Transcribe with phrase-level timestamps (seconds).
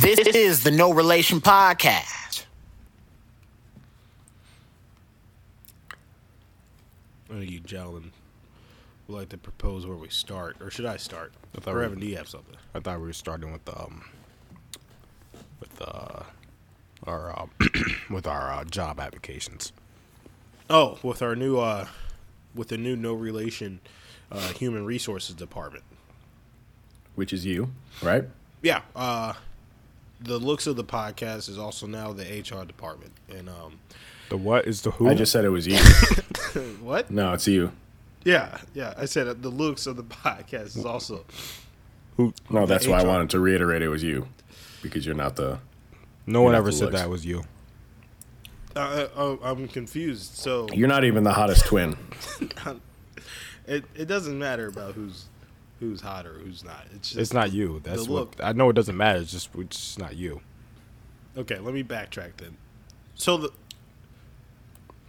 [0.00, 2.44] This is the No Relation Podcast.
[7.28, 8.12] One of you gentlemen
[9.08, 11.32] would like to propose where we start, or should I start?
[11.56, 12.56] I thought Or we- Evan, do you have something?
[12.74, 14.04] I thought we were starting with um
[15.60, 16.22] with uh
[17.06, 17.46] our uh,
[18.10, 19.72] with our uh, job applications.
[20.68, 21.86] Oh, with our new, uh,
[22.54, 23.78] with the new No Relation
[24.32, 25.84] uh, Human Resources Department.
[27.14, 27.70] which is you,
[28.02, 28.24] right?
[28.62, 29.34] Yeah, uh,
[30.20, 33.12] the looks of the podcast is also now the HR department.
[33.28, 33.78] And um,
[34.28, 35.08] The what is the who?
[35.08, 35.78] I just said it was you.
[36.80, 37.10] what?
[37.10, 37.72] no, it's you.
[38.24, 38.94] Yeah, yeah.
[38.96, 41.24] I said uh, the looks of the podcast is also.
[42.16, 42.34] who?
[42.50, 44.26] No, that's why I wanted to reiterate it was you,
[44.82, 45.58] because you're not the.
[46.26, 47.00] No one ever said looks.
[47.00, 47.44] that was you.
[48.74, 50.34] Uh, uh, I'm confused.
[50.34, 51.96] So You're not even the hottest twin.
[53.66, 55.26] it it doesn't matter about who's
[55.80, 56.86] who's hot or who's not.
[56.94, 57.80] It's just It's not you.
[57.84, 58.34] That's the what look.
[58.42, 58.70] I know.
[58.70, 59.20] It doesn't matter.
[59.20, 60.40] It's just it's just not you.
[61.36, 62.56] Okay, let me backtrack then.
[63.14, 63.50] So the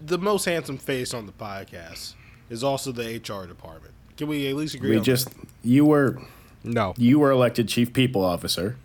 [0.01, 2.13] the most handsome face on the podcast
[2.49, 3.93] is also the HR department.
[4.17, 4.91] Can we at least agree?
[4.91, 5.29] We on just
[5.63, 6.19] you were
[6.63, 6.93] No.
[6.97, 8.77] you were elected chief people officer.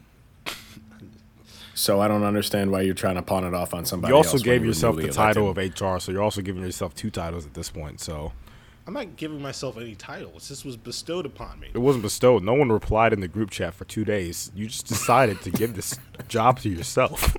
[1.74, 4.12] So I don't understand why you're trying to pawn it off on somebody.
[4.12, 5.80] You also else when gave you yourself the title elected.
[5.82, 7.98] of HR, so you're also giving yourself two titles at this point.
[7.98, 8.41] So that?
[8.86, 10.48] I'm not giving myself any titles.
[10.48, 11.68] This was bestowed upon me.
[11.72, 12.42] it wasn't bestowed.
[12.42, 14.50] No one replied in the group chat for two days.
[14.56, 17.36] You just decided to give this job to yourself.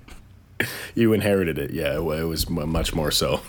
[0.96, 1.72] You inherited it.
[1.72, 3.42] Yeah, it was much more so.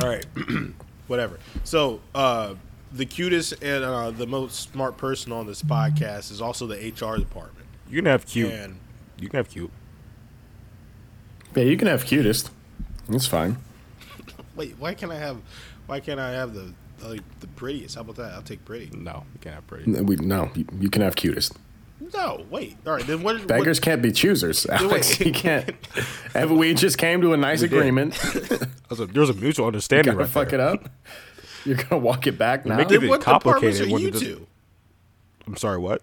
[0.00, 0.24] All right,
[1.06, 1.38] whatever.
[1.64, 2.54] So uh,
[2.90, 7.18] the cutest and uh, the most smart person on this podcast is also the HR
[7.18, 7.66] department.
[7.90, 8.50] You can have cute.
[8.52, 8.78] And
[9.18, 9.70] You can have cute.
[11.54, 12.50] Yeah, you can have cutest.
[13.10, 13.58] It's fine.
[14.56, 15.38] Wait, why can't I have?
[15.86, 16.72] Why can't I have the
[17.02, 17.94] like the prettiest?
[17.96, 18.32] How about that?
[18.32, 18.90] I'll take pretty.
[18.96, 19.96] No, you can't have pretty.
[19.96, 21.56] N- We, no, you, you can have cutest.
[22.14, 22.76] No, wait.
[22.86, 23.46] All right, then what?
[23.46, 25.18] Beggars can't be choosers, Alex.
[25.20, 25.26] wait.
[25.26, 25.70] You can't.
[26.34, 27.72] And we just came to a nice did.
[27.72, 28.14] agreement.
[28.88, 30.88] There's a, there's a mutual understanding Gonna right fuck it it up.
[31.64, 32.76] You're gonna walk it back now.
[32.76, 34.46] make Then it what departments are complicated when you does- two?
[35.46, 35.78] I'm sorry.
[35.78, 36.02] What?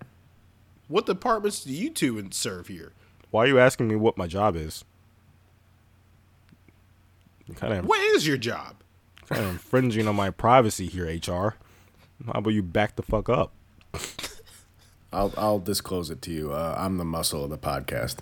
[0.87, 2.93] What departments do you two serve here?
[3.29, 4.83] Why are you asking me what my job is?
[7.49, 8.75] You kind of What is your job?
[9.27, 11.55] kind of infringing on my privacy here, HR.
[12.25, 13.51] How about you back the fuck up?
[15.13, 16.51] I'll I'll disclose it to you.
[16.53, 18.17] Uh, I'm the muscle of the podcast,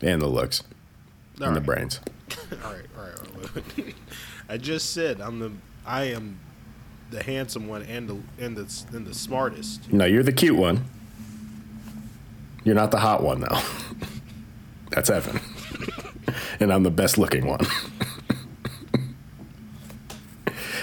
[0.00, 0.62] and the looks,
[1.40, 2.00] All and the brains.
[2.64, 3.18] All right, all right.
[3.18, 3.94] all right.
[4.48, 5.50] I just said I'm the
[5.86, 6.38] I am
[7.10, 9.92] the handsome one and the and the and the smartest.
[9.92, 10.84] No, you're the cute one.
[12.64, 13.58] You're not the hot one though.
[14.90, 15.40] That's Evan,
[16.60, 17.60] and I'm the best looking one.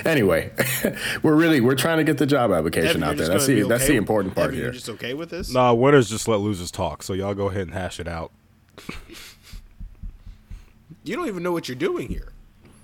[0.06, 0.52] anyway,
[1.24, 3.28] we're really we're trying to get the job application Evan, out there.
[3.28, 4.63] That's the be that's okay- the important part Evan, here.
[4.66, 5.52] You're just okay with this?
[5.52, 7.03] Nah, winners just let losers talk.
[7.03, 8.31] So y'all go ahead and hash it out.
[11.03, 12.34] You don't even know what you're doing here.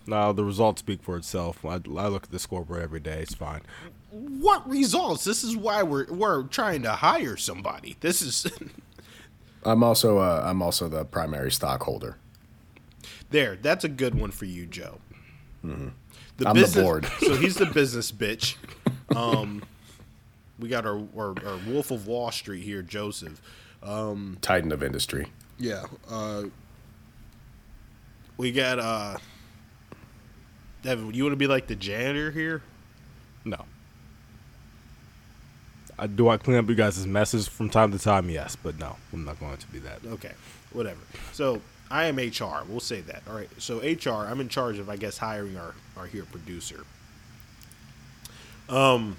[0.06, 1.63] Nah, the results speak for itself.
[1.66, 3.22] I, I look at the scoreboard every day.
[3.22, 3.62] It's fine.
[4.12, 5.23] What results?
[5.23, 7.96] This is why we're we're trying to hire somebody.
[8.02, 8.46] This is
[9.63, 12.18] I'm also uh, I'm also the primary stockholder.
[13.34, 13.58] There.
[13.58, 15.00] That's a good one for you, Joe.
[15.62, 16.48] The Mm-hmm.
[16.48, 17.06] I'm the board.
[17.20, 18.56] so he's the business bitch.
[19.16, 19.64] Um,
[20.60, 23.42] we got our, our our Wolf of Wall Street here, Joseph.
[24.42, 25.28] Titan of industry.
[25.58, 25.84] Yeah.
[26.10, 26.44] Uh,
[28.38, 29.18] we got uh
[30.84, 32.62] Devin, you want to be like the janitor here?
[33.46, 33.66] No.
[35.98, 38.30] I, do I clean up you guys' messes from time to time?
[38.30, 40.00] Yes, but no, I'm not going to be that.
[40.06, 40.34] Okay.
[40.74, 41.00] Whatever.
[41.32, 41.62] So
[41.94, 42.66] I am HR.
[42.68, 43.22] We'll say that.
[43.30, 43.50] All right.
[43.59, 46.84] So HR, I'm in charge of I guess hiring our our here producer.
[48.68, 49.16] Um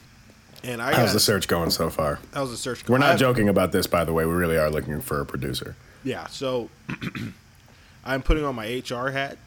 [0.64, 2.18] and I How's got, the search going so far?
[2.32, 3.00] how's the search going?
[3.00, 4.26] We're not I- joking about this, by the way.
[4.26, 5.76] We really are looking for a producer.
[6.02, 6.68] Yeah, so
[8.04, 9.38] I'm putting on my HR hat.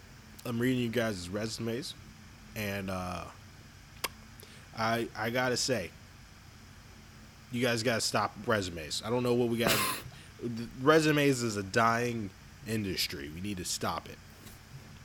[0.46, 1.94] I'm reading you guys' resumes,
[2.56, 3.26] and uh,
[4.78, 5.90] I I gotta say,
[7.52, 9.04] you guys gotta stop resumes.
[9.06, 9.76] I don't know what we got.
[10.82, 12.30] resumes is a dying
[12.68, 13.30] industry.
[13.34, 14.18] We need to stop it.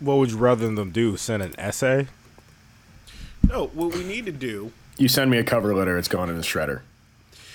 [0.01, 1.17] What would you rather them do?
[1.17, 2.09] Send an essay?
[3.49, 4.73] No, what we need to do.
[4.99, 6.83] You send me a cover letter, it's going in the shredder.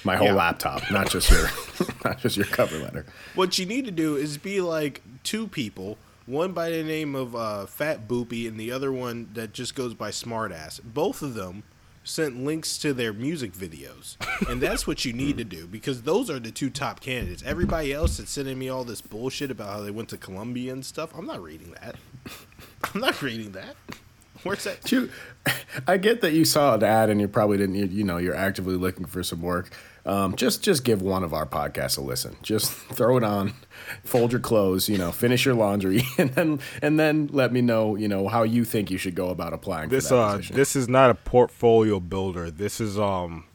[0.03, 0.33] My whole Yeah.
[0.33, 1.49] laptop, not just your,
[2.05, 3.05] not just your cover letter.
[3.35, 7.35] What you need to do is be like two people, one by the name of
[7.35, 10.79] uh, Fat Boopy and the other one that just goes by Smartass.
[10.83, 11.63] Both of them
[12.07, 14.15] sent links to their music videos,
[14.49, 17.43] and that's what you need to do because those are the two top candidates.
[17.45, 20.85] Everybody else that's sending me all this bullshit about how they went to Columbia and
[20.85, 21.95] stuff, I'm not reading that.
[22.93, 23.75] I'm not reading that.
[24.43, 24.91] Where's that?
[24.91, 25.09] You,
[25.87, 27.75] I get that you saw an ad and you probably didn't.
[27.75, 29.69] You, you know, you're actively looking for some work.
[30.05, 32.37] um, just just give one of our podcasts a listen.
[32.43, 33.53] Just throw it on,
[34.03, 37.95] fold your clothes, you know, finish your laundry, and then and then let me know,
[37.95, 40.55] you know, how you think you should go about applying This for that uh, position.
[40.55, 42.49] this is not a portfolio builder.
[42.51, 43.45] This is um,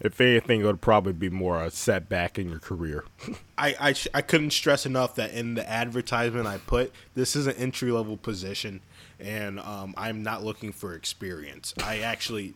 [0.00, 3.04] if anything, it would probably be more a setback in your career.
[3.58, 7.46] I I, sh- I couldn't stress enough that in the advertisement I put, this is
[7.46, 8.80] an entry level position,
[9.20, 11.72] and um, I'm not looking for experience.
[11.82, 12.54] I actually,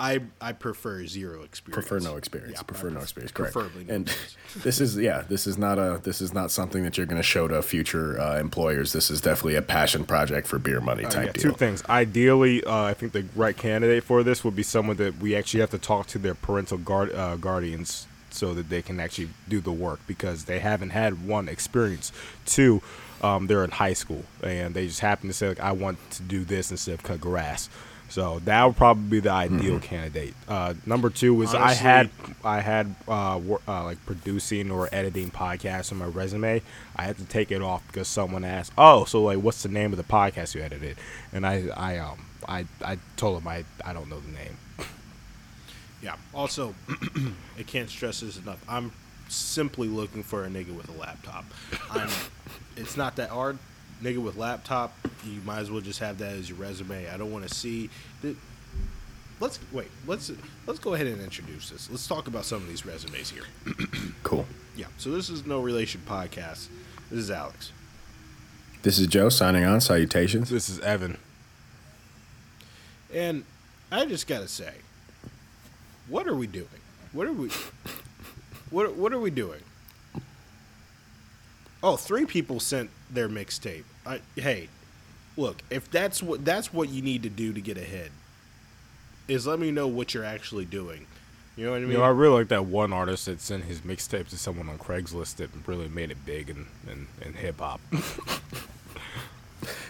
[0.00, 1.86] I I prefer zero experience.
[1.86, 2.54] prefer no experience.
[2.56, 3.32] Yeah, prefer I no experience.
[3.32, 3.52] Correct.
[3.52, 4.36] Preferably no and experience.
[4.64, 7.22] this is yeah, this is not a this is not something that you're going to
[7.22, 8.92] show to future uh, employers.
[8.94, 11.42] This is definitely a passion project for beer money type Uh, Yeah, deal.
[11.42, 11.84] two things.
[11.88, 15.60] Ideally, uh, I think the right candidate for this would be someone that we actually
[15.60, 19.60] have to talk to their parental guard, uh, guardians so that they can actually do
[19.60, 22.10] the work because they haven't had one experience.
[22.46, 22.80] Two,
[23.22, 26.22] um, they're in high school and they just happen to say like, I want to
[26.22, 27.68] do this instead of cut grass.
[28.10, 30.34] So that would probably be the ideal candidate.
[30.48, 32.10] Uh, number two was I had
[32.44, 36.60] I had uh, wor- uh, like producing or editing podcasts on my resume.
[36.96, 39.92] I had to take it off because someone asked, "Oh, so like, what's the name
[39.92, 40.96] of the podcast you edited?"
[41.32, 44.56] And I, I, um, I, I told them I, I don't know the name.
[46.02, 46.16] Yeah.
[46.34, 46.74] Also,
[47.58, 48.62] I can't stress this enough.
[48.68, 48.90] I'm
[49.28, 51.44] simply looking for a nigga with a laptop.
[51.90, 52.08] I'm.
[52.76, 53.58] it's not that hard.
[54.02, 54.94] Nigga with laptop.
[55.24, 57.08] You might as well just have that as your resume.
[57.10, 57.90] I don't want to see.
[58.22, 58.34] The,
[59.40, 59.90] let's wait.
[60.06, 60.32] Let's
[60.66, 61.90] let's go ahead and introduce this.
[61.90, 63.44] Let's talk about some of these resumes here.
[64.22, 64.46] Cool.
[64.76, 64.86] Yeah.
[64.98, 66.68] So this is no relation podcast.
[67.10, 67.72] This is Alex.
[68.82, 69.80] This is Joe signing on.
[69.80, 70.50] Salutations.
[70.50, 71.18] This is Evan.
[73.12, 73.44] And
[73.90, 74.72] I just gotta say,
[76.08, 76.68] what are we doing?
[77.12, 77.50] What are we?
[78.70, 79.60] What What are we doing?
[81.82, 83.84] Oh, three people sent their mixtape.
[84.06, 84.68] I hey,
[85.36, 88.10] look, if that's what that's what you need to do to get ahead,
[89.28, 91.06] is let me know what you're actually doing.
[91.56, 91.90] You know what I mean?
[91.90, 94.78] You know, I really like that one artist that sent his mixtape to someone on
[94.78, 97.80] Craigslist that really made it big in, in, in hip hop.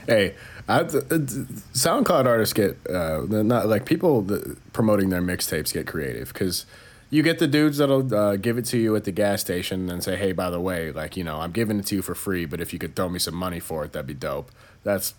[0.07, 0.35] Hey,
[0.67, 5.73] I, th- th- SoundCloud artists get uh, they're not like people that promoting their mixtapes
[5.73, 6.67] get creative because
[7.11, 10.03] you get the dudes that'll uh, give it to you at the gas station and
[10.03, 12.47] say, "Hey, by the way, like you know, I'm giving it to you for free,
[12.47, 14.51] but if you could throw me some money for it, that'd be dope."
[14.85, 15.15] That's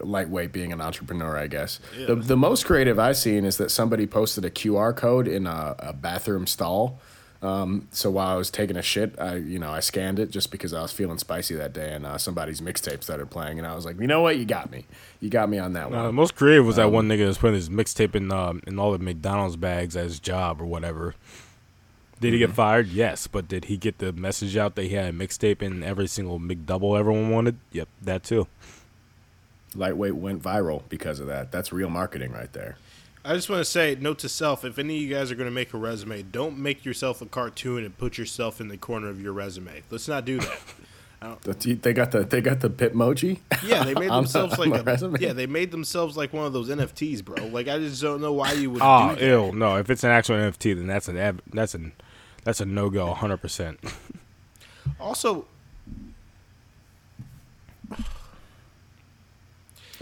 [0.00, 1.80] lightweight being an entrepreneur, I guess.
[2.06, 5.74] The, the most creative I've seen is that somebody posted a QR code in a,
[5.78, 7.00] a bathroom stall.
[7.44, 10.50] Um, so while I was taking a shit, I you know I scanned it just
[10.50, 13.74] because I was feeling spicy that day, and uh, somebody's mixtape started playing, and I
[13.74, 14.86] was like, you know what, you got me,
[15.20, 16.14] you got me on that Uh, the one.
[16.14, 18.98] most creative was that one nigga that's putting his mixtape in um, in all the
[18.98, 21.14] McDonald's bags as his job or whatever.
[22.20, 22.86] Did he get fired?
[22.88, 26.06] Yes, but did he get the message out that he had a mixtape in every
[26.06, 27.58] single McDouble everyone wanted?
[27.72, 28.46] Yep, that too.
[29.74, 31.50] Lightweight went viral because of that.
[31.52, 32.78] That's real marketing right there.
[33.24, 35.48] I just want to say, note to self: if any of you guys are going
[35.48, 39.08] to make a resume, don't make yourself a cartoon and put yourself in the corner
[39.08, 39.82] of your resume.
[39.90, 40.58] Let's not do that.
[41.40, 43.38] The- They got the they got the Bitmoji.
[43.64, 45.18] Yeah, they made On the- themselves on like my a, resume?
[45.20, 47.46] yeah, they made themselves like one of those NFTs, bro.
[47.46, 49.26] Like I just don't know why you would Oh, do that.
[49.26, 49.76] ew, no.
[49.76, 51.92] If it's an actual NFT, then that's an that's an
[52.42, 53.80] that's a no go, hundred percent.
[55.00, 55.46] Also,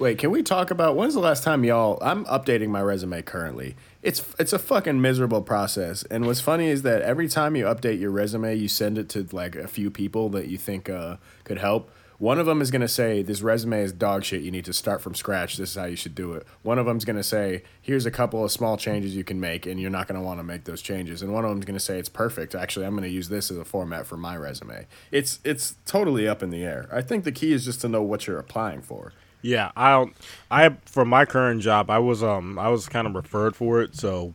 [0.02, 1.96] Wait, can we talk about when's the last time y'all?
[2.02, 3.76] I'm updating my resume currently.
[4.02, 6.02] It's it's a fucking miserable process.
[6.10, 9.28] And what's funny is that every time you update your resume, you send it to
[9.30, 11.88] like a few people that you think uh, could help.
[12.18, 14.42] One of them is gonna say this resume is dog shit.
[14.42, 15.56] You need to start from scratch.
[15.56, 16.48] This is how you should do it.
[16.62, 19.80] One of them's gonna say here's a couple of small changes you can make, and
[19.80, 21.22] you're not gonna want to make those changes.
[21.22, 22.56] And one of them's gonna say it's perfect.
[22.56, 24.88] Actually, I'm gonna use this as a format for my resume.
[25.12, 26.88] It's it's totally up in the air.
[26.90, 29.12] I think the key is just to know what you're applying for.
[29.42, 30.14] Yeah, I don't.
[30.50, 33.96] I for my current job, I was um I was kind of referred for it,
[33.96, 34.34] so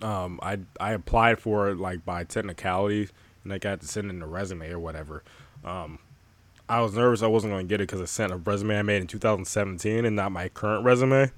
[0.00, 3.08] um I I applied for it like by technicality,
[3.42, 5.22] and I got to send in a resume or whatever.
[5.64, 5.98] Um,
[6.68, 8.82] I was nervous I wasn't going to get it because I sent a resume I
[8.82, 11.30] made in 2017 and not my current resume.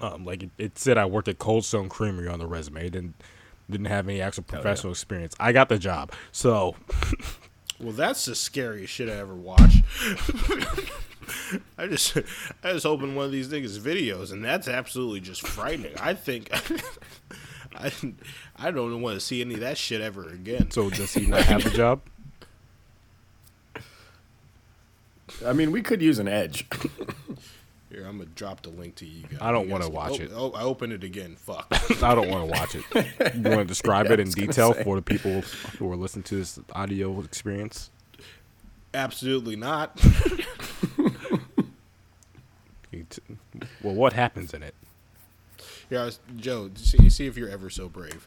[0.00, 2.86] Um, like it, it said I worked at Cold Stone Creamery on the resume.
[2.86, 3.14] It didn't
[3.68, 5.36] didn't have any actual professional experience.
[5.38, 6.74] I got the job, so
[7.78, 9.84] well, that's the scariest shit I ever watched.
[11.78, 12.16] I just,
[12.62, 15.92] I just opened one of these niggas' videos, and that's absolutely just frightening.
[15.98, 16.50] I think,
[17.76, 17.92] I,
[18.56, 20.70] I don't want to see any of that shit ever again.
[20.70, 22.00] so does he not have a job?
[25.46, 26.66] I mean, we could use an edge.
[27.90, 29.38] Here, I'm gonna drop the link to you guys.
[29.40, 30.30] I don't wanna watch oh, it.
[30.32, 31.34] Oh, I opened it again.
[31.36, 31.66] Fuck.
[32.02, 32.84] I don't want to watch it.
[33.34, 34.84] You want to describe Yeah, it in detail say.
[34.84, 35.40] for the people
[35.78, 37.90] who are listening to this audio experience?
[38.94, 40.00] Absolutely not.
[42.90, 43.22] You t-
[43.82, 44.74] Well, what happens in it?
[45.88, 48.26] Yeah, was- Joe, see, see if you're ever so brave.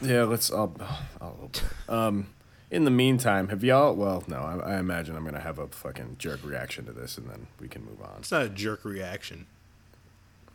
[0.00, 0.50] Yeah, let's.
[0.50, 0.74] I'll,
[1.20, 1.50] I'll.
[1.88, 2.28] Um,
[2.70, 3.94] in the meantime, have y'all?
[3.94, 4.38] Well, no.
[4.38, 7.68] I, I imagine I'm gonna have a fucking jerk reaction to this, and then we
[7.68, 8.16] can move on.
[8.20, 9.46] It's not a jerk reaction.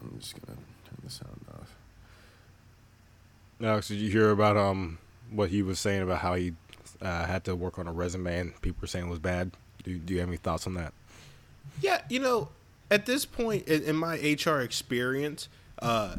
[0.01, 1.75] I'm just gonna turn the sound off.
[3.61, 4.97] Alex, did you hear about um
[5.29, 6.53] what he was saying about how he
[7.01, 9.51] uh, had to work on a resume and people were saying it was bad?
[9.83, 10.93] Do, do you have any thoughts on that?
[11.81, 12.49] Yeah, you know,
[12.89, 16.17] at this point in, in my HR experience, uh,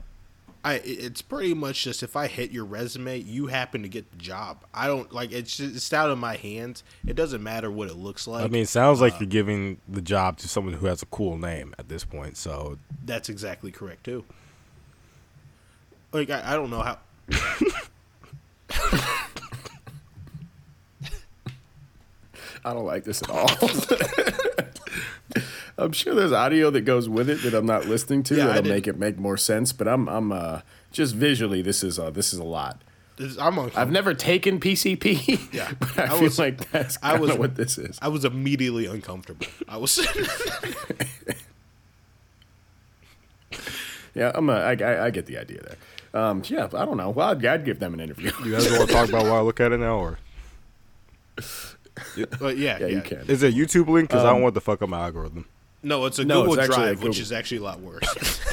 [0.67, 4.17] I it's pretty much just if I hit your resume, you happen to get the
[4.17, 4.65] job.
[4.75, 6.83] I don't like it's just, it's out of my hands.
[7.07, 8.45] It doesn't matter what it looks like.
[8.45, 11.07] I mean, it sounds uh, like you're giving the job to someone who has a
[11.07, 12.37] cool name at this point.
[12.37, 14.25] So that's exactly correct too.
[16.13, 16.99] Like I, I don't know how.
[22.65, 23.49] I don't like this at all.
[25.79, 28.63] I'm sure there's audio that goes with it that I'm not listening to Yeah, that'll
[28.71, 29.73] make it make more sense.
[29.73, 30.61] But I'm I'm uh,
[30.93, 32.81] just visually this is uh, this is a lot.
[33.17, 33.81] This, I'm uncomfortable.
[33.81, 35.53] I've never taken PCP.
[35.53, 35.73] Yeah.
[35.79, 37.99] but I, I feel was- like that's I kind was- of what this is.
[38.03, 39.47] I was immediately uncomfortable.
[39.69, 39.99] I was.
[44.15, 45.77] Yeah, I'm a, I, I, I get the idea there.
[46.23, 47.11] Um, yeah, I don't know.
[47.11, 48.33] Well, I'd, I'd give them an interview.
[48.45, 50.19] you guys want to talk about while I look at it now, or
[52.41, 53.19] but yeah, yeah, yeah, you can.
[53.29, 54.09] is it a YouTube link?
[54.09, 55.45] Because I Um, don't want to fuck up my algorithm.
[55.83, 58.41] No, it's a No, Google it's actually a Drive, which is actually a lot worse.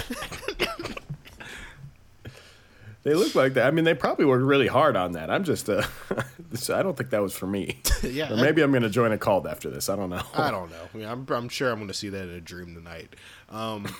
[3.03, 3.67] They look like that.
[3.67, 5.29] I mean, they probably worked really hard on that.
[5.29, 5.83] I'm just, uh,
[6.73, 7.81] I don't think that was for me.
[8.01, 9.89] Yeah, Or maybe I'm going to join a cult after this.
[9.89, 10.21] I don't know.
[10.33, 10.77] I don't know.
[10.93, 13.13] I mean, I'm, I'm sure I'm going to see that in a dream tonight.
[13.49, 13.93] Um,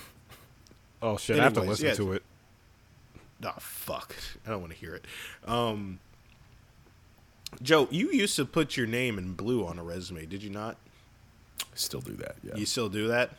[1.03, 1.37] Oh shit!
[1.37, 1.93] I have to listen yeah.
[1.95, 2.23] to it.
[3.43, 4.15] oh fuck,
[4.47, 5.05] I don't want to hear it.
[5.45, 5.99] Um,
[7.61, 10.77] Joe, you used to put your name in blue on a resume, did you not?
[11.75, 12.35] Still do that.
[12.43, 12.55] Yeah.
[12.55, 13.31] You still do that?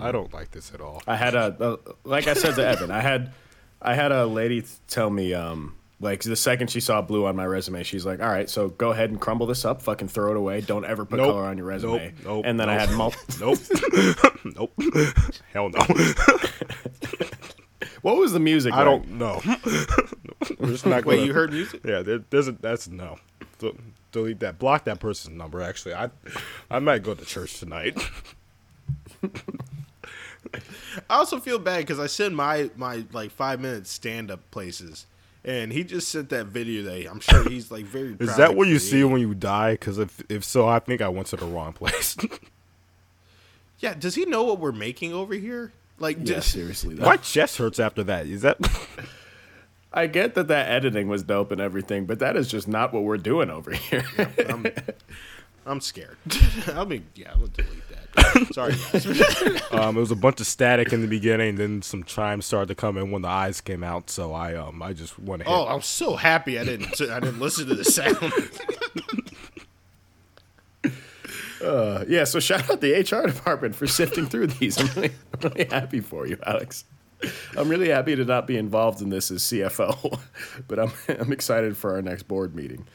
[0.00, 1.02] I don't like this at all.
[1.06, 3.32] I had a, a like I said to Evan, I had
[3.80, 7.46] I had a lady tell me um like the second she saw blue on my
[7.46, 10.36] resume, she's like, "All right, so go ahead and crumble this up, fucking throw it
[10.36, 10.60] away.
[10.60, 11.28] Don't ever put Nope.
[11.32, 12.24] color on your resume." Nope.
[12.26, 12.44] Nope.
[12.46, 12.88] and then I Nope.
[12.88, 13.58] had mul- Nope.
[14.44, 14.72] nope.
[15.54, 15.80] Hell no.
[18.02, 18.72] What was the music?
[18.74, 18.84] I like?
[18.86, 19.40] don't know.
[20.58, 21.80] We're just not Wait, gonna- you heard music?
[21.84, 23.16] Yeah, there, there's a that's no.
[23.58, 23.72] De-
[24.16, 24.58] delete that.
[24.58, 25.60] Block that person's number.
[25.62, 26.10] Actually, I
[26.70, 27.98] I might go to church tonight.
[31.10, 35.06] I also feel bad because I send my my like five minute stand up places,
[35.44, 36.82] and he just sent that video.
[36.82, 38.12] That I'm sure he's like very.
[38.20, 39.72] Is proud that what you see when you die?
[39.72, 42.16] Because if if so, I think I went to the wrong place.
[43.78, 45.70] Yeah, does he know what we're making over here?
[45.98, 46.94] Like, Yeah, does- seriously.
[46.94, 47.04] though.
[47.04, 48.24] My chest hurts after that.
[48.24, 48.56] Is that?
[49.96, 53.02] I get that that editing was dope and everything, but that is just not what
[53.02, 54.04] we're doing over here.
[54.46, 54.66] I'm,
[55.64, 56.18] I'm scared.
[56.68, 58.54] I mean, yeah, I'm gonna delete that.
[58.54, 58.74] Sorry,
[59.80, 62.74] um, it was a bunch of static in the beginning, then some chimes started to
[62.74, 64.10] come in when the eyes came out.
[64.10, 65.54] So I um I just went ahead.
[65.54, 67.00] oh, I'm so happy I didn't.
[67.00, 68.16] I didn't listen to the sound.
[71.64, 74.78] Uh, yeah, so shout out the HR department for sifting through these.
[74.78, 76.84] I'm really, I'm really happy for you, Alex.
[77.56, 80.18] I'm really happy to not be involved in this as CFO,
[80.68, 82.86] but I'm I'm excited for our next board meeting.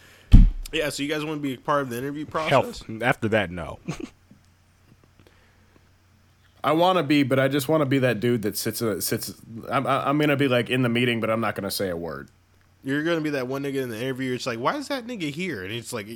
[0.72, 2.50] yeah, so you guys want to be a part of the interview process?
[2.50, 3.02] Health.
[3.02, 3.80] After that, no.
[6.64, 9.02] I want to be, but I just want to be that dude that sits uh,
[9.02, 9.34] sits.
[9.70, 12.30] I'm I'm gonna be like in the meeting, but I'm not gonna say a word.
[12.84, 14.34] You're gonna be that one nigga in the interview.
[14.34, 15.64] It's like, why is that nigga here?
[15.64, 16.08] And it's like,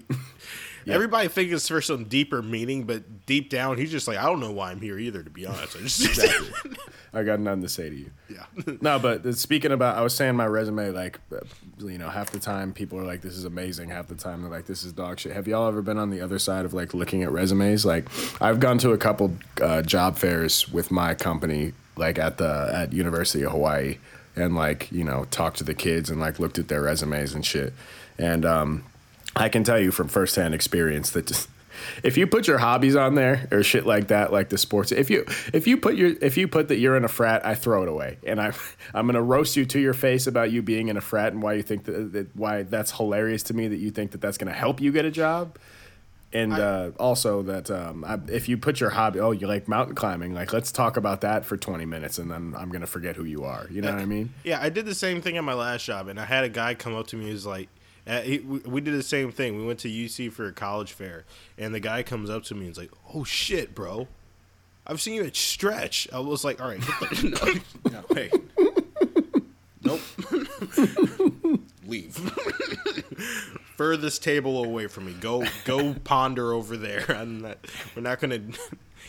[0.88, 4.39] everybody thinks it's for some deeper meaning, but deep down, he's just like, I don't
[4.39, 5.24] know why I'm here either.
[5.24, 6.39] To be honest, I just
[7.13, 8.12] I got nothing to say to you.
[8.30, 8.46] yeah.
[8.82, 11.39] No, but speaking about, I was saying my resume, like, uh,
[11.80, 13.88] you know, half the time people are like, this is amazing.
[13.89, 15.32] Half the time they're like, this is dog shit.
[15.32, 17.86] Have y'all ever been on the other side of like looking at resumes?
[17.86, 18.08] Like,
[18.42, 22.92] I've gone to a couple uh, job fairs with my company, like at the at
[22.92, 23.98] University of Hawaii,
[24.36, 27.46] and like you know, talked to the kids and like looked at their resumes and
[27.46, 27.74] shit.
[28.18, 28.84] And um,
[29.36, 31.50] I can tell you from firsthand experience that just
[32.04, 35.10] if you put your hobbies on there or shit like that, like the sports, if
[35.10, 37.84] you if you put your if you put that you're in a frat, I throw
[37.84, 38.54] it away, and I
[38.94, 41.54] I'm gonna roast you to your face about you being in a frat and why
[41.54, 44.54] you think that, that why that's hilarious to me that you think that that's gonna
[44.54, 45.58] help you get a job.
[46.34, 49.96] And uh, also that um, I, if you put your hobby, oh, you like mountain
[49.96, 53.24] climbing, like let's talk about that for 20 minutes, and then I'm gonna forget who
[53.24, 53.68] you are.
[53.72, 54.34] You know what I mean?
[54.44, 56.74] Yeah, I did the same thing at my last job, and I had a guy
[56.74, 57.32] come up to me.
[57.32, 57.70] Was like,
[58.08, 59.58] uh, he, we, we did the same thing.
[59.58, 61.26] We went to UC for a college fair,
[61.58, 64.08] and the guy comes up to me and is like, "Oh shit, bro,
[64.86, 66.82] I've seen you at Stretch." I was like, "All right,
[67.24, 68.32] no, no, hey,
[69.84, 70.02] nope,
[71.86, 72.16] leave."
[73.76, 75.14] Furthest table away from me.
[75.20, 77.04] Go, go ponder over there.
[77.10, 77.58] I'm not,
[77.96, 78.40] we're not gonna.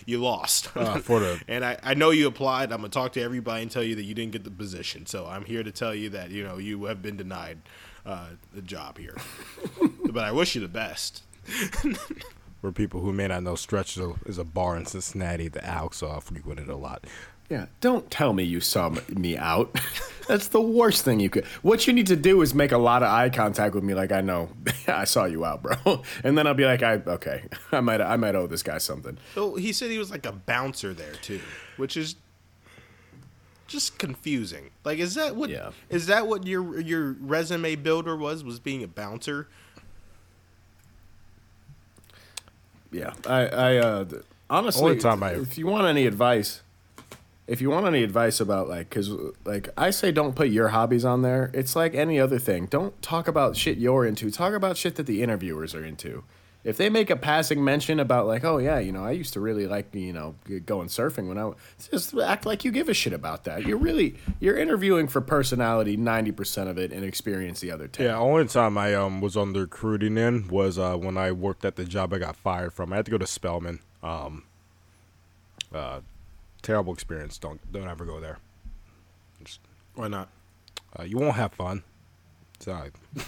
[0.05, 0.69] You lost.
[0.77, 2.73] Uh, for the- and I, I know you applied.
[2.73, 5.07] I'm gonna talk to everybody and tell you that you didn't get the position.
[5.07, 7.59] So I'm here to tell you that you know you have been denied.
[8.07, 9.17] Uh, a job here,
[10.11, 11.23] but I wish you the best.
[12.61, 16.19] For people who may not know, Stretch is a, bar in Cincinnati that Alex uh,
[16.21, 17.05] frequented a lot.
[17.49, 19.79] Yeah, don't tell me you saw me out.
[20.29, 21.45] That's the worst thing you could.
[21.63, 24.11] What you need to do is make a lot of eye contact with me, like
[24.11, 24.49] I know
[24.89, 28.17] I saw you out, bro, and then I'll be like, I okay, I might I
[28.17, 29.19] might owe this guy something.
[29.35, 31.41] So he said he was like a bouncer there too,
[31.77, 32.17] which is
[33.67, 34.71] just confusing.
[34.85, 35.51] Like, is that what?
[35.51, 35.71] Yeah.
[35.91, 38.43] Is that what your your resume builder was?
[38.45, 39.49] Was being a bouncer?
[42.93, 44.05] Yeah, I I uh,
[44.49, 46.63] honestly, Only time I- if you want any advice,
[47.47, 49.11] if you want any advice about like, cause
[49.45, 51.51] like I say, don't put your hobbies on there.
[51.53, 52.67] It's like any other thing.
[52.67, 54.31] Don't talk about shit you're into.
[54.31, 56.23] Talk about shit that the interviewers are into.
[56.67, 59.41] If they make a passing mention about like, oh yeah, you know, I used to
[59.41, 60.35] really like you know
[60.67, 61.53] going surfing when I
[61.91, 63.65] just act like you give a shit about that.
[63.65, 68.07] You're really you're interviewing for personality ninety percent of it and experience the other ten.
[68.07, 71.65] Yeah, only time I um was on the recruiting end was uh when I worked
[71.65, 72.93] at the job I got fired from.
[72.93, 73.79] I had to go to Spelman.
[74.03, 74.43] Um,
[75.73, 76.01] uh,
[76.63, 77.39] terrible experience.
[77.39, 78.39] Don't don't ever go there.
[79.45, 79.61] Just,
[79.95, 80.29] Why not?
[80.99, 81.85] uh, you won't have fun.
[82.59, 82.91] So I-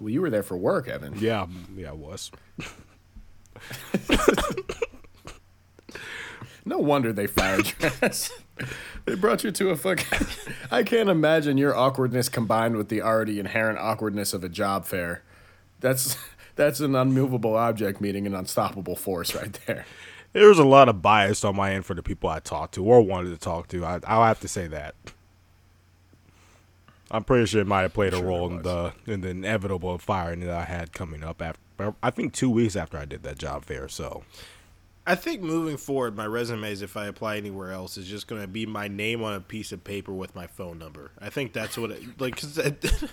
[0.00, 1.14] Well, you were there for work, Evan.
[1.18, 2.30] yeah, yeah, I was.
[6.64, 8.30] No wonder they fired your ass.
[9.06, 10.28] they brought you to a fucking.
[10.70, 15.22] I can't imagine your awkwardness combined with the already inherent awkwardness of a job fair.
[15.80, 16.16] That's
[16.56, 19.86] that's an unmovable object meeting an unstoppable force right there.
[20.34, 22.84] There was a lot of bias on my end for the people I talked to
[22.84, 23.84] or wanted to talk to.
[23.86, 24.94] I, I'll have to say that.
[27.10, 29.96] I'm pretty sure it might have played a Sure role in the in the inevitable
[29.98, 31.94] firing that I had coming up after.
[32.02, 33.88] I think two weeks after I did that job fair.
[33.88, 34.24] So
[35.06, 38.48] I think moving forward, my resumes, if I apply anywhere else, is just going to
[38.48, 41.12] be my name on a piece of paper with my phone number.
[41.18, 42.36] I think that's what it like.
[42.36, 43.08] Cause that-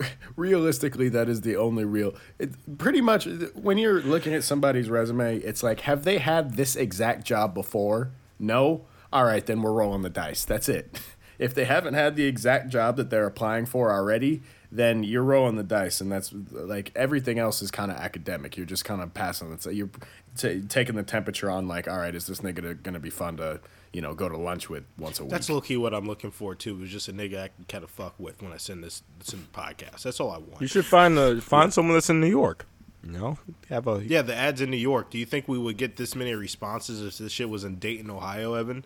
[0.36, 2.14] Realistically, that is the only real.
[2.38, 6.74] It, pretty much, when you're looking at somebody's resume, it's like, have they had this
[6.74, 8.10] exact job before?
[8.38, 8.86] No.
[9.12, 10.44] All right, then we're rolling the dice.
[10.44, 11.00] That's it.
[11.38, 15.56] If they haven't had the exact job that they're applying for already, then you're rolling
[15.56, 18.56] the dice, and that's like everything else is kind of academic.
[18.56, 19.60] You're just kind of passing it.
[19.60, 19.90] So you're
[20.36, 23.38] t- taking the temperature on, like, all right, is this nigga going to be fun
[23.38, 23.58] to,
[23.92, 25.32] you know, go to lunch with once a week?
[25.32, 26.80] that's low key what I'm looking for too.
[26.84, 29.42] Is just a nigga I can kind of fuck with when I send this send
[29.42, 30.02] the podcast.
[30.02, 30.60] That's all I want.
[30.60, 32.66] you should find the find someone that's in New York.
[33.04, 33.38] You know,
[33.68, 35.10] have a Yeah, the ads in New York.
[35.10, 38.10] Do you think we would get this many responses if this shit was in Dayton,
[38.10, 38.84] Ohio, Evan?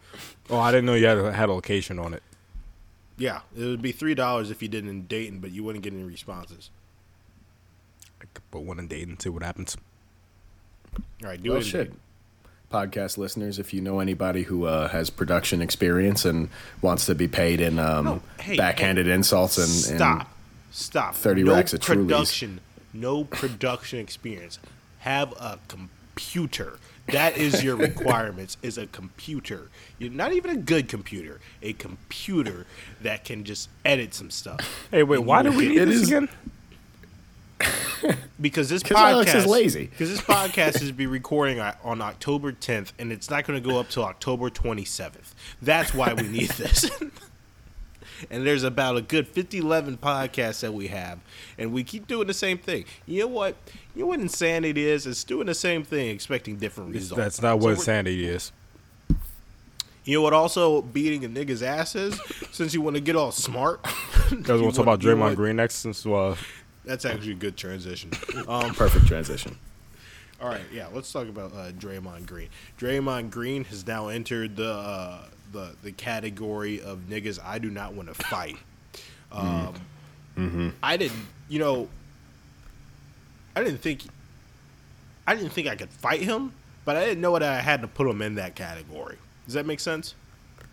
[0.48, 2.22] Oh, I didn't know you had a, had a location on it.
[3.18, 5.84] Yeah, it would be three dollars if you did it in Dayton, but you wouldn't
[5.84, 6.70] get any responses.
[8.20, 9.76] I could put one in Dayton and see what happens.
[10.94, 11.64] All right, do well, it.
[11.64, 11.92] in shit.
[12.72, 16.48] Podcast listeners, if you know anybody who uh, has production experience and
[16.82, 20.28] wants to be paid in um, No, hey, backhanded hey, insults and, stop, and
[20.72, 21.14] stop.
[21.14, 22.58] 30 no racks of Trulies.
[22.96, 24.58] Production, no production experience.
[25.00, 26.78] Have a computer.
[27.08, 28.56] That is your requirements.
[28.62, 29.68] Is a computer.
[29.98, 31.40] You're not even a good computer.
[31.62, 32.66] A computer
[33.00, 34.60] that can just edit some stuff.
[34.90, 36.28] Hey, wait, And why do we will- need this is- again?
[38.40, 39.86] because this podcast Alex is lazy.
[39.86, 43.66] Because this podcast is be recording on- on October 10th, and it's not going to
[43.66, 45.32] go up till October 27th.
[45.62, 46.90] That's why we need this.
[48.30, 51.18] and there's about a good 50, 11 podcasts that we have,
[51.58, 52.84] and we keep doing the same thing.
[53.06, 53.56] You know what?
[53.94, 55.06] You know what insanity is?
[55.06, 57.16] It's doing the same thing, expecting different results.
[57.16, 58.52] That's not So what insanity is.
[60.04, 60.32] You know what?
[60.32, 62.20] Also, beating a nigga's asses
[62.52, 63.84] since you want to get all smart.
[64.28, 65.76] Because we'll talk about Draymond Green next.
[65.76, 66.34] Since uh,
[66.84, 68.10] That's actually a good transition.
[68.48, 69.56] Um, perfect transition.
[70.40, 72.48] All right, yeah, let's talk about uh, Draymond Green.
[72.78, 77.94] Draymond Green has now entered the uh, the the category of niggas I do not
[77.94, 78.56] want to fight.
[79.32, 79.74] Um,
[80.82, 81.88] I didn't, you know,
[83.54, 84.02] I didn't think,
[85.26, 86.52] I didn't think I could fight him,
[86.84, 89.16] but I didn't know that I had to put him in that category.
[89.46, 90.14] Does that make sense?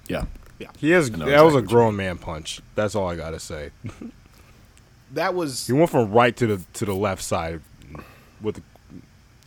[0.07, 0.25] Yeah.
[0.59, 0.67] yeah.
[0.77, 2.61] he has that know was a grown man punch.
[2.75, 3.71] That's all I gotta say.
[5.13, 7.61] That was He went from right to the to the left side
[8.41, 8.61] with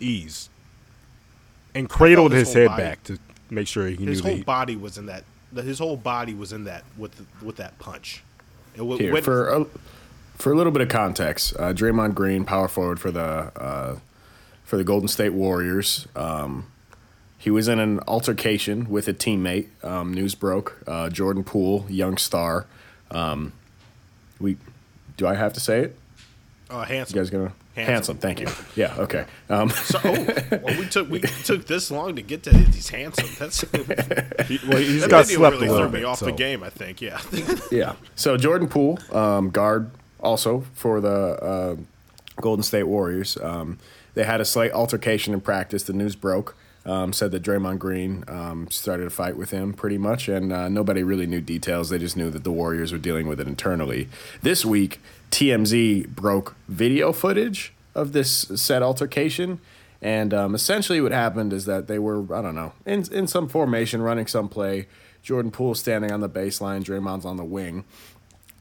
[0.01, 0.49] ease,
[1.75, 3.19] and cradled his his head body- back to
[3.51, 4.47] make sure he his knew whole that.
[4.47, 5.25] body was in that.
[5.55, 8.23] His whole body was in that with with that punch.
[8.75, 9.67] It w- Here went- for a,
[10.37, 13.99] for a little bit of context, uh, Draymond Green, power forward for the uh,
[14.65, 16.07] for the Golden State Warriors.
[16.17, 16.67] Um,
[17.39, 19.69] he was in an altercation with a teammate.
[19.85, 20.83] Um, news broke.
[20.87, 22.67] Uh, Jordan Poole, young star.
[23.11, 23.53] Um,
[24.41, 24.57] we
[25.17, 25.99] do I have to say it?
[26.69, 27.17] uh, handsome.
[27.17, 27.53] You guys gonna
[27.85, 28.49] Handsome, thank you.
[28.75, 29.27] Yeah, okay.
[29.49, 33.29] Um, So, oh, well, we took we took this long to get to he's handsome.
[33.39, 33.61] That's
[34.47, 36.05] He, well, he's that got slept really a little threw me bit.
[36.05, 36.27] off so.
[36.27, 36.63] the game.
[36.63, 37.01] I think.
[37.01, 37.21] Yeah.
[37.71, 37.95] yeah.
[38.15, 41.77] So Jordan Poole, um, guard, also for the uh,
[42.41, 43.37] Golden State Warriors.
[43.43, 43.79] Um,
[44.15, 45.83] they had a slight altercation in practice.
[45.83, 46.57] The news broke.
[46.87, 50.69] Um, said that Draymond Green um, started a fight with him pretty much, and uh,
[50.69, 51.89] nobody really knew details.
[51.89, 54.09] They just knew that the Warriors were dealing with it internally.
[54.41, 59.61] This week, TMZ broke video footage of this said altercation.
[60.03, 63.49] And um, essentially, what happened is that they were, I don't know, in, in some
[63.49, 64.89] formation, running some play.
[65.23, 67.85] Jordan Poole standing on the baseline, Draymond's on the wing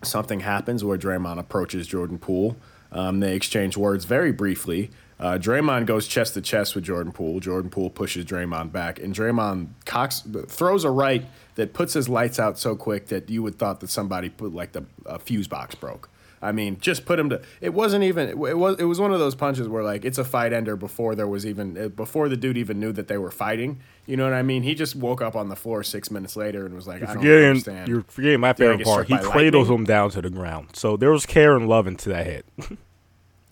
[0.06, 2.56] something happens where Draymond approaches Jordan Poole.
[2.91, 4.91] Um, they exchange words very briefly.
[5.19, 7.39] Uh, Draymond goes chest to chest with Jordan Poole.
[7.39, 11.25] Jordan Poole pushes Draymond back, and Draymond cocks, throws a right
[11.56, 14.73] that puts his lights out so quick that you would thought that somebody put like
[14.73, 14.86] the
[15.19, 16.10] fuse box broke.
[16.45, 17.41] I mean, just put him to.
[17.60, 18.29] It wasn't even.
[18.29, 18.77] It was.
[18.79, 21.45] It was one of those punches where like it's a fight ender before there was
[21.45, 23.79] even eh, before the dude even knew that they were fighting.
[24.05, 24.63] You know what I mean?
[24.63, 27.15] He just woke up on the floor six minutes later and was like, "I don't
[27.15, 29.08] Forgetting, understand." you're forgetting my favorite part.
[29.08, 29.79] He cradles lightning?
[29.79, 30.69] him down to the ground.
[30.73, 32.45] So there was care and love into that hit.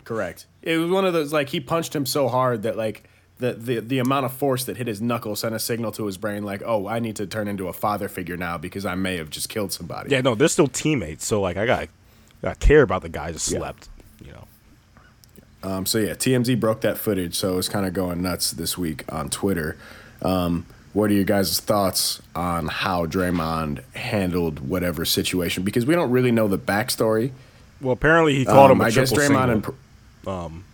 [0.04, 0.46] Correct.
[0.62, 3.80] It was one of those like he punched him so hard that like the, the
[3.80, 6.62] the amount of force that hit his knuckle sent a signal to his brain like,
[6.64, 9.48] oh, I need to turn into a father figure now because I may have just
[9.48, 10.10] killed somebody.
[10.10, 11.26] yeah, no, they're still teammates.
[11.26, 11.88] So like, I got,
[12.44, 13.58] got care about the guy just Yeah.
[13.58, 13.88] slept.
[14.24, 14.46] You know.
[15.62, 19.04] Um, so yeah, TMZ broke that footage, so it's kind of going nuts this week
[19.10, 19.76] on Twitter.
[20.22, 25.62] Um, what are your guys' thoughts on how Draymond handled whatever situation?
[25.64, 27.32] Because we don't really know the backstory.
[27.80, 29.50] Well, apparently he called Um, him a I guess Draymond single.
[29.50, 30.64] and Pr- um,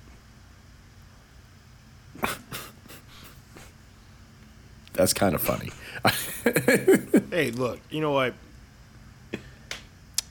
[4.92, 5.70] that's kind of funny.
[7.30, 7.80] hey, look.
[7.90, 8.34] You know what?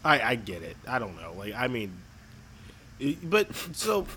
[0.04, 0.78] I I get it.
[0.88, 1.34] I don't know.
[1.38, 1.94] Like I mean,
[3.24, 4.08] but so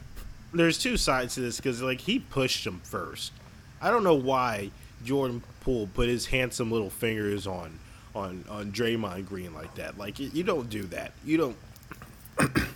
[0.53, 3.33] there's two sides to this because like he pushed him first.
[3.81, 4.71] I don't know why
[5.05, 7.79] Jordan Poole put his handsome little fingers on
[8.15, 9.99] on on Draymond Green like that.
[9.99, 11.13] Like you, don't do that.
[11.25, 11.57] You don't.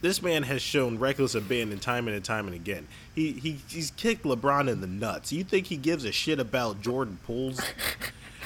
[0.00, 2.86] this man has shown reckless abandon time and time and again.
[3.14, 5.32] He, he he's kicked LeBron in the nuts.
[5.32, 7.60] You think he gives a shit about Jordan Poole's?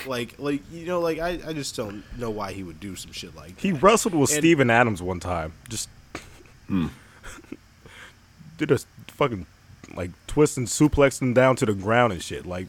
[0.06, 3.12] like like you know like I, I just don't know why he would do some
[3.12, 3.60] shit like that.
[3.60, 5.52] he wrestled with And- Steven Adams one time.
[5.68, 5.88] Just
[6.66, 6.88] hmm.
[8.58, 8.78] did a
[9.08, 9.46] fucking
[9.94, 12.46] like twist and suplex him down to the ground and shit.
[12.46, 12.68] Like,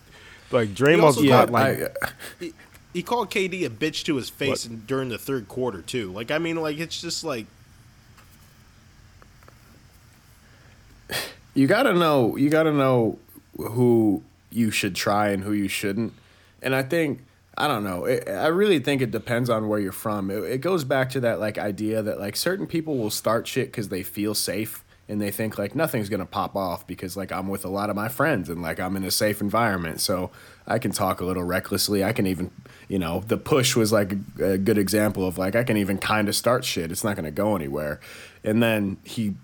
[0.52, 1.98] like Draymond's also not got, like.
[2.02, 2.10] I,
[2.40, 2.54] he,
[2.94, 4.66] he called KD a bitch to his face What?
[4.68, 6.12] in, during the third quarter too.
[6.12, 7.48] Like I mean like it's just like
[11.54, 13.18] you gotta know you gotta know
[13.58, 16.14] who you should try and who you shouldn't
[16.64, 17.24] and i think
[17.58, 20.30] i don't know it, i really think it depends on where you're from.
[20.30, 23.68] It, it goes back to that like idea that like certain people will start shit
[23.68, 27.48] because they feel safe and they think like nothing's gonna pop off because like i'm
[27.48, 30.00] with a lot of my friends and like i'm in a safe environment.
[30.00, 30.32] So
[30.66, 32.04] i can talk a little recklessly.
[32.04, 32.52] I can even
[32.88, 35.98] you know the push was like a, a good example of like i can even
[35.98, 36.92] kind of start shit.
[36.92, 38.00] It's not gonna go anywhere.
[38.44, 39.36] And then he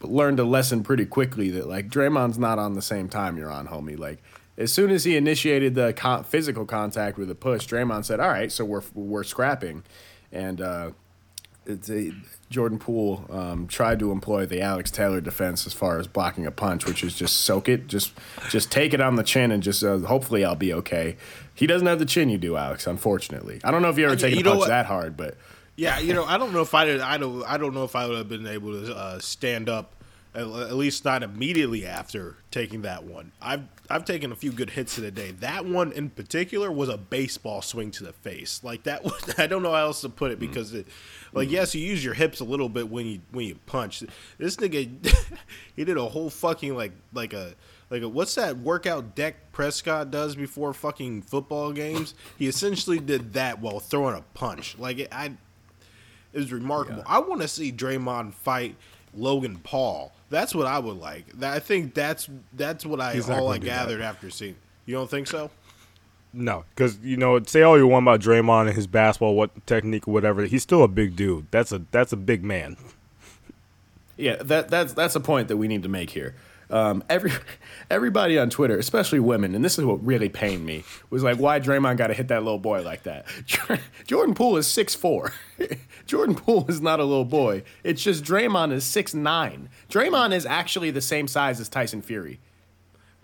[0.00, 3.66] learned a lesson pretty quickly that like Draymond's not on the same time you're on,
[3.66, 3.98] homie.
[3.98, 4.22] Like
[4.58, 8.28] as soon as he initiated the con- physical contact with a push, Draymond said, "All
[8.28, 9.84] right, so we're we're scrapping,"
[10.32, 10.90] and uh,
[11.64, 12.12] it's a,
[12.50, 16.50] Jordan Poole um, tried to employ the Alex Taylor defense as far as blocking a
[16.50, 18.12] punch, which is just soak it, just
[18.48, 21.16] just take it on the chin, and just uh, hopefully I'll be okay.
[21.54, 22.86] He doesn't have the chin you do, Alex.
[22.86, 25.36] Unfortunately, I don't know if you ever taken you a punch that hard, but
[25.76, 28.08] Yeah, you know, I don't know if I I don't I don't know if I
[28.08, 29.92] would have been able to uh, stand up
[30.34, 33.32] at least not immediately after taking that one.
[33.40, 35.30] I've I've taken a few good hits in a day.
[35.30, 38.60] That one in particular was a baseball swing to the face.
[38.62, 40.40] Like that was I don't know how else to put it mm.
[40.40, 40.86] because it
[41.32, 44.02] like yes, you use your hips a little bit when you when you punch.
[44.36, 44.90] This nigga
[45.76, 47.54] he did a whole fucking like like a
[47.90, 52.14] like a, what's that workout Dak Prescott does before fucking football games?
[52.38, 54.76] He essentially did that while throwing a punch.
[54.78, 55.32] Like it, I
[56.32, 57.02] it was remarkable.
[57.06, 58.76] I want to see Draymond fight
[59.14, 60.12] Logan Paul.
[60.30, 61.26] That's what I would like.
[61.38, 63.66] That, I think that's that's what I He's all I do that.
[63.66, 64.56] gathered after seeing.
[64.86, 65.50] You don't think so?
[66.32, 70.06] No, because you know, say all you want about Draymond and his basketball, what technique,
[70.06, 70.44] whatever.
[70.44, 71.46] He's still a big dude.
[71.50, 72.76] That's a that's a big man.
[74.16, 76.34] Yeah, that that's that's a point that we need to make here.
[76.70, 77.32] Um, every
[77.90, 81.60] everybody on Twitter, especially women, and this is what really pained me, was like, why
[81.60, 83.26] Draymond got to hit that little boy like that?
[84.06, 85.32] Jordan Poole is six four.
[86.06, 87.62] Jordan Poole is not a little boy.
[87.84, 89.68] It's just Draymond is six nine.
[89.88, 92.40] Draymond is actually the same size as Tyson Fury.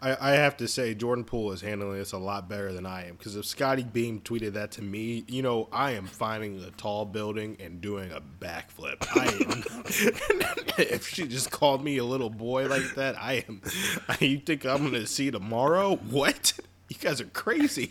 [0.04, 3.08] I, I have to say Jordan Poole is handling this a lot better than I
[3.08, 3.16] am.
[3.16, 7.04] Because if Scottie Beam tweeted that to me, you know, I am finding a tall
[7.06, 9.06] building and doing a backflip.
[9.16, 9.64] I am,
[10.78, 13.62] if she just called me a little boy like that, I am.
[14.20, 15.96] You think I'm gonna see tomorrow?
[15.96, 16.52] What?
[16.90, 17.90] You guys are crazy.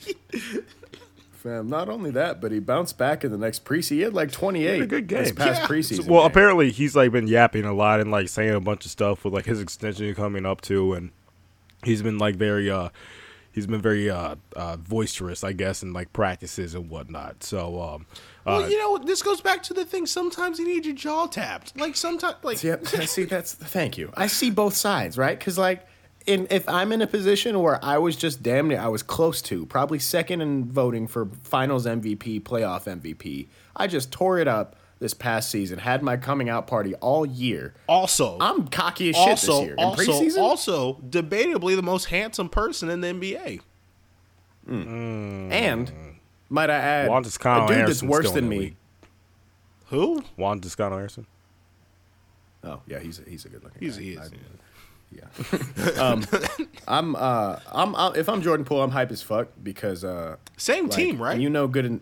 [1.32, 3.89] Fam, not only that, but he bounced back in the next preseason.
[3.91, 5.67] He had like 28 a good this past Yeah.
[5.67, 6.08] preseason.
[6.08, 6.32] well, game.
[6.32, 9.34] apparently he's like been yapping a lot and like saying a bunch of stuff with
[9.34, 11.10] like his extension coming up too, and
[11.83, 12.89] he's been like very uh
[13.53, 17.43] he's been very uh, uh boisterous, I guess, in like practices and whatnot.
[17.43, 18.05] So um,
[18.45, 20.05] uh, well, you know, this goes back to the thing.
[20.05, 21.79] Sometimes you need your jaw tapped.
[21.79, 22.87] Like sometimes, like Yep.
[23.07, 24.11] See, that's thank you.
[24.15, 25.37] I see both sides, right?
[25.37, 25.87] Because like,
[26.25, 29.41] in if I'm in a position where I was just damn near, I was close
[29.43, 33.47] to probably second in voting for Finals MVP, playoff MVP.
[33.75, 35.77] I just tore it up this past season.
[35.79, 37.73] Had my coming out party all year.
[37.87, 39.73] also, I'm cocky as shit also, this year.
[39.75, 43.59] In also, preseason, also, debatably the most handsome person in the NBA.
[44.67, 45.91] and
[46.49, 48.57] might I add, Juan Toscano a dude that's worse than me.
[48.59, 48.75] league.
[49.87, 50.23] Who?
[50.37, 51.27] Juan Toscano Anderson.
[52.63, 53.81] Oh yeah, he's a, he's a good looking.
[53.81, 54.03] He's guy.
[54.03, 54.19] he is.
[54.31, 54.37] I-
[55.15, 55.89] yeah.
[56.01, 56.25] um,
[56.87, 60.85] I'm uh I'm, i if I'm Jordan Poole, I'm hype as fuck because uh Same
[60.87, 61.39] like, team, right?
[61.39, 62.01] You know, good in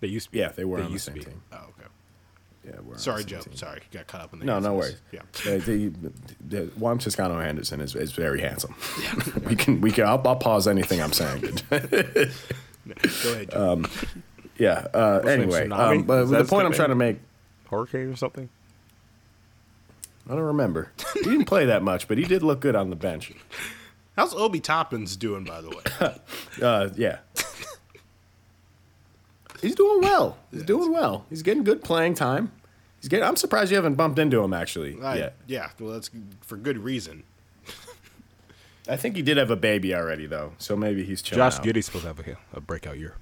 [0.00, 0.38] They used to be.
[0.38, 1.24] yeah, they were They on the used to same be.
[1.26, 1.42] team.
[1.52, 1.71] oh, okay.
[2.64, 3.40] Yeah, we're Sorry, Joe.
[3.40, 3.56] team.
[3.56, 4.44] Sorry, got caught up in the.
[4.44, 5.00] No, no worries.
[5.10, 5.20] Yeah.
[5.46, 5.92] Uh, the,
[6.46, 8.74] the, Juan Toscano Anderson is, is very handsome.
[9.02, 9.14] Yeah.
[9.48, 11.40] we can we can I'll, I'll pause anything I'm saying.
[11.70, 13.84] Go ahead, Joe.
[14.58, 14.86] yeah.
[14.94, 17.18] Uh, anyway, um, but the point I'm trying to make,
[17.68, 18.48] Hurricane or something.
[20.28, 20.92] I don't remember.
[21.14, 23.32] He didn't play that much, but he did look good on the bench.
[24.16, 26.14] How's Obi Toppins doing, by the way?
[26.60, 27.20] Uh, yeah.
[29.62, 30.36] He's doing well.
[30.50, 31.24] He's doing well.
[31.30, 32.50] He's getting good playing time.
[33.00, 33.24] He's getting.
[33.26, 35.34] I'm surprised you haven't bumped into him actually I- yet.
[35.46, 36.10] Yeah, well, that's
[36.42, 37.22] for good reason.
[38.88, 41.38] I think he did have a baby already though, so maybe he's chilling.
[41.38, 41.64] Josh out.
[41.64, 43.14] Giddey's supposed to have a, a breakout year.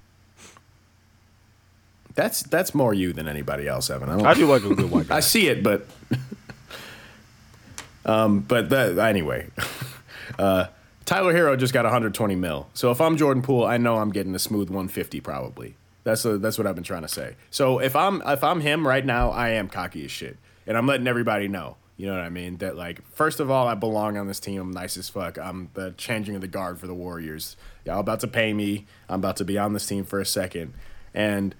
[2.15, 4.09] That's that's more you than anybody else, Evan.
[4.09, 5.17] I, don't, I do like a good white guy.
[5.17, 5.85] I see it, but
[8.05, 9.47] um, but that anyway.
[10.39, 10.65] uh,
[11.05, 12.67] Tyler Herro just got 120 mil.
[12.73, 15.75] So if I'm Jordan Poole, I know I'm getting a smooth 150 probably.
[16.03, 17.35] That's a, that's what I've been trying to say.
[17.49, 20.87] So if I'm if I'm him right now, I am cocky as shit, and I'm
[20.87, 21.77] letting everybody know.
[21.97, 22.57] You know what I mean?
[22.57, 24.59] That like, first of all, I belong on this team.
[24.59, 25.37] I'm nice as fuck.
[25.37, 27.57] I'm the changing of the guard for the Warriors.
[27.85, 28.87] Y'all about to pay me.
[29.07, 30.73] I'm about to be on this team for a second,
[31.13, 31.53] and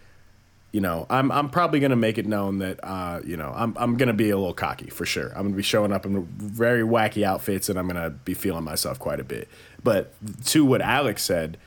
[0.72, 3.98] you know, I'm I'm probably gonna make it known that uh, you know, I'm I'm
[3.98, 5.28] gonna be a little cocky for sure.
[5.30, 8.98] I'm gonna be showing up in very wacky outfits and I'm gonna be feeling myself
[8.98, 9.50] quite a bit.
[9.84, 10.14] But
[10.46, 11.58] to what Alex said,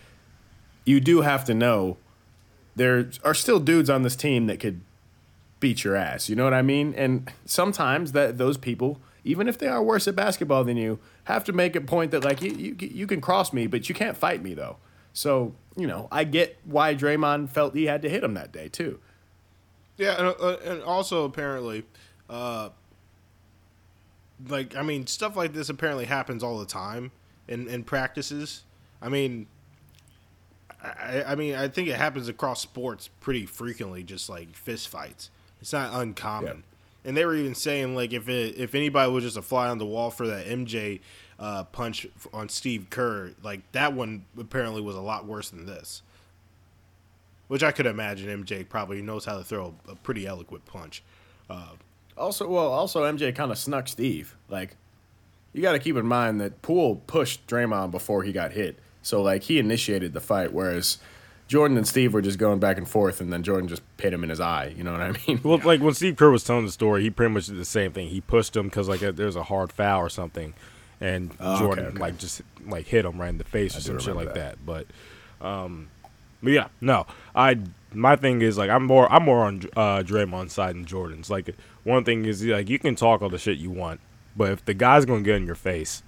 [0.87, 1.99] you do have to know
[2.77, 4.81] there are still dudes on this team that could
[5.61, 6.29] beat your ass.
[6.29, 6.95] You know what I mean?
[6.95, 11.45] And sometimes that those people, even if they are worse at basketball than you, have
[11.45, 14.17] to make a point that like you you, you can cross me, but you can't
[14.17, 14.77] fight me though.
[15.13, 18.69] So you know, I get why Draymond felt he had to hit him that day
[18.69, 19.01] too.
[19.97, 21.85] Yeah, and, uh, and also apparently,
[22.29, 22.71] uh,
[24.49, 27.13] like I mean, stuff like this apparently happens all the time
[27.49, 28.65] in in practices.
[29.01, 29.47] I mean,
[30.85, 34.03] I, I mean, I think it happens across sports pretty frequently.
[34.03, 36.65] Just like fist fights, it's not uncommon.
[37.07, 39.79] And they were even saying like if it, if anybody was just a fly on
[39.79, 41.01] the wall for that MJ
[41.39, 46.03] uh, punch on Steve Kerr, like that one apparently was a lot worse than this.
[47.49, 51.03] Which I could imagine MJ probably knows how to throw a, a pretty eloquent punch.
[52.17, 54.37] Also, well, also MJ kind of snuck Steve.
[54.49, 54.77] Like,
[55.53, 59.23] you got to keep in mind that Poole pushed Draymond before he got hit, so
[59.23, 60.99] like he initiated the fight, whereas
[61.47, 64.25] Jordan and Steve were just going back and forth, and then Jordan just hit him
[64.25, 64.75] in his eye.
[64.77, 65.41] You know what I mean?
[65.45, 67.93] Well, like when Steve Kerr was telling the story, he pretty much did the same
[67.93, 68.09] thing.
[68.09, 70.55] He pushed him because like there's a hard foul or something,
[71.01, 72.01] and Oh, Jordan okay, okay.
[72.03, 74.41] like just like hit him right in the face or do some shit like remember
[74.41, 74.67] that.
[74.67, 74.87] But,
[75.47, 75.89] um,
[76.43, 77.59] but yeah, no, I
[77.93, 81.29] my thing is like I'm more I'm more on uh, Draymond's side than Jordan's.
[81.31, 84.01] Like one thing is like you can talk all the shit you want,
[84.35, 86.03] but if the guy's gonna get in your face,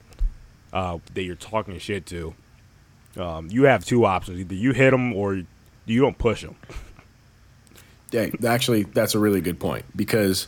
[0.73, 2.35] uh, that you're talking shit to,
[3.17, 5.43] um, you have two options: either you hit them or
[5.87, 6.57] you don't push them.
[8.13, 10.47] Yeah, actually, that's a really good point because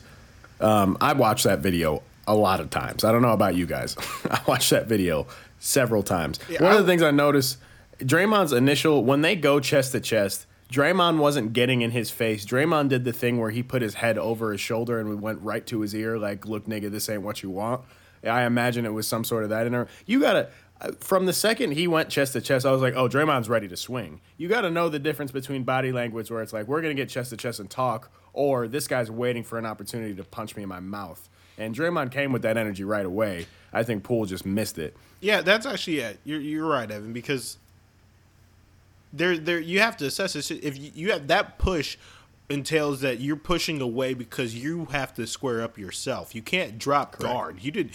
[0.61, 3.05] um, I watched that video a lot of times.
[3.05, 3.97] I don't know about you guys.
[4.31, 5.27] I watched that video
[5.59, 6.39] several times.
[6.49, 7.59] Yeah, One I- of the things I noticed,
[7.99, 12.45] Draymond's initial when they go chest to chest, Draymond wasn't getting in his face.
[12.45, 15.41] Draymond did the thing where he put his head over his shoulder and we went
[15.41, 17.81] right to his ear, like, "Look, nigga, this ain't what you want."
[18.25, 19.89] I imagine it was some sort of that in there.
[20.07, 20.49] You gotta.
[21.01, 23.77] From the second he went chest to chest, I was like, "Oh, Draymond's ready to
[23.77, 26.95] swing." You got to know the difference between body language, where it's like we're gonna
[26.95, 30.57] get chest to chest and talk, or this guy's waiting for an opportunity to punch
[30.57, 31.29] me in my mouth.
[31.59, 33.47] And Draymond came with that energy right away.
[33.73, 34.97] I think Poole just missed it.
[35.21, 36.21] Yeah, that's actually it.
[36.25, 37.59] You're you're right, Evan, because
[39.13, 40.51] there there you have to assess this.
[40.51, 41.97] If you, have that push
[42.49, 46.35] entails that you're pushing away because you have to square up yourself.
[46.35, 47.63] You can't drop guard.
[47.63, 47.91] You did.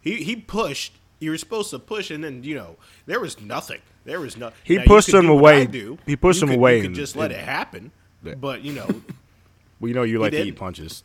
[0.00, 0.94] He he pushed.
[1.20, 3.80] You were supposed to push, and then you know there was nothing.
[4.04, 4.52] There was no.
[4.64, 5.66] He now, pushed him away.
[5.66, 5.98] Do.
[6.06, 7.90] He pushed You him could- away You could and- just let and- it happen.
[8.22, 8.34] Yeah.
[8.34, 8.86] But you know
[9.80, 11.02] Well, you know you like to eat punches.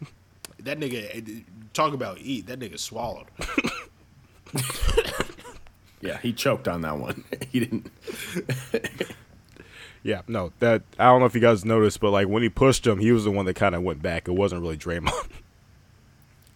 [0.60, 1.08] that nigga.
[1.14, 1.40] Eh,
[1.72, 2.46] talk about eat.
[2.46, 3.26] That nigga swallowed.
[6.00, 7.22] Yeah, he choked on that one.
[7.50, 7.88] he didn't.
[10.02, 12.84] Yeah, no, that I don't know if you guys noticed, but like when he pushed
[12.84, 14.26] him, he was the one that kind of went back.
[14.26, 15.12] It wasn't really Draymond.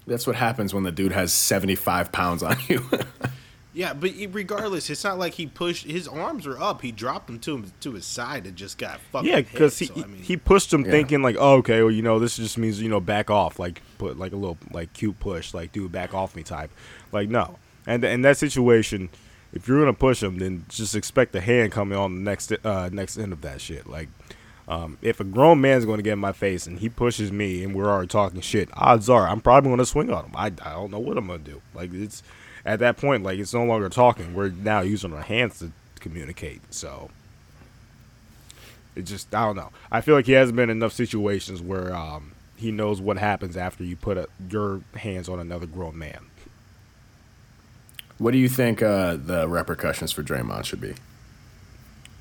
[0.07, 2.89] That's what happens when the dude has 75 pounds on you.
[3.73, 5.85] Yeah, but regardless, it's not like he pushed.
[5.85, 6.81] His arms were up.
[6.81, 9.29] He dropped them to him to his side and just got fucking.
[9.29, 9.85] yeah, because he.
[9.85, 10.93] So, I mean, he pushed him Yeah.
[10.93, 13.83] thinking like, oh, okay, well, you know, this just means you know back off, like
[13.99, 16.71] put like a little like cute push, like dude, back off me type.
[17.13, 19.11] Like no, and in that situation,
[19.53, 22.89] if you're gonna push him, then just expect a hand coming on the next uh
[22.91, 23.87] next end of that shit.
[23.87, 24.09] Like.
[24.69, 27.63] Um, if a grown man's going to get in my face and he pushes me
[27.63, 30.33] and we're already talking shit, odds are I'm probably going to swing on him.
[30.35, 31.63] I, I don't know what I'm going to do.
[31.75, 32.23] Like it's
[32.65, 34.35] at that point, like it's no longer talking.
[34.35, 36.75] We're now using our hands to communicate.
[36.75, 37.11] So
[38.97, 39.71] it just I don't know.
[39.93, 43.57] I feel like he hasn't been in enough situations where um, he knows what happens
[43.57, 46.27] after you put a, your hands on another grown man.
[48.19, 50.95] what do you think uh, the repercussions for Draymond should be?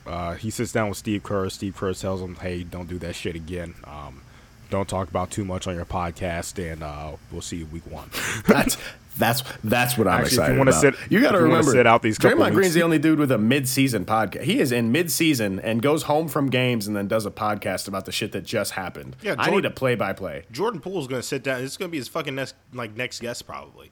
[0.06, 1.50] Uh, he sits down with Steve Kerr.
[1.50, 3.74] Steve Kerr tells him, "Hey, don't do that shit again.
[3.86, 4.22] Um,
[4.70, 8.10] don't talk about too much on your podcast, and uh, we'll see you week one."
[8.48, 8.78] That's
[9.18, 10.82] that's that's what I'm Actually, if you excited wanna about.
[10.82, 12.74] sit- you got if to you wanna remember, sit out these couple Draymond weeks- Green's
[12.74, 14.42] the only dude with a mid-season podcast.
[14.44, 18.04] He is in mid-season and goes home from games and then does a podcast about
[18.06, 19.16] the shit that just happened.
[19.22, 20.44] Yeah, I need a play-by-play.
[20.52, 21.64] Jordan Poole's gonna sit down.
[21.64, 23.92] It's gonna be his fucking next like next guest probably.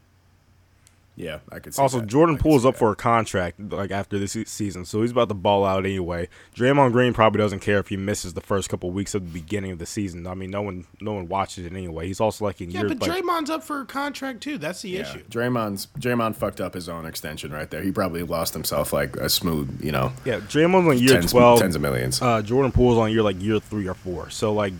[1.15, 1.75] Yeah, I could.
[1.75, 2.07] See Also, that.
[2.07, 2.79] Jordan I could Poole's up that.
[2.79, 6.27] for a contract like after this season, so he's about to ball out anyway.
[6.55, 9.71] Draymond Green probably doesn't care if he misses the first couple weeks of the beginning
[9.71, 10.25] of the season.
[10.25, 12.07] I mean, no one, no one watches it anyway.
[12.07, 14.57] He's also like in Yeah, year but like, Draymond's up for a contract too.
[14.57, 15.23] That's the Yeah, issue.
[15.29, 17.83] Draymond's Draymond fucked up his own extension right there.
[17.83, 21.59] He probably lost himself like a smooth, you know, yeah, Draymond's on year tens, twelve.
[21.59, 22.23] tens of millions.
[22.23, 24.31] uh, Jordan Poole's on year like year three or four.
[24.31, 24.73] So like,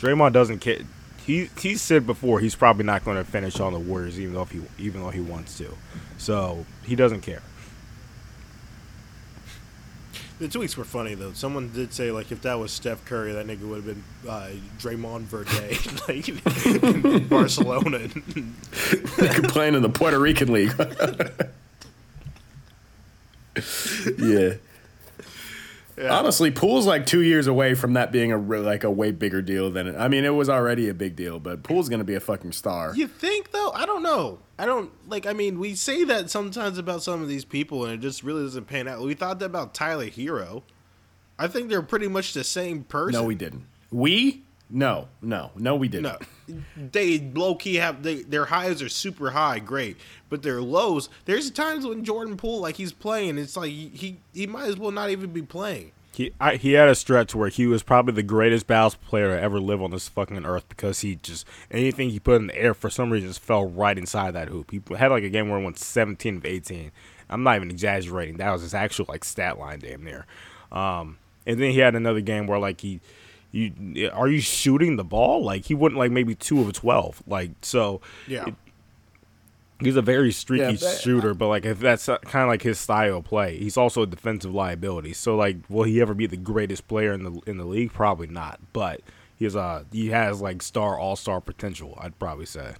[0.00, 0.78] Draymond doesn't care.
[1.28, 4.40] He he said before he's probably not going to finish on the Warriors, even though
[4.40, 5.76] if he even though he wants to.
[6.16, 7.42] So he doesn't care.
[10.38, 11.34] The tweets were funny though.
[11.34, 14.52] Someone did say like if that was Steph Curry, that nigga would have been uh,
[14.78, 15.76] Draymond Verde,
[16.08, 16.30] like
[17.06, 18.08] in Barcelona.
[19.48, 20.72] playing in the Puerto Rican League.
[24.18, 24.54] yeah.
[26.06, 29.42] Honestly, Poole's like two years away from that being a re- like a way bigger
[29.42, 29.96] deal than it.
[29.96, 32.94] I mean, it was already a big deal, but Poole's gonna be a fucking star.
[32.94, 33.70] you think though?
[33.72, 34.38] I don't know.
[34.58, 35.26] I don't like.
[35.26, 38.42] I mean, we say that sometimes about some of these people, and it just really
[38.42, 39.00] doesn't pan out.
[39.00, 40.62] We thought that about Tyler Herro.
[41.38, 43.20] I think they're pretty much the same person.
[43.20, 43.66] No, we didn't.
[43.90, 46.04] We no no no we didn't.
[46.04, 46.18] No,
[46.76, 49.96] they low key have they, their highs are super high, great,
[50.28, 51.08] but their lows.
[51.24, 54.90] There's times when Jordan Poole like he's playing, it's like he he, might as well
[54.90, 55.92] not even be playing.
[56.12, 59.40] He I, he had a stretch where he was probably the greatest basketball player to
[59.40, 62.74] ever live on this fucking earth because he just anything he put in the air
[62.74, 64.70] for some reason just fell right inside that hoop.
[64.70, 66.90] He had like a game where he went 17 of 18.
[67.30, 68.38] I'm not even exaggerating.
[68.38, 70.26] That was his actual like stat line damn near.
[70.72, 73.00] Um, and then he had another game where like he
[73.52, 75.42] you are you shooting the ball?
[75.44, 77.22] Like he wouldn't like maybe two of 12.
[77.26, 78.54] Like so Yeah, it-
[79.80, 82.80] He's a very streaky Yeah, but- shooter, but like if that's kind of like his
[82.80, 85.12] style of play, he's also a defensive liability.
[85.12, 87.92] So like, will he ever be the greatest player in the in the league?
[87.92, 88.58] Probably not.
[88.72, 89.02] But
[89.36, 91.96] he's uh he has like star all star potential.
[92.00, 92.74] I'd probably say.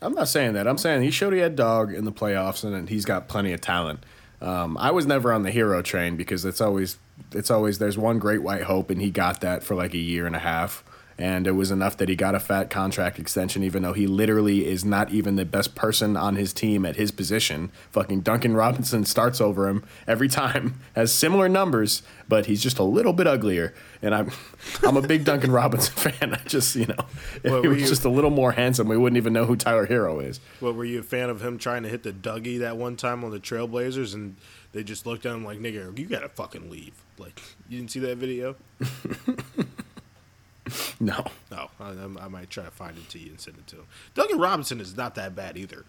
[0.00, 0.66] I'm not saying that.
[0.66, 3.60] I'm saying he showed he had dog in the playoffs and he's got plenty of
[3.60, 4.04] talent.
[4.40, 6.96] Um, I was never on the Herro train because it's always
[7.32, 10.26] it's always there's one great white hope and he got that for like a year
[10.26, 10.84] and a half
[11.18, 14.66] and it was enough that he got a fat contract extension even though he literally
[14.66, 17.70] is not even the best person on his team at his position.
[17.90, 22.82] Fucking Duncan Robinson starts over him every time, has similar numbers, but he's just a
[22.82, 23.74] little bit uglier.
[24.00, 24.30] And I'm
[24.82, 26.32] I'm a big Duncan Robinson fan.
[26.34, 27.04] I just you know
[27.44, 29.54] if What he was you- just a little more handsome, we wouldn't even know who
[29.54, 30.40] Tyler Herro is.
[30.60, 33.22] what were you a fan of him trying to hit the Dougie that one time
[33.22, 34.36] on the Trailblazers, and
[34.72, 38.00] they just looked at him like, "Nigga, you gotta fucking leave." Like, you didn't see
[38.00, 38.56] that video?
[41.00, 41.24] No.
[41.50, 41.90] No, I,
[42.20, 43.84] I might try to find it to you and send it to him.
[44.14, 45.84] Duncan Robinson is not that bad either.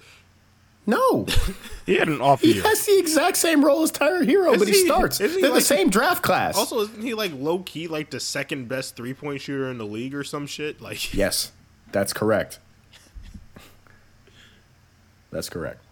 [0.87, 1.27] No.
[1.85, 2.63] He had an off he year.
[2.63, 5.19] has the exact same role as Tyler Herro, Is but he, he- starts.
[5.21, 6.57] isn't he They're like- the same draft class.
[6.57, 9.85] Also, isn't he like low key like the second best three point shooter in the
[9.85, 10.81] league or some shit?
[10.81, 11.51] Like, yes,
[11.91, 12.59] that's correct.
[15.31, 15.82] That's correct.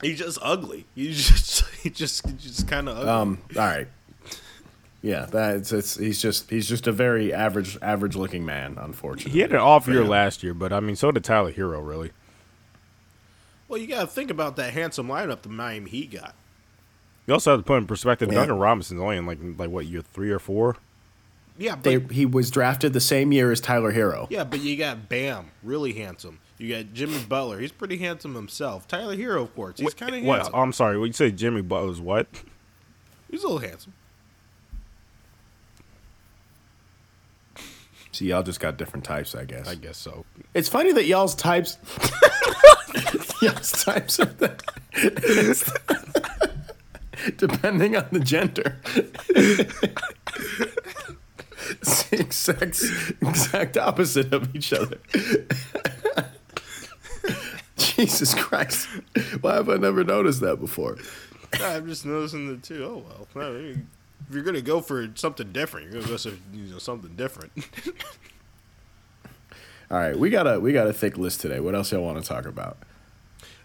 [0.00, 0.86] He's just ugly.
[0.94, 3.08] He's just he just he's just kind of ugly.
[3.10, 3.88] Um, all right.
[5.02, 9.32] Yeah, that's it's he's just he's just a very average average looking man, unfortunately.
[9.32, 10.08] He had an off year him.
[10.08, 11.86] last year, but I mean, so did Tyler Herro.
[11.86, 12.10] Really,
[13.68, 16.34] Well, you got to think about that handsome lineup the Miami Heat got.
[17.26, 18.28] you also have to put in perspective.
[18.32, 18.38] Yeah.
[18.40, 20.76] Duncan Robinson's only in like like what year three or four.
[21.58, 24.26] Yeah, but They, he was drafted the same year as Tyler Herro.
[24.28, 26.40] yeah, but you got Bam, really handsome.
[26.58, 27.58] You got Jimmy Butler.
[27.58, 28.88] He's pretty handsome himself.
[28.88, 30.36] Tyler Herro, of course, he's kind of what?
[30.36, 30.54] handsome.
[30.54, 30.98] I'm sorry.
[30.98, 31.30] What you say?
[31.30, 32.26] Jimmy Butler's what?
[33.30, 33.92] he's a little handsome.
[38.12, 39.68] See, y'all just got different types, I guess.
[39.68, 40.24] I guess so.
[40.54, 41.76] It's funny that y'all's types.
[43.42, 44.56] y'all's types are the,
[47.36, 48.78] depending on the gender.
[51.68, 52.82] It's the exact,
[53.20, 54.98] exact opposite of each other.
[58.04, 58.88] Jesus Christ.
[59.40, 60.98] Why have I never noticed that before?
[61.60, 62.84] I'm just noticing it too.
[62.84, 63.88] Oh well, I mean,
[64.28, 67.52] if you're gonna go for something different, you're gonna go for you know, something different.
[69.90, 71.60] All right, we got a we got a thick list today.
[71.60, 72.76] What else y'all want to talk about?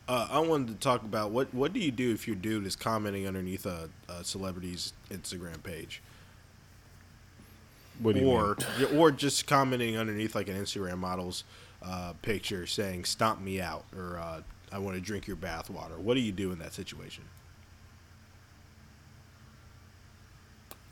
[0.08, 2.76] Uh, I wanted to talk about what what do you do if your dude is
[2.76, 6.02] commenting underneath a, a celebrity's Instagram page,
[8.00, 8.96] What do you or mean?
[8.98, 11.44] or just commenting underneath like an Instagram model's
[11.84, 16.14] uh, picture saying "stomp me out" or uh, "I want to drink your bathwater." What
[16.16, 17.24] do you do in that situation?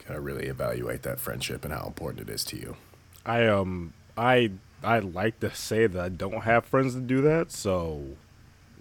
[0.07, 2.75] Gotta really evaluate that friendship and how important it is to you.
[3.25, 4.51] I um I
[4.83, 7.51] I like to say that I don't have friends to do that.
[7.51, 8.15] So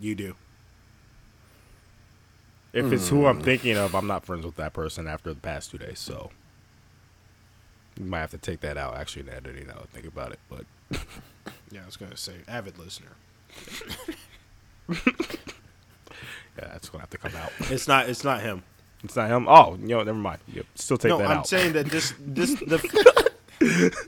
[0.01, 0.37] You do.
[2.73, 5.71] if it's who I'm thinking of, I'm not friends with that person after the past
[5.71, 5.99] two days.
[5.99, 6.31] So
[7.99, 9.67] you might have to take that out actually in editing.
[9.67, 10.65] Now that think about it, but
[11.71, 13.13] Yeah, I was gonna say avid listener.
[14.89, 14.97] yeah,
[16.57, 17.53] that's gonna have to come out.
[17.71, 18.09] It's not.
[18.09, 18.63] It's not him.
[19.05, 19.47] It's not him.
[19.49, 20.41] Oh, you know, never mind.
[20.53, 21.19] Yep, still take that.
[21.19, 21.47] no, that I'm out.
[21.47, 24.07] saying that this this the.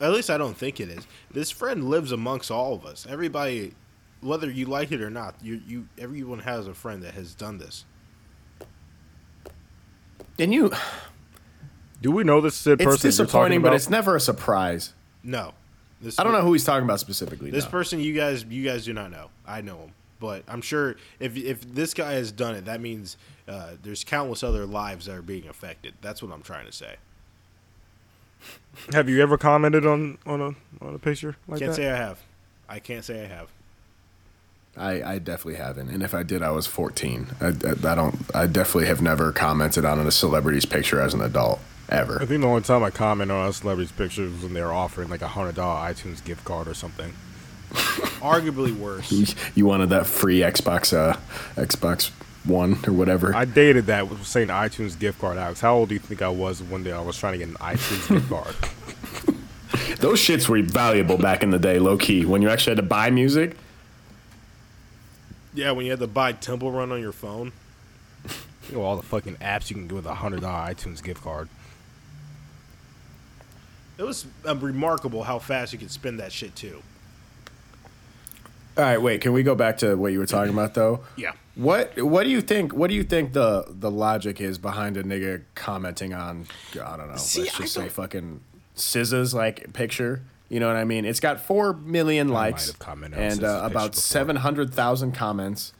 [0.00, 1.06] At least I don't think it is.
[1.30, 3.06] This friend lives amongst all of us.
[3.08, 3.74] Everybody,
[4.20, 7.58] whether you like it or not, you you everyone has a friend that has done
[7.58, 7.84] this.
[10.38, 10.70] And you,
[12.02, 13.70] do we know this said it's person you're talking disappointing, about?
[13.70, 14.92] but it's never a surprise.
[15.22, 15.54] No,
[16.06, 17.50] this I don't know who he's talking about specifically.
[17.50, 17.70] this no.
[17.70, 18.00] person.
[18.00, 19.28] You guys, you guys do not know.
[19.46, 23.16] I know him, but I'm sure if if this guy has done it, that means
[23.46, 25.94] uh, there's countless other lives that are being affected.
[26.00, 26.96] That's what I'm trying to say.
[28.92, 31.76] have you ever commented on on a on a picture like Can't that?
[31.76, 32.20] say I have.
[32.68, 33.50] I can't say I have.
[34.78, 37.28] I, I definitely haven't, and if I did, I was 14.
[37.40, 38.16] I, I, I don't.
[38.34, 41.60] I definitely have never commented on a celebrity's picture as an adult
[42.20, 44.72] I think the only time I comment on a celebrity's pictures was when they were
[44.72, 47.12] offering like a hundred dollar iTunes gift card or something.
[48.20, 49.10] Arguably worse.
[49.12, 51.16] You, you wanted that free Xbox, uh,
[51.54, 52.10] Xbox
[52.44, 53.34] One or whatever.
[53.34, 55.60] I dated that was saying iTunes gift card, Alex.
[55.60, 57.54] How old do you think I was one day I was trying to get an
[57.56, 59.96] iTunes gift card?
[59.98, 62.24] Those shits were valuable back in the day, low key.
[62.24, 63.56] When you actually had to buy music,
[65.54, 67.52] Yeah, when you had to buy Temple Run on your phone.
[68.70, 71.22] You know, all the fucking apps you can get with a hundred dollar iTunes gift
[71.22, 71.48] card.
[73.98, 76.82] It was um, remarkable how fast you could spin that shit too.
[78.76, 79.22] All right, wait.
[79.22, 81.00] Can we go back to what you were talking about though?
[81.16, 81.32] Yeah.
[81.54, 82.74] What What do you think?
[82.74, 86.46] What do you think the the logic is behind a nigga commenting on?
[86.74, 87.16] I don't know.
[87.16, 88.40] See, let's I just say don't- fucking
[88.76, 90.20] SZA's like picture.
[90.50, 91.06] You know what I mean?
[91.06, 95.72] It's got four million likes have commented on and uh, about seven hundred thousand comments.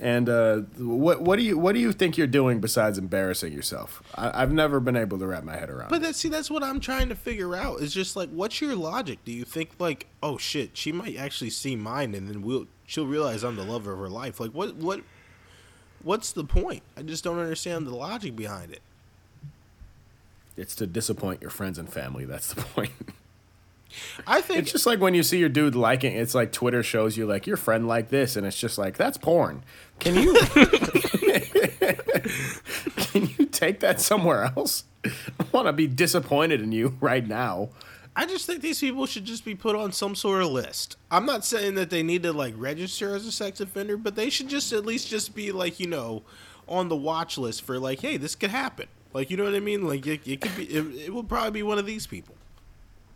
[0.00, 4.02] And uh, what what do you what do you think you're doing besides embarrassing yourself?
[4.14, 5.90] I, I've never been able to wrap my head around.
[5.90, 6.02] But it.
[6.02, 7.80] that, see, that's what I'm trying to figure out.
[7.80, 9.18] Is just like, what's your logic?
[9.26, 13.06] Do you think like, oh shit, she might actually see mine, and then we'll she'll
[13.06, 14.40] realize I'm the lover of her life?
[14.40, 15.02] Like, what what
[16.02, 16.82] what's the point?
[16.96, 18.80] I just don't understand the logic behind it.
[20.56, 22.24] It's to disappoint your friends and family.
[22.24, 22.92] That's the point.
[24.26, 26.14] I think It's just like when you see your dude liking.
[26.14, 29.18] It's like Twitter shows you like your friend like this, and it's just like that's
[29.18, 29.62] porn.
[30.00, 30.34] Can you
[32.96, 34.84] can you take that somewhere else?
[35.04, 35.10] I
[35.52, 37.70] want to be disappointed in you right now.
[38.16, 40.96] I just think these people should just be put on some sort of list.
[41.10, 44.30] I'm not saying that they need to like register as a sex offender, but they
[44.30, 46.22] should just at least just be like you know
[46.68, 48.88] on the watch list for like, hey, this could happen.
[49.12, 49.86] Like you know what I mean?
[49.86, 50.64] Like it, it could be.
[50.64, 52.34] It, it will probably be one of these people.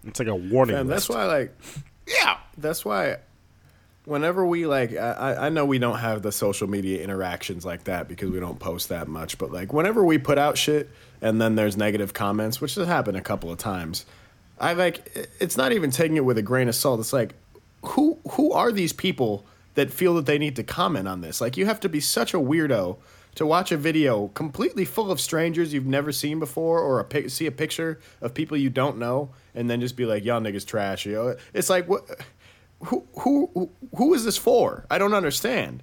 [0.07, 0.77] It's like a warning.
[0.77, 1.57] And that's why like
[2.07, 2.39] Yeah.
[2.59, 3.17] that's why
[4.05, 8.09] whenever we like I, I- know we don't have the social media interactions like that
[8.09, 10.91] because we don't post that much but like whenever we put out shit
[11.21, 14.05] and then there's negative comments which has happened a couple of times
[14.61, 17.35] i like it's not even taking it with a grain of salt it's like
[17.83, 19.45] who who are these people
[19.75, 22.35] that feel that they need to comment on this like you have to be such
[22.35, 22.97] a weirdo
[23.35, 27.47] to watch a video completely full of strangers you've never seen before, or a see
[27.47, 31.07] a picture of people you don't know, and then just be like, "Y'all niggas trash."
[31.07, 31.37] You oh, know?
[31.53, 32.05] It's like what?
[32.87, 34.85] Who who who- is this for?
[34.91, 35.83] I don't understand.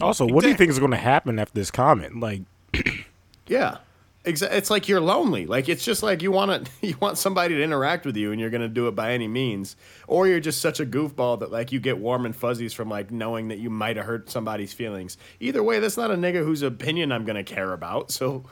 [0.00, 2.20] Also, what do you think is going to happen after this comment?
[2.20, 2.42] Like,
[3.46, 3.78] Yeah.
[4.24, 5.46] Exa- It's like you're lonely.
[5.46, 8.40] Like it's just like you want to you want somebody to interact with you and
[8.40, 9.76] you're going to do it by any means
[10.08, 13.12] or you're just such a goofball that like you get warm and fuzzies from like
[13.12, 15.16] knowing that you might have hurt somebody's feelings.
[15.38, 18.10] Either way, that's not a nigga whose opinion I'm going to care about.
[18.10, 18.42] So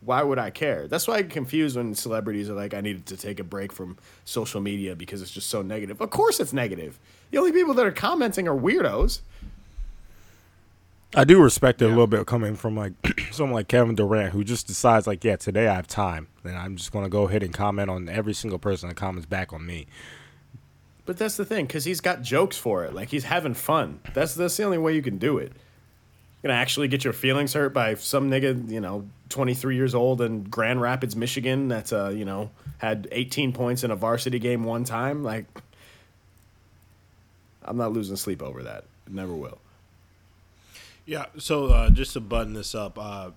[0.00, 0.88] why would I care?
[0.88, 3.72] That's why I get confused when celebrities are like I needed to take a break
[3.72, 6.00] from social media because it's just so negative.
[6.00, 6.98] Of course it's negative.
[7.30, 9.20] The only people that are commenting are weirdos.
[11.14, 12.92] I do respect it a little bit coming from like
[13.30, 16.76] someone like Kevin Durant who just decides like, yeah, today I have time, and I'm
[16.76, 19.64] just going to go ahead and comment on every single person that comments back on
[19.64, 19.86] me.
[21.06, 22.92] But that's the thing, because he's got jokes for it.
[22.92, 24.00] Like he's having fun.
[24.12, 25.52] That's that's the only way you can do it.
[26.42, 30.20] You're gonna actually get your feelings hurt by some nigga, you know, 23 years old
[30.20, 31.68] in Grand Rapids, Michigan.
[31.68, 35.22] That's uh, you know, had 18 points in a varsity game one time.
[35.22, 35.46] Like,
[37.62, 38.84] I'm not losing sleep over that.
[39.08, 39.58] Never will.
[41.06, 41.26] Yeah.
[41.38, 43.30] So uh, just to button this up, uh,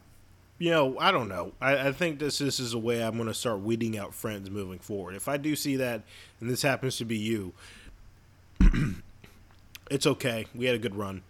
[0.57, 1.53] you know, I don't know.
[1.59, 4.49] I, I think this this is a way I'm going to start weeding out friends
[4.49, 5.15] moving forward.
[5.15, 6.03] If I do see that,
[6.39, 7.53] and this happens to be you,
[9.89, 10.45] it's okay.
[10.53, 11.23] We had a good run.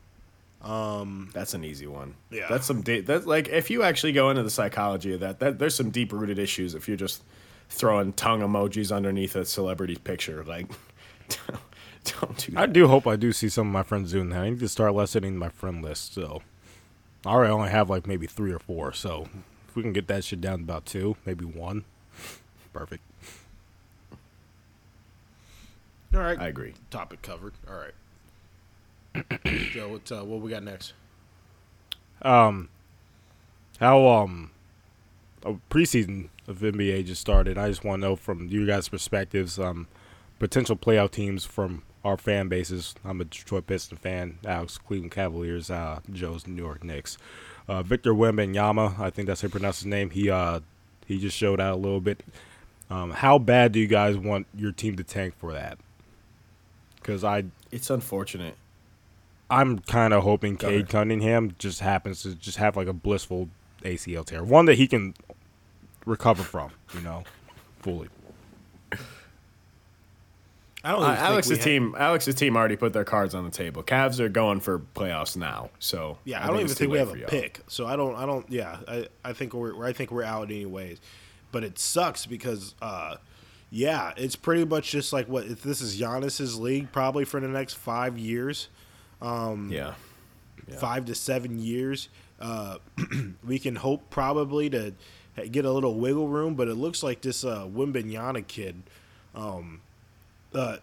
[0.64, 2.16] Um, that's an easy one.
[2.30, 2.46] Yeah.
[2.50, 3.06] That's some deep.
[3.06, 6.14] That's like if you actually go into the psychology of that, that there's some deep
[6.14, 6.76] rooted issues.
[6.76, 7.24] If you're just
[7.70, 10.68] throwing tongue emojis underneath a celebrity's picture, like,
[11.30, 11.62] don't,
[12.20, 12.62] don't do that.
[12.62, 14.44] I do hope I do see some of my friends doing that.
[14.44, 16.14] I need to start lessening my friend list.
[16.14, 16.42] So
[17.26, 18.94] I already only have like maybe three or four.
[18.94, 19.30] So
[19.68, 21.86] if we can get that shit down to about two, maybe one,
[22.72, 23.04] perfect.
[26.14, 26.40] All right.
[26.40, 26.74] I agree.
[26.90, 27.54] Topic covered.
[27.68, 27.94] All right.
[29.46, 30.94] Joe, what's, uh, what we got next?
[32.22, 32.70] Um,
[33.80, 34.52] how um,
[35.44, 37.58] a preseason of NBA just started.
[37.58, 39.88] I just want to know from you guys' perspectives, um,
[40.40, 42.96] potential playoff teams from our fan bases.
[43.06, 44.40] I'm a Detroit Pistons fan.
[44.46, 45.70] Alex, Cleveland Cavaliers.
[45.70, 47.18] Uh, Joe's New York Knicks.
[47.68, 50.10] Uh, Victor Wembanyama, I think that's how you pronounce his name.
[50.10, 50.62] He uh,
[51.06, 52.24] he just showed out a little bit.
[52.90, 55.78] Um, how bad do you guys want your team to tank for that?
[56.96, 58.56] Because I It's unfortunate.
[59.52, 60.90] I'm kind of hoping Go Cade ahead.
[60.90, 63.50] Cunningham just happens to just have like a blissful
[63.84, 65.14] ACL tear, one that he can
[66.06, 67.24] recover from, you know,
[67.82, 68.08] fully.
[70.84, 73.44] I don't Uh, think Alex's we ha- team, Alex's team already put their cards on
[73.46, 73.84] the table.
[73.84, 77.20] Cavs are going for playoffs now, so Yeah, I, don't even think we have a
[77.20, 77.28] y'all.
[77.30, 77.60] pick.
[77.68, 78.16] So I don't.
[78.16, 78.50] I don't.
[78.50, 79.86] Yeah, I, I think we're.
[79.86, 81.00] I think we're out anyways.
[81.52, 83.18] But it sucks because, uh,
[83.70, 87.48] yeah, it's pretty much just like what if this is Giannis's league probably for the
[87.48, 88.70] next five years,
[89.72, 89.94] Yeah,
[90.78, 92.10] five to seven years.
[92.40, 92.78] Uh,
[93.46, 94.94] we can hope probably to
[95.52, 98.82] get a little wiggle room, but it looks like this uh, Wembanyama kid.
[99.36, 99.82] Um,
[100.54, 100.78] uh,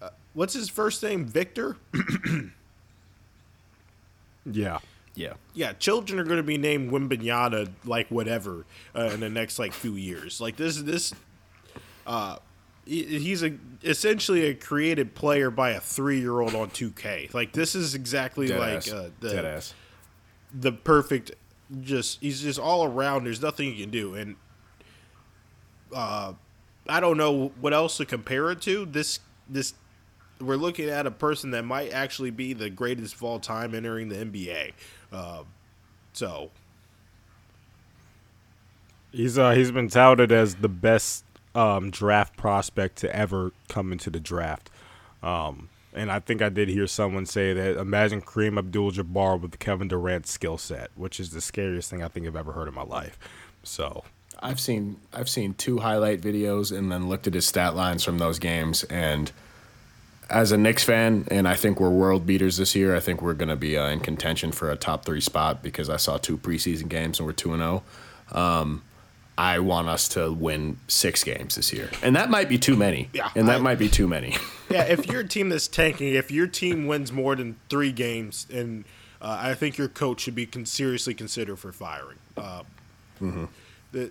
[0.00, 1.24] uh, what's his first name?
[1.24, 1.76] Victor.
[4.44, 4.78] Yeah.
[5.14, 5.34] yeah.
[5.54, 9.72] yeah, children are going to be named Wembanyama like whatever uh, in the next like
[9.72, 10.40] few years.
[10.40, 11.14] Like this, this,
[12.06, 12.38] uh,
[12.84, 13.54] he's a
[13.84, 17.32] essentially a created player by a three year old on 2K.
[17.32, 18.92] Like this is exactly Dead like ass.
[18.92, 19.74] uh, Dead the ass.
[20.52, 21.32] the perfect.
[21.80, 23.24] Just he's just all around.
[23.24, 24.36] There's nothing you can do, and
[25.94, 26.34] uh,
[26.88, 28.84] I don't know what else to compare it to.
[28.84, 29.74] This this
[30.40, 34.08] we're looking at a person that might actually be the greatest of all time entering
[34.08, 34.72] the NBA.
[35.12, 35.44] Uh,
[36.12, 36.50] so
[39.12, 41.24] He's uh he's been touted as the best
[41.54, 44.70] um, draft prospect to ever come into the draft.
[45.22, 49.58] Um, and I think I did hear someone say that imagine Kareem Abdul Jabbar with
[49.58, 52.74] Kevin Durant's skill set, which is the scariest thing I think I've ever heard in
[52.74, 53.18] my life.
[53.62, 54.04] So
[54.40, 58.18] I've seen I've seen two highlight videos and then looked at his stat lines from
[58.18, 59.30] those games and
[60.30, 63.34] as a Knicks fan and I think we're world beaters this year, I think we're
[63.34, 66.38] going to be uh, in contention for a top 3 spot because I saw two
[66.38, 67.82] preseason games and we're 2 and 0.
[69.38, 73.08] I want us to win six games this year, and that might be too many.
[73.12, 74.36] Yeah, and that I- might be too many.
[74.70, 78.84] yeah, if you're team that's tanking, if your team wins more than three games, and
[79.20, 82.18] uh, I think your coach should be con- seriously considered for firing.
[82.36, 82.62] Uh,
[83.92, 84.10] the,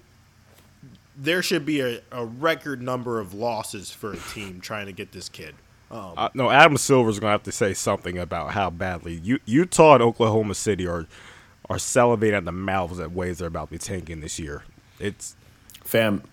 [1.18, 5.12] there should be a, a record number of losses for a team trying to get
[5.12, 5.54] this kid.
[5.92, 9.96] uh, no, Adam Silver's going to have to say something about how badly U- Utah
[9.96, 11.06] and Oklahoma City are
[11.70, 14.64] are salivating at the mouths at ways they're about to be tanking this year.
[15.02, 15.36] It's
[15.84, 16.24] Fam,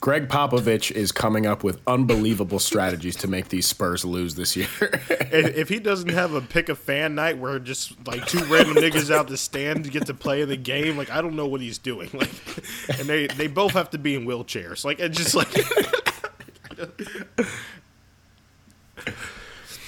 [0.00, 4.68] Gregg Popovich is coming up with unbelievable strategies to make these Spurs lose this year.
[4.80, 8.76] if, if he doesn't have a pick a fan night where just like two random
[8.76, 11.60] niggas out the stand get to play in the game, like I don't know what
[11.60, 12.10] he's doing.
[12.16, 12.30] Like,
[12.98, 14.84] and they they both have to be in wheelchairs.
[14.84, 15.48] Like it's just like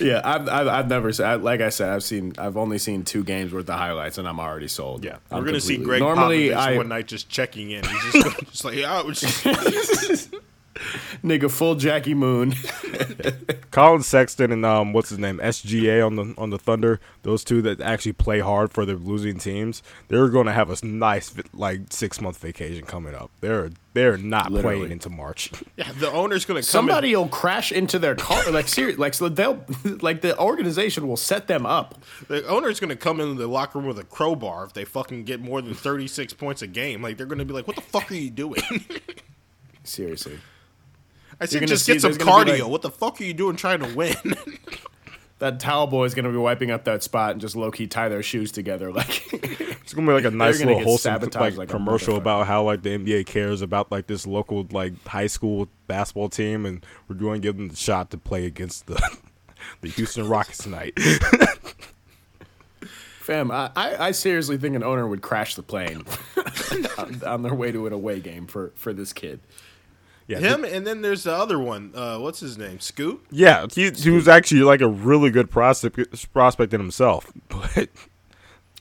[0.00, 1.42] yeah, I've, I've, I've never seen.
[1.42, 2.34] Like I said, I've seen.
[2.38, 5.04] I've only seen two games worth of highlights, and I'm already sold.
[5.04, 7.84] yeah, I'm we're gonna see Gregg Normally, Popovich I one night just checking in.
[7.84, 10.34] He's just, just like yeah, oh, just,
[11.24, 12.54] nigga full Jackie Moon.
[13.70, 17.00] Collin Sexton and um, what's his name, SGA on the on the Thunder.
[17.22, 19.82] Those two that actually play hard for their losing teams.
[20.08, 23.30] They're going to have a nice like six month vacation coming up.
[23.40, 24.76] They're they're not Literally.
[24.78, 25.50] playing into March.
[25.76, 25.90] yeah.
[25.92, 26.64] The owner's gonna come.
[26.64, 28.50] Somebody in, will crash into their car.
[28.50, 29.64] Like seriously, Like so they'll
[30.00, 32.00] like the organization will set them up.
[32.28, 35.40] the owner's gonna come into the locker room with a crowbar if they fucking get
[35.40, 37.02] more than thirty six points a game.
[37.02, 38.62] Like they're gonna be like, what the fuck are you doing?
[39.84, 40.38] Seriously.
[41.40, 42.62] I said, just see- get some there's gonna be, cardio.
[42.62, 44.14] like- what the fuck are you doing trying to win?
[45.40, 48.08] That towel boy is gonna be wiping up that spot and just low key tie
[48.08, 48.90] their shoes together.
[48.92, 49.32] Like
[49.88, 52.82] It's gonna be like a nice little get wholesome like, like commercial about how like
[52.82, 57.40] the NBA cares about like this local like high school basketball team, and we're going
[57.40, 59.00] to give them the shot to play against the
[59.80, 60.92] the Houston Rockets tonight.
[63.20, 66.04] Fam, I, I I seriously think an owner would crash the plane
[66.98, 69.40] on, on their way to an away game for, for this kid.
[70.28, 71.92] Yeah, Him and then there's the other one.
[71.94, 72.78] Uh, what's his name?
[72.78, 73.24] Scoot.
[73.30, 77.88] Yeah, he, he was actually like a really good prospect prospect in himself, but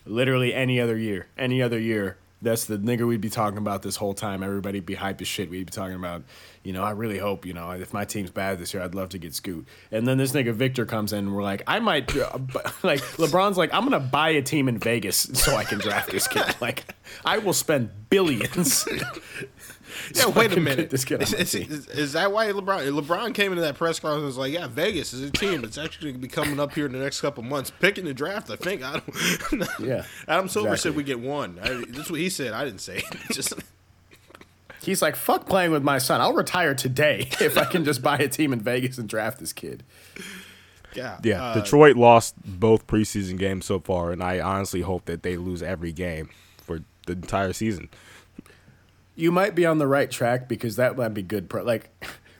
[0.07, 3.97] Literally any other year, any other year, that's the nigga we'd be talking about this
[3.97, 4.41] whole time.
[4.43, 5.49] Everybody'd be hype as shit.
[5.49, 6.23] We'd be talking about,
[6.63, 9.09] you know, I really hope, you know, if my team's bad this year, I'd love
[9.09, 9.67] to get Scoot.
[9.91, 12.37] And then this nigga Victor comes in, and we're like, I might, uh,
[12.83, 16.27] like, LeBron's like, I'm gonna buy a team in Vegas so I can draft this
[16.27, 16.43] kid.
[16.61, 16.85] Like,
[17.25, 18.87] I will spend billions.
[20.13, 20.89] Yeah, so wait a minute.
[20.89, 24.17] This kid Is, is, is- is that why LeBron LeBron came into that press conference
[24.19, 25.63] and was like, "Yeah, Vegas is a team.
[25.63, 28.13] It's actually going to be coming up here in the next couple months, picking the
[28.13, 28.83] draft." I think.
[28.83, 29.01] I
[29.51, 29.67] don't.
[29.79, 30.91] Yeah, Adam Silver exactly.
[30.91, 31.59] said we get one.
[31.61, 32.53] I, that's what he said.
[32.53, 33.05] I didn't say it.
[33.31, 33.53] Just
[34.81, 36.21] He's like, fuck playing with my son.
[36.21, 39.51] I'll retire today if I can just buy a team in Vegas and draft this
[39.51, 39.83] kid.
[40.95, 45.23] yeah, yeah, uh, Detroit lost both preseason games so far, and I honestly hope that
[45.23, 47.89] they lose every game for the entire season.
[49.17, 51.49] You might be on the right track because that might be good.
[51.49, 51.89] Pro- like,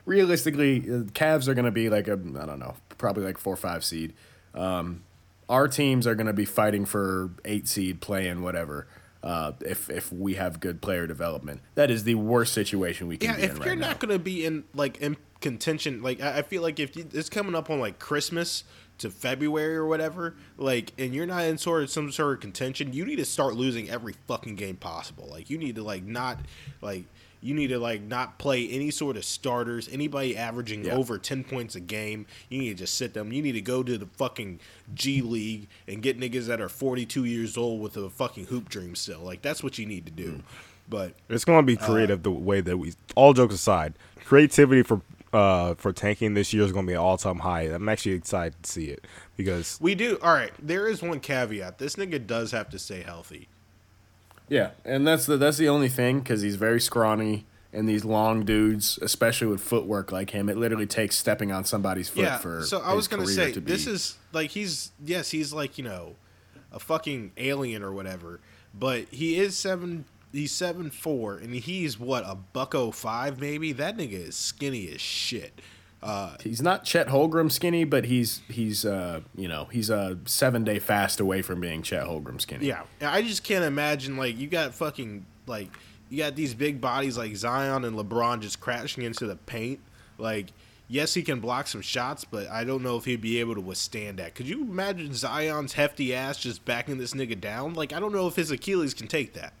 [0.06, 3.52] realistically, uh, Cavs are going to be like a, I don't know, probably like four
[3.52, 4.14] or five seed.
[4.54, 5.02] Um,
[5.48, 8.86] our teams are going to be fighting for eight seed, play playing whatever.
[9.22, 13.30] Uh, if if we have good player development, that is the worst situation we can
[13.30, 16.38] Yeah, if in you're right not going to be in like in contention, like I,
[16.38, 18.62] I feel like if you, it's coming up on like Christmas
[18.98, 22.92] to February or whatever, like, and you're not in sort of some sort of contention,
[22.92, 25.28] you need to start losing every fucking game possible.
[25.30, 26.38] Like, you need to like not
[26.82, 27.04] like.
[27.40, 29.88] You need to like not play any sort of starters.
[29.92, 30.94] Anybody averaging Yeah.
[30.96, 33.32] over ten points a game, you need to just sit them.
[33.32, 34.58] You need to go to the fucking
[34.92, 38.68] G League and get niggas that are forty two years old with a fucking hoop
[38.68, 39.20] dream still.
[39.20, 40.30] Like that's what you need to do.
[40.32, 40.40] Hmm.
[40.88, 42.94] But It's going to be uh, creative the way that we.
[43.14, 43.94] All jokes aside,
[44.24, 45.00] creativity for
[45.32, 47.62] uh for tanking this year is going to be an all time high.
[47.62, 49.06] I'm actually excited to see it
[49.36, 50.18] because We do.
[50.22, 50.52] All right.
[50.58, 51.78] There is one caveat.
[51.78, 53.48] This nigga does have to stay healthy.
[54.48, 58.44] Yeah, and that's the that's the only thing because he's very scrawny and these long
[58.44, 62.38] dudes, especially with footwork like him, it literally takes stepping on somebody's foot yeah.
[62.38, 62.62] for.
[62.62, 66.16] So I was gonna say to this is like he's yes he's like you know
[66.72, 68.40] a fucking alien or whatever,
[68.74, 70.06] but he is seven.
[70.32, 73.72] He's seven four and he's what a buck oh five maybe.
[73.72, 75.60] That nigga is skinny as shit.
[76.00, 80.62] Uh, He's not Chet Holmgren skinny, but he's he's uh you know he's a seven
[80.64, 82.66] day fast away from being Chet Holmgren skinny.
[82.66, 85.70] Yeah, I just can't imagine like you got fucking like
[86.10, 89.80] you got these big bodies like Zion and LeBron just crashing into the paint.
[90.16, 90.52] Like,
[90.88, 93.60] yes, he can block some shots, but I don't know if he'd be able to
[93.60, 94.34] withstand that.
[94.34, 97.74] Could you imagine Zion's hefty ass just backing this nigga down?
[97.74, 99.52] Like, I don't know if his Achilles can take that.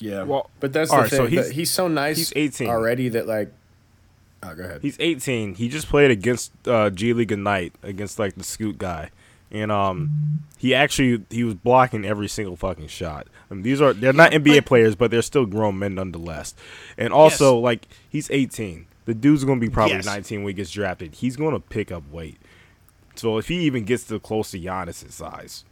[0.00, 0.24] Yeah.
[0.24, 1.16] Well, but that's the all right, thing.
[1.18, 2.16] so he's- he's, so nice.
[2.16, 2.68] he's 18.
[2.68, 3.08] already.
[3.08, 3.52] That like.
[4.42, 4.80] Oh, go ahead.
[4.82, 5.54] He's 18.
[5.56, 9.10] He just played against uh, G League Ignite against like the Scoot guy,
[9.50, 13.26] and um, he actually he was blocking every single fucking shot.
[13.50, 16.54] I mean, these are they're not NBA but- players, but they're still grown men nonetheless.
[16.96, 17.62] And also, Yes.
[17.64, 18.86] like he's 18.
[19.04, 20.06] The dude's gonna be probably Yes.
[20.06, 21.14] 19 when he gets drafted.
[21.16, 22.38] He's gonna pick up weight.
[23.16, 25.64] So if he even gets to close to Giannis' size,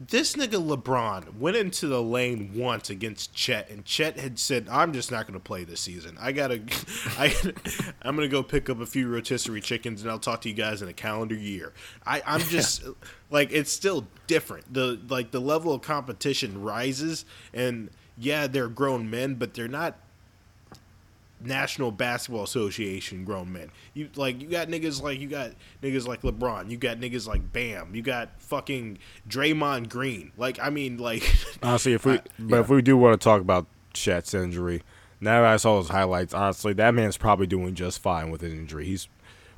[0.00, 4.92] This nigga LeBron went into the lane once against Chet, and Chet had said, "I'm
[4.92, 6.18] just not going to play this season.
[6.20, 6.62] I gotta,
[7.18, 7.34] I,
[8.02, 10.54] I'm going to go pick up a few rotisserie chickens, and I'll talk to you
[10.54, 11.72] guys in a calendar year."
[12.04, 12.82] I, I'm just
[13.30, 14.72] like, it's still different.
[14.74, 17.88] The like the level of competition rises, and
[18.18, 19.96] yeah, they're grown men, but they're not.
[21.44, 23.70] National Basketball Association grown men.
[23.92, 26.70] You like you got niggas like you got niggas like LeBron.
[26.70, 27.94] You got niggas like Bam.
[27.94, 30.32] You got fucking Draymond Green.
[30.36, 31.22] Like I mean like
[31.62, 34.82] Honestly, if we I- but if we do want to talk about Chet's injury,
[35.20, 38.52] now that I saw his highlights, honestly, that man's probably doing just fine with his
[38.52, 38.84] injury.
[38.86, 39.08] He's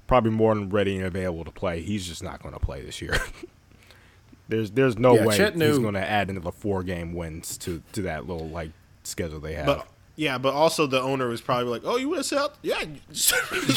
[0.06, 1.80] probably more than ready and available to play.
[1.82, 3.16] He's just not going to play this year.
[4.48, 7.82] there's there's no Yeah, way Chet he's going to add another four game wins to
[7.92, 8.70] to that little like
[9.02, 9.66] schedule they have.
[9.66, 9.86] but
[10.16, 12.52] yeah, but also the owner was probably like, "Oh, you want to sell?
[12.62, 12.82] Yeah."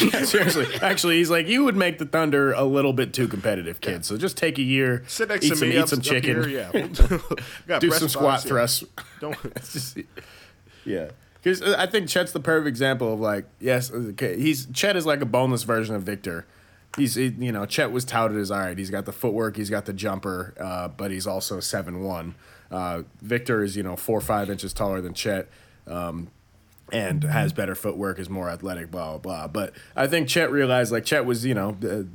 [0.01, 0.67] Yeah, seriously.
[0.81, 4.05] Actually, he's like, you would make the Thunder a little bit too competitive, kid.
[4.05, 6.43] So just take a year, Sit next eat to some, me eat up, some chicken,
[6.43, 6.71] here, yeah.
[7.79, 8.83] Do some squat thrusts.
[9.19, 9.37] Don't.
[9.55, 9.97] Just-
[10.85, 11.09] yeah.
[11.41, 15.21] Because I think Chet's the perfect example of like, yes, okay, he's Chet is like
[15.21, 16.45] a boneless version of Victor.
[16.97, 18.77] He's he- you know Chet was touted as all right.
[18.77, 22.35] He's got the footwork, he's got the jumper, uh, but he's also seven one.
[22.71, 25.47] Uh, Victor is you know four or five inches taller than Chet.
[25.89, 26.29] Um,
[26.91, 29.47] and has better footwork, is more athletic, blah blah blah.
[29.47, 32.07] But I think Chet realized like Chet was you know the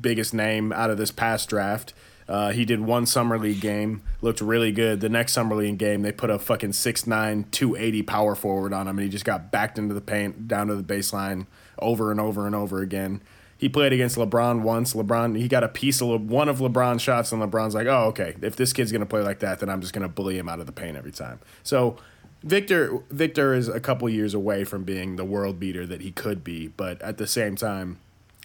[0.00, 1.92] biggest name out of this past draft.
[2.26, 5.00] Uh, he did one summer league game, looked really good.
[5.00, 8.96] The next summer league game, they put a fucking 6'9", 280 power forward on him,
[8.98, 11.46] and he just got backed into the paint, down to the baseline,
[11.78, 13.20] over and over and over again.
[13.58, 14.94] He played against LeBron once.
[14.94, 18.06] LeBron, he got a piece of Le- one of LeBron's shots, and LeBron's like, "Oh,
[18.06, 18.34] okay.
[18.40, 20.66] If this kid's gonna play like that, then I'm just gonna bully him out of
[20.66, 21.96] the paint every time." So
[22.44, 26.44] Victor Victor is a couple years away from being the world beater that he could
[26.44, 27.98] be, but at the same time,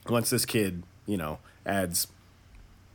[0.08, 2.08] once this kid, you know, adds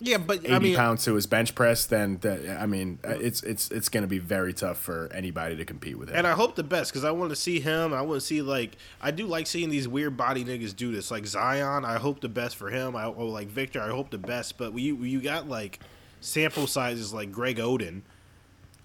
[0.01, 3.11] Yeah, but 80 I mean, pounds to his bench press, then that, I mean, uh,
[3.11, 6.17] it's it's it's going to be very tough for anybody to compete with him.
[6.17, 7.93] and I hope the best because I want to see him.
[7.93, 11.11] I want to see like I do like seeing these weird body niggas do this.
[11.11, 12.97] Like Zion, I hope the best for him.
[12.97, 14.57] I or like Victor, I hope the best.
[14.57, 15.81] But you you got like
[16.23, 18.01] sample sizes like Greg Oden.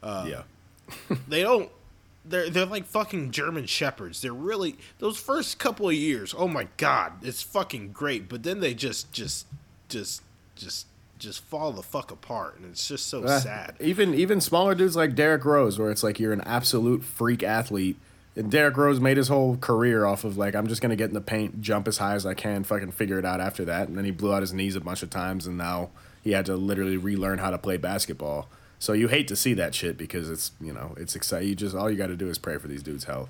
[0.03, 0.43] yeah,
[1.29, 1.69] They don't.
[2.29, 4.21] They're they're like fucking German shepherds.
[4.21, 6.33] They're really those first couple of years.
[6.37, 8.29] Oh my god, it's fucking great.
[8.29, 9.47] But then they just just
[9.89, 10.21] just
[10.55, 10.85] just
[11.17, 13.75] just fall the fuck apart, and it's just so Uh, sad.
[13.79, 17.97] Even even smaller dudes like Derrick Rose, where it's like you're an absolute freak athlete.
[18.35, 21.13] And Derrick Rose made his whole career off of like I'm just gonna get in
[21.15, 23.89] the paint, jump as high as I can, fucking figure it out after that.
[23.89, 25.89] And then he blew out his knees a bunch of times, and now
[26.23, 28.47] he had to literally relearn how to play basketball.
[28.79, 31.49] So you hate to see that shit because it's you know it's exciting.
[31.49, 33.29] You just all you got to do is pray for these dudes' health.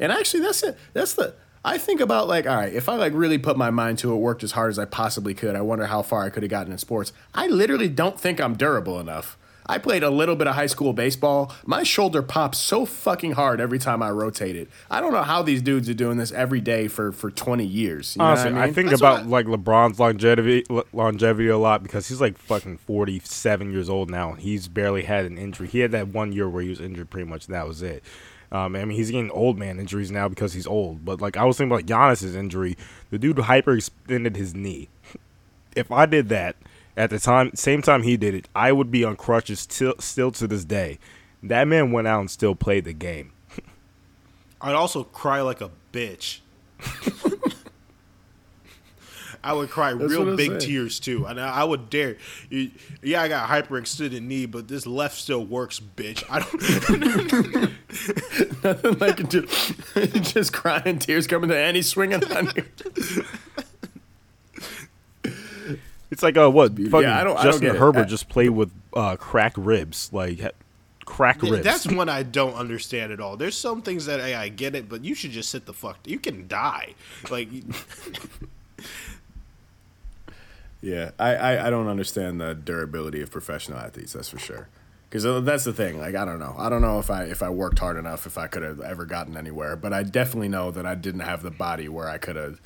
[0.00, 0.76] And actually, that's it.
[0.92, 1.34] That's the.
[1.64, 4.16] I think about like, all right, if I like really put my mind to it,
[4.16, 6.72] worked as hard as I possibly could, I wonder how far I could have gotten
[6.72, 7.12] in sports.
[7.34, 9.37] I literally don't think I'm durable enough.
[9.68, 11.52] I played a little bit of high school baseball.
[11.66, 14.68] My shoulder pops so fucking hard every time I rotate it.
[14.90, 18.16] I don't know how these dudes are doing this every day for for 20 years.
[18.16, 21.58] You know what Honestly, I, I, think That's about what like LeBron's longevity longevity a
[21.58, 24.30] lot because he's like fucking forty seven years old now.
[24.30, 25.68] and He's barely had an injury.
[25.68, 28.02] He had that one year where he was injured pretty much, and that was it.
[28.50, 31.04] Um, I mean, he's getting old man injuries now because he's old.
[31.04, 32.76] But like I was thinking about Giannis's injury,
[33.10, 34.88] the dude hyperextended his knee.
[35.76, 36.56] If I did that
[36.98, 40.32] at the time, same time he did it, I would be on crutches till, still
[40.32, 40.98] to this day.
[41.44, 43.30] That man went out and still played the game.
[44.60, 46.40] I'd also cry like a bitch.
[49.44, 50.60] I would cry That's real big said.
[50.60, 52.16] tears too, and I, I would dare.
[52.50, 56.24] You, yeah, I got hyperextended knee, but this left still works, bitch.
[56.28, 56.52] I don't.
[58.64, 62.64] Nothing like just, just crying, tears coming to Annie swinging on you.
[66.10, 67.78] It's like uh, what fucking I don't- I don't Justin it.
[67.78, 70.40] Herbert I- just played with uh, cracked ribs, like
[71.04, 71.64] cracked ribs.
[71.64, 73.36] That's one I don't understand at all.
[73.36, 75.98] There's some things that hey, I get it, but you should just sit the fuck.
[76.06, 76.94] You can die,
[77.30, 77.48] like.
[80.80, 84.12] Yeah, I, I, I don't understand the durability of professional athletes.
[84.12, 84.68] That's for sure.
[85.10, 85.98] Because that's the thing.
[85.98, 86.54] Like I don't know.
[86.56, 89.04] I don't know if I if I worked hard enough if I could have ever
[89.06, 89.74] gotten anywhere.
[89.74, 92.60] But I definitely know that I didn't have the body where I could have.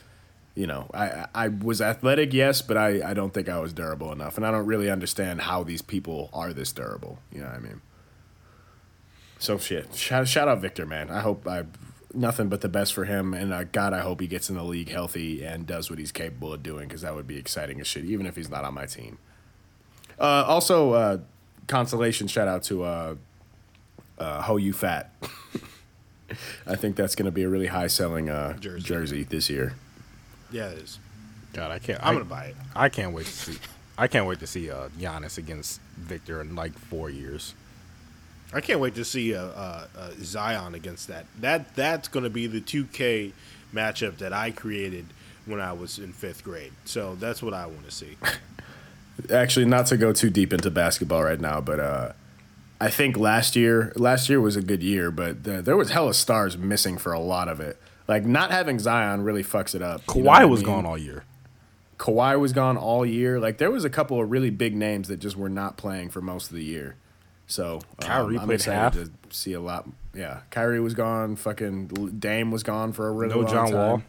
[0.55, 4.13] You know, I I was athletic, yes, but I, I don't think I was durable
[4.13, 7.19] enough, and I don't really understand how these people are this durable.
[7.33, 7.81] You know what I mean?
[9.39, 9.95] So shit.
[9.95, 11.11] Shout, shout out Victor, man.
[11.11, 11.65] I hope I
[12.15, 14.63] nothing but the best for him, and uh, God, I hope he gets in the
[14.63, 17.87] league healthy and does what he's capable of doing, because that would be exciting as
[17.87, 19.19] shit, even if he's not on my team.
[20.19, 21.19] Uh, also, uh,
[21.67, 23.15] consolation shout out to uh,
[24.19, 25.13] uh, Ho You Fat.
[26.67, 28.85] I think that's going to be a really high selling uh, Jersey.
[28.85, 29.23] jersey.
[29.25, 29.75] this year.
[30.53, 30.99] Yeah, it is.
[31.53, 32.01] God, I can't.
[32.03, 32.57] I'm I, gonna buy it.
[32.75, 33.59] I can't wait to see.
[33.99, 37.55] I can't wait to see uh, Giannis against Victor in like four years.
[38.53, 41.27] I can't wait to see uh, uh, uh, Zion against that.
[41.41, 43.33] That that's going to be the 2K
[43.75, 45.07] matchup that I created
[45.47, 46.73] when I was in fifth grade.
[46.85, 48.17] So that's what I want to see.
[49.33, 52.13] Actually, not to go too deep into basketball right now, but uh,
[52.81, 56.15] I think last year last year was a good year, but the, there was hella
[56.15, 57.81] stars missing for a lot of it.
[58.09, 60.03] Like not having Zion really fucks it up.
[60.09, 60.67] you Kawhi know what I was mean?
[60.75, 61.25] gone all year.
[61.99, 63.39] Kawhi was gone all year.
[63.39, 66.21] Like there was a couple of really big names that just were not playing for
[66.21, 66.97] most of the year.
[67.47, 68.93] So um, Kyrie I'm played excited half.
[68.95, 69.89] to see a lot.
[70.15, 71.37] Yeah, Kyrie was gone.
[71.37, 73.75] Fucking Dame was gone for a really No long John time.
[73.75, 74.03] Wall.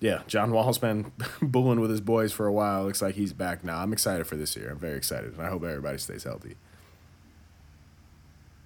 [0.00, 1.12] Yeah, John Wall's been
[1.42, 2.84] bulling with his boys for a while.
[2.84, 3.78] Looks like he's back now.
[3.78, 4.70] I'm excited for this year.
[4.70, 6.56] I'm very excited, and I hope everybody stays healthy.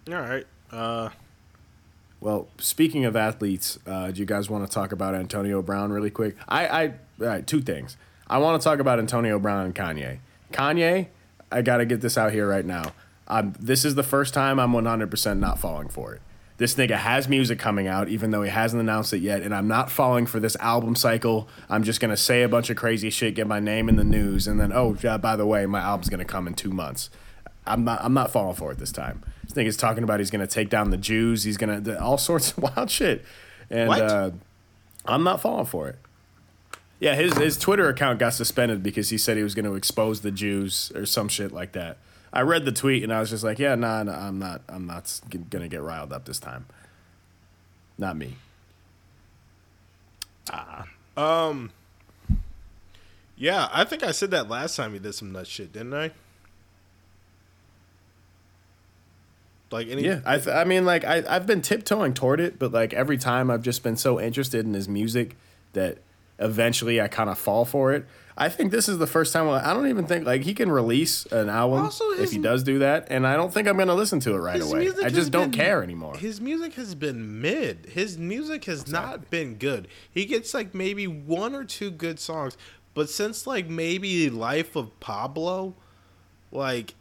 [0.09, 0.47] All right.
[0.71, 1.11] Uh,
[2.21, 6.11] Well, speaking of athletes, uh, do you guys want to talk about Antonio Brown really
[6.11, 6.37] quick?
[6.49, 7.97] I, I, two things.
[8.27, 10.19] I want to talk about Antonio Brown and Kanye.
[10.53, 11.09] Kanye,
[11.53, 12.93] I got to get this out here right now.
[13.29, 16.23] Um, this is the first time I'm 100% not falling for it.
[16.59, 19.69] This nigga has music coming out, even though he hasn't announced it yet, and I'm
[19.69, 21.49] not falling for this album cycle.
[21.69, 24.47] I'm just gonna say a bunch of crazy shit, get my name in the news,
[24.47, 27.11] and then oh, yeah, by the way, my album's gonna come in two months.
[27.67, 28.01] I'm not.
[28.03, 29.23] I'm not falling for it this time.
[29.45, 31.45] This nigga's talking about he's gonna take down the Jews.
[31.45, 33.25] He's gonna the, all sorts of wild shit,
[33.71, 33.91] and?
[33.91, 34.31] Uh,
[35.09, 35.97] I'm not falling for it.
[36.99, 40.23] Yeah, his his Twitter account got suspended because he said he was going to expose
[40.23, 41.99] the Jews or some shit like that.
[42.33, 44.87] I read the tweet and I was just like, yeah, nah, nah I'm not, I'm
[44.87, 46.67] not going to get riled up this time.
[47.99, 48.37] Not me.
[50.51, 50.87] Ah.
[51.17, 51.71] Um.
[53.37, 56.13] yeah, I think I said that last time he did some nut shit, didn't I?
[59.71, 62.73] Like any Yeah, I, th- I mean, like I, I've been tiptoeing toward it, but
[62.73, 65.37] like every time I've just been so interested in his music
[65.73, 65.99] that
[66.39, 68.07] eventually I kind of fall for it.
[68.39, 71.25] I think this is the first time I don't even think like he can release
[71.27, 74.21] an album Also, if he does do that, and I don't think I'm gonna listen
[74.21, 74.91] to it right away.
[75.03, 76.17] I just don't been- care anymore.
[76.17, 77.87] His music has been mid.
[77.93, 79.89] His music has not been good.
[80.11, 82.59] He gets like maybe one or two good songs,
[82.93, 85.75] but since like maybe Life of Pablo,
[86.53, 86.95] like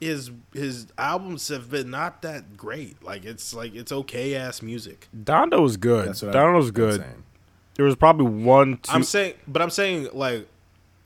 [0.00, 3.02] his his albums have been not that great.
[3.02, 5.08] Like it's like it's okay ass music.
[5.16, 6.08] Donda was good.
[6.08, 7.00] That's what Donda was good.
[7.00, 7.22] saying.
[7.76, 8.92] There was probably one, two.
[8.92, 10.48] I'm saying, but I'm saying like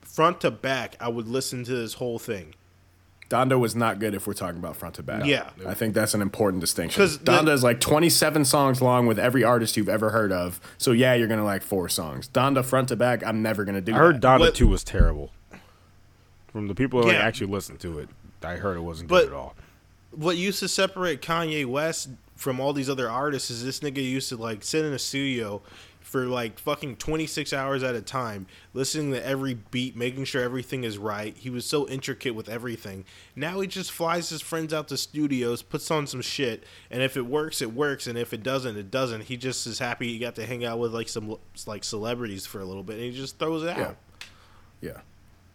[0.03, 2.55] front to back, I would listen to this whole thing.
[3.29, 5.25] Donda was not good if we're talking about front to back.
[5.25, 5.51] Yeah.
[5.65, 7.01] I think that's an important distinction.
[7.01, 10.61] 'Cause the- Donda is like 27 songs long with every artist you've ever heard of.
[10.79, 12.29] So yeah, you're gonna like four songs.
[12.29, 13.93] Donda front to back, I'm never gonna do.
[13.93, 13.95] It.
[13.95, 14.27] I heard that.
[14.27, 15.31] Donda What- 2 was terrible.
[16.53, 18.09] From the people that like, actually listened to it,
[18.43, 19.55] I heard it wasn't But- good at all.
[20.13, 24.29] what used to separate Kanye West from all these other artists is this nigga used
[24.31, 25.63] to like sit in a studio
[26.01, 30.83] for like fucking 26 hours at a time, listening to every beat, making sure everything
[30.83, 31.37] is right.
[31.37, 33.05] He was so intricate with everything.
[33.37, 37.17] Now he just flies his friends out to studios, puts on some shit, and if
[37.17, 39.25] it works, it works, and if it doesn't, it doesn't.
[39.25, 41.37] He just is happy he got to hang out with like some
[41.67, 43.79] like celebrities for a little bit, and he just throws it out.
[43.79, 43.95] Yeah.
[44.81, 45.01] Yeah.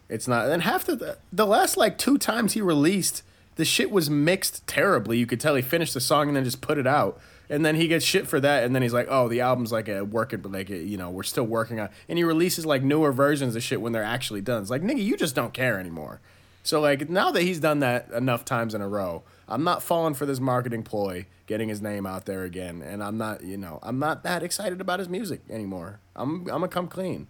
[0.08, 0.48] It's not.
[0.48, 3.22] And half the the last like two times he released,
[3.56, 5.18] the shit was mixed terribly.
[5.18, 7.18] You could tell he finished the song and then just put it out.
[7.48, 9.88] And then he gets shit for that, and then he's like, "Oh, the album's like
[9.88, 13.12] a working, but like you know, we're still working on." And he releases like newer
[13.12, 14.62] versions of shit when they're actually done.
[14.62, 16.20] It's like, nigga, you just don't care anymore.
[16.64, 20.14] So like now that he's done that enough times in a row, I'm not falling
[20.14, 23.78] for this marketing ploy, getting his name out there again, and I'm not, you know,
[23.84, 26.00] I'm not that excited about his music anymore.
[26.16, 27.28] I'm I'm gonna come clean.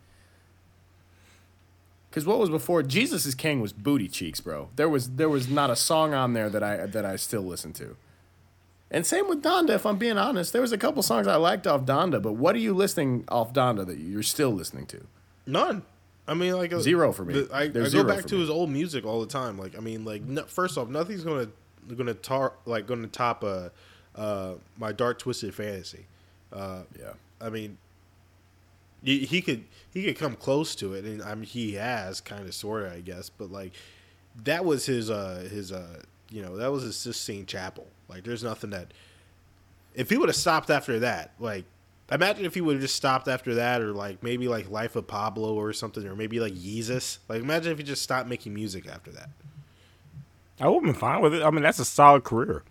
[2.16, 4.70] Because what was before Jesus is King was Booty Cheeks, bro.
[4.76, 7.74] There was there was not a song on there that I that I still listen
[7.74, 7.94] to.
[8.90, 10.54] And same with Donda, if I'm being honest.
[10.54, 13.52] There was a couple songs I liked off Donda, but what are you listening off
[13.52, 15.06] Donda that you're still listening to?
[15.46, 15.82] None.
[16.26, 17.34] I mean, like a, Zero for me.
[17.34, 19.58] the- I, I go zero back to his old music all the time.
[19.58, 21.48] Like, I mean, like no, first off, nothing's gonna
[21.98, 23.68] gonna tar like gonna top uh,
[24.14, 26.06] uh, my dark twisted fantasy.
[26.50, 27.12] Uh, Yeah.
[27.42, 27.76] I mean,
[29.02, 32.46] he, he could he could come close to it, and I mean he has kind
[32.46, 33.30] of sort of, I guess.
[33.30, 33.72] But like,
[34.44, 37.86] that was his uh his uh you know that was his Sistine Chapel.
[38.08, 38.92] Like, there's nothing that
[39.94, 41.64] if he would have stopped after that, like.
[42.08, 45.08] Imagine if he would have just stopped after that, or like maybe like Life of
[45.08, 47.18] Pablo or something, or maybe like Jesus.
[47.28, 49.28] Like imagine if he just stopped making music after that.
[50.60, 51.42] I would have been fine with it.
[51.42, 52.62] I mean, that's a solid career.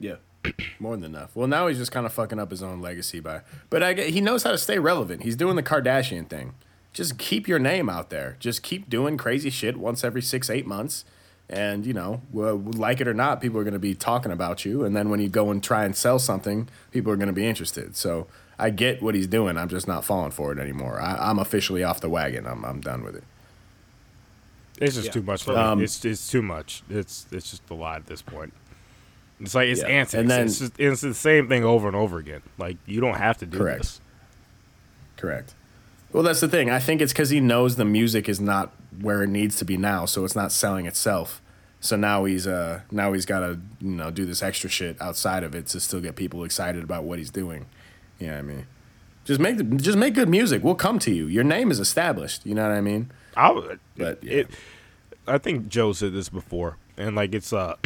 [0.00, 0.16] Yeah.
[0.78, 1.30] More than enough.
[1.34, 3.40] Well, now he's just kind of fucking up his own legacy by.
[3.70, 5.22] But I get, he knows how to stay relevant.
[5.22, 6.54] He's doing the Kardashian thing.
[6.92, 8.36] Just keep your name out there.
[8.40, 11.04] Just keep doing crazy shit once every six, eight months.
[11.48, 14.64] And, you know, well, like it or not, people are going to be talking about
[14.64, 14.84] you.
[14.84, 17.46] And then when you go and try and sell something, people are going to be
[17.46, 17.96] interested.
[17.96, 18.26] So
[18.58, 19.56] I get what he's doing.
[19.58, 21.00] I'm just not falling for it anymore.
[21.00, 22.46] I, I'm officially off the wagon.
[22.46, 23.24] I'm, I'm done with it.
[24.80, 25.12] It's just Yeah.
[25.12, 25.84] too much for Um, me.
[25.84, 26.82] It's it's too much.
[26.90, 28.52] It's it's just a lot at this point.
[29.40, 29.88] It's like it's Yeah.
[29.88, 30.14] antics.
[30.14, 32.42] And then- it's, just, it's the same thing over and over again.
[32.58, 33.80] Like you don't have to do Correct.
[33.82, 34.00] this.
[35.16, 35.54] Correct.
[36.12, 36.70] Well, that's the thing.
[36.70, 39.76] I think it's because he knows the music is not where it needs to be
[39.76, 41.40] now, so it's not selling itself.
[41.80, 45.42] So now he's uh now he's got to you know do this extra shit outside
[45.44, 47.66] of it to still get people excited about what he's doing.
[48.18, 48.66] You know what I mean?
[49.24, 50.62] Just make the, just make good music.
[50.62, 51.26] We'll come to you.
[51.26, 52.46] Your name is established.
[52.46, 53.10] You know what I mean?
[53.36, 54.32] I would, But, yeah.
[54.40, 54.50] it.
[55.26, 57.76] I think Joe said this before, and like it's uh,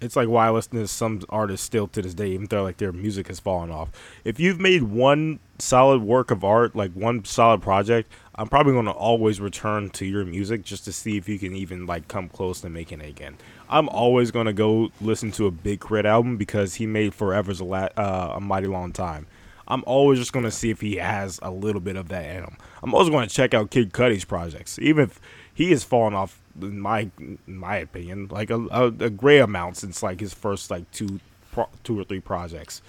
[0.00, 2.76] it's like why I listen to some artists still to this day, even though like
[2.76, 3.90] their music has fallen off.
[4.24, 8.86] If you've made one solid work of art, like one solid project, I'm probably going
[8.86, 12.28] to always return to your music just to see if you can even like come
[12.28, 13.36] close to making it again.
[13.68, 16.08] I'm always going to go listen to a Big K.R.I.T.
[16.08, 19.26] album because he made Forever's a, la- uh, a mighty long time.
[19.66, 22.44] I'm always just going to see if he has a little bit of that in
[22.44, 22.56] him.
[22.82, 25.20] I'm always going to check out Kid Cudi's projects, even if
[25.52, 29.76] he has fallen off, in my in my opinion, like a, a, a great amount
[29.76, 31.20] since like his first like two
[31.52, 32.82] pro- two or three projects.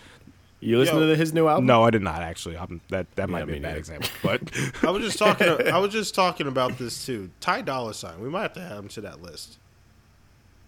[0.61, 1.07] You listen Yo.
[1.07, 1.67] to his new album?
[1.67, 2.57] No, I did not actually.
[2.57, 3.77] I'm, that that might be a bad neither.
[3.77, 4.41] example, but
[4.83, 5.47] I was just talking.
[5.67, 7.29] I was just talking about this too.
[7.39, 8.19] Ty Dolla Sign.
[8.21, 9.57] We might have to add him to that list.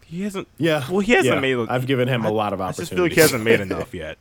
[0.05, 0.47] he hasn't.
[0.57, 0.89] Yeah.
[0.89, 1.41] well, he hasn't Yeah.
[1.55, 1.67] made.
[1.69, 2.89] I've given him I- a lot of I opportunities.
[2.89, 4.17] just feel like he hasn't made enough yet.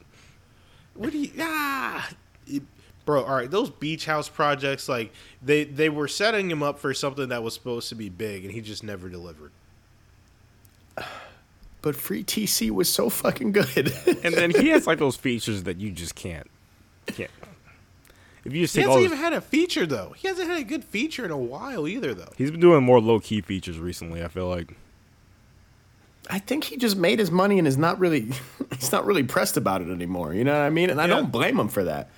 [0.95, 1.31] What do you?
[1.39, 2.11] Ah,
[2.49, 2.62] It-
[3.11, 3.24] bro.
[3.24, 7.28] All right, those beach house projects, like they they were setting him up for something
[7.30, 9.50] that was supposed to be big, and he just never delivered.
[11.82, 13.66] But Free TC was so fucking good.
[14.22, 16.46] And then he has like those features that you just can't,
[17.06, 17.30] can't.
[18.44, 20.12] If you just He take all, hasn't his- even had a feature though.
[20.14, 22.28] He hasn't had a good feature in a while either, though.
[22.36, 24.22] he's been doing more low key features recently.
[24.22, 24.76] I feel like.
[26.28, 28.30] I think he just made his money and is not really
[28.78, 30.34] he's not really pressed about it anymore.
[30.34, 30.90] You know what I mean?
[30.90, 32.11] And I don't blame him for that.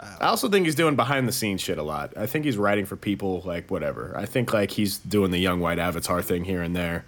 [0.00, 2.16] I also think he's doing behind the scenes shit a lot.
[2.16, 4.12] I think he's writing for people like whatever.
[4.16, 7.04] I think like he's doing the young white avatar thing here and there.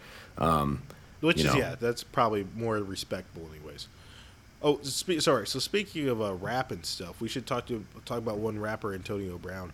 [1.21, 1.55] Which is know.
[1.55, 3.89] yeah, that's probably more respectable, anyways.
[4.63, 5.47] Oh, spe- sorry.
[5.47, 8.95] So speaking of uh, rap and stuff, we should talk to talk about one rapper,
[8.95, 9.73] Antonio Brown.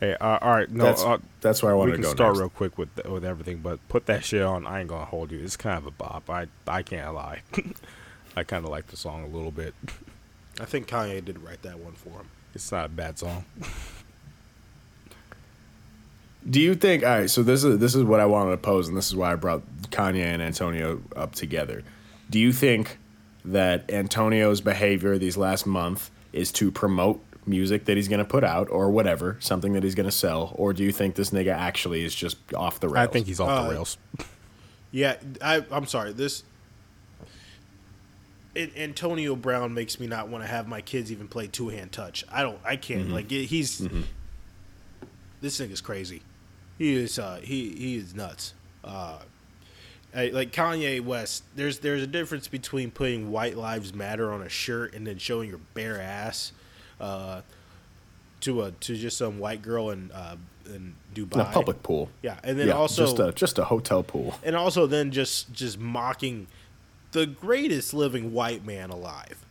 [0.00, 2.30] Hey, uh, all right, no, that's uh, that's where I want we to can start
[2.34, 2.40] next.
[2.40, 4.66] real quick with with everything, but put that shit on.
[4.66, 5.40] I ain't gonna hold you.
[5.40, 6.28] It's kind of a bop.
[6.28, 7.42] I I can't lie.
[8.36, 9.74] I kind of like the song a little bit.
[10.60, 12.28] I think Kanye did write that one for him.
[12.54, 13.44] It's not a bad song.
[16.48, 17.02] Do you think?
[17.02, 19.16] All right, so this is this is what I wanted to pose, and this is
[19.16, 21.82] why I brought Kanye and Antonio up together.
[22.30, 22.98] Do you think
[23.44, 28.44] that Antonio's behavior these last month is to promote music that he's going to put
[28.44, 31.52] out, or whatever, something that he's going to sell, or do you think this nigga
[31.54, 33.08] actually is just off the rails?
[33.08, 33.98] I think he's off Uh, the rails.
[34.92, 36.12] Yeah, I, I'm sorry.
[36.14, 36.42] This
[38.56, 41.92] it, Antonio Brown makes me not want to have my kids even play two hand
[41.92, 42.24] touch.
[42.30, 42.58] I don't.
[42.64, 43.10] I can't.
[43.10, 43.78] Like it, he's
[45.40, 46.22] this nigga's crazy.
[46.78, 47.18] He is.
[47.18, 48.54] Uh, he he is nuts.
[48.84, 49.18] Uh,
[50.14, 51.44] I, like Kanye West.
[51.54, 55.48] There's there's a difference between putting "White Lives Matter" on a shirt and then showing
[55.48, 56.52] your bare ass.
[57.00, 57.42] Uh,
[58.40, 60.36] to a to just some white girl in uh,
[60.66, 61.34] in Dubai.
[61.34, 62.10] in a public pool.
[62.22, 64.34] Yeah, and then yeah, also just a just a hotel pool.
[64.44, 66.46] and also then just just mocking
[67.12, 69.44] the greatest living white man alive.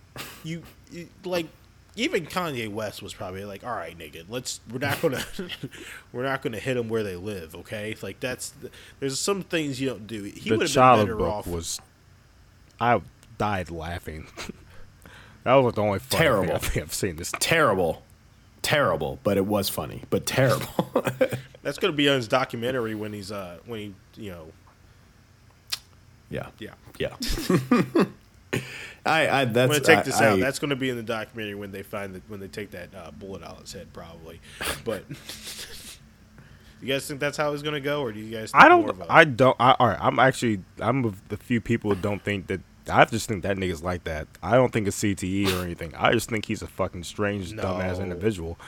[0.43, 1.47] You, you like
[1.95, 5.23] even Kanye West was probably like, "All right, nigga, let's we're not gonna
[6.13, 7.95] we're not gonna hit them where they live, okay?
[8.01, 8.53] Like that's
[8.99, 10.23] there's some things you don't do.
[10.23, 11.47] He the would have been child better book off.
[11.47, 11.79] was.
[12.79, 13.01] I
[13.37, 14.27] died laughing.
[15.43, 16.47] that was the only funny Terrible.
[16.47, 17.31] thing I think I've seen this.
[17.39, 18.03] Terrible,
[18.61, 21.03] terrible, but it was funny, but terrible.
[21.63, 24.47] that's gonna be on his documentary when he's uh when he you know
[26.35, 27.15] yeah, yeah.
[27.23, 28.03] yeah.
[29.05, 30.39] I, I that's I'm gonna take this I- out.
[30.39, 33.11] That's gonna be in the documentary when they find that when they take that uh,
[33.11, 34.41] bullet out of his head, probably.
[34.83, 35.03] But
[36.81, 38.51] you guys think that's how it's gonna go, or do you guys?
[38.51, 38.89] Think I don't.
[38.89, 39.55] of a, I don't.
[39.59, 39.99] I, all right.
[40.01, 40.61] I'm actually.
[40.79, 42.61] I'm of the few people who don't think that.
[42.87, 44.27] I just think that nigga's like that.
[44.43, 45.93] I don't think it's CTE or anything.
[45.95, 48.59] I just think he's a fucking strange, dumbass individual.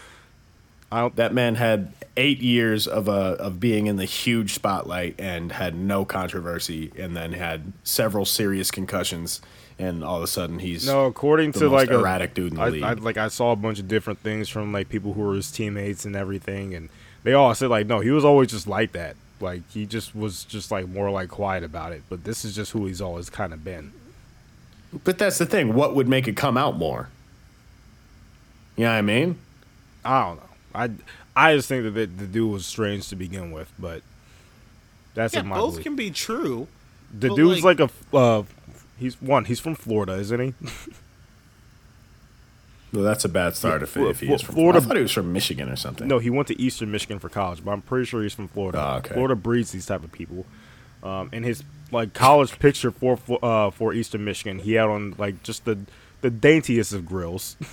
[0.91, 1.15] I don't.
[1.17, 5.75] That man had eight years of uh, of being in the huge spotlight and had
[5.75, 9.41] no controversy, and then had several serious concussions,
[9.77, 12.63] and all of a sudden he's No, according to like a, erratic dude in the
[12.63, 12.83] I, league.
[12.83, 15.51] I, like I saw a bunch of different things from like people who were his
[15.51, 16.87] teammates and everything, and
[17.23, 19.17] they all said like, no, he was always just like that.
[19.41, 22.03] Like he just was just like more like quiet about it.
[22.09, 23.91] But this is just who he's always kind of been.
[25.03, 25.73] but that's the thing.
[25.73, 27.09] What would make it come out more?
[28.77, 29.37] You know what I mean?
[30.05, 30.43] I don't know.
[30.77, 30.89] I
[31.35, 34.01] I just think that the, the dude was strange to begin with, but
[35.13, 35.83] that's yeah, in my both belief.
[35.83, 36.67] can be true.
[37.17, 38.43] the dude's like- like, a uh,
[38.97, 39.45] he's one.
[39.45, 40.53] He's from Florida, isn't he?
[42.93, 45.01] Well, that's a bad start if, Flo- if he is from Florida- I thought he
[45.01, 46.07] was from Michigan or something.
[46.07, 48.79] No, he went to Eastern Michigan for college, but I'm pretty sure he's from Florida.
[48.81, 49.13] Oh, okay.
[49.13, 50.45] Florida breeds these type of people.
[51.03, 55.15] Um, and his like college picture for Flo- uh, for Eastern Michigan, he had on
[55.17, 55.77] like just the
[56.21, 57.57] the daintiest of grills.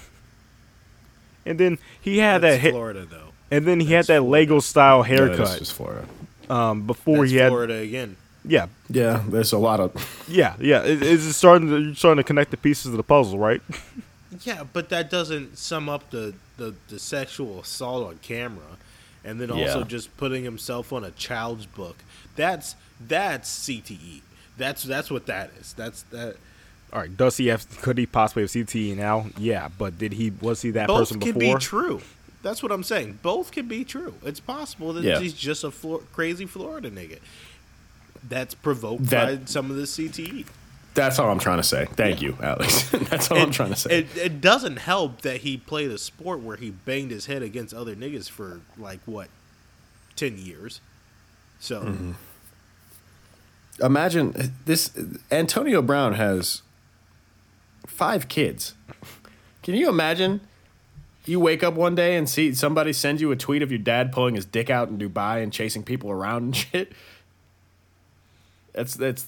[1.47, 3.33] and then he had That's that hit, Florida though.
[3.51, 6.07] and then he had That's that Lego style No, that's haircut just Florida.
[6.51, 8.17] um, before That's he had Florida again.
[8.45, 10.83] yeah Yeah, there's a lot of yeah yeah.
[10.83, 13.61] It, it's starting to you're starting to connect the pieces of the puzzle, right?
[14.43, 18.79] Yeah, but that doesn't sum up the, the, the sexual assault on camera,
[19.25, 19.85] and then also Yeah.
[19.87, 21.99] just putting himself on a child's book.
[22.35, 24.23] That's that's CTE.
[24.59, 25.73] That's that's what that is.
[25.75, 26.35] That's that.
[26.95, 27.67] All right, does he have?
[27.83, 29.27] Could he possibly have CTE now?
[29.37, 30.31] Yeah, but did he?
[30.41, 31.33] Was he that person before?
[31.33, 32.01] Both person can be true.
[32.43, 33.19] That's what I'm saying.
[33.23, 34.15] Both can be true.
[34.23, 35.19] It's possible that Yeah.
[35.19, 37.19] he's just a Flor- crazy Florida nigga
[38.29, 40.47] that's provoked That- by some of the CTE.
[40.95, 41.87] That's all I'm trying to say.
[41.87, 42.89] Thank you, Alex.
[43.11, 43.99] That's all I'm trying to say.
[43.99, 47.75] It, it doesn't help that he played a sport where he banged his head against
[47.75, 49.27] other niggas for like what,
[50.15, 50.81] ten years.
[51.59, 52.13] So Mm-hmm.
[53.83, 54.93] Imagine this.
[55.33, 56.63] Antonio Brown has
[57.95, 58.75] five kids.
[59.63, 60.41] Can you imagine?
[61.27, 64.13] You wake up one day and see somebody send you a tweet of your dad
[64.13, 66.93] pulling his dick out in Dubai and chasing people around and shit.
[68.73, 69.27] That's that's.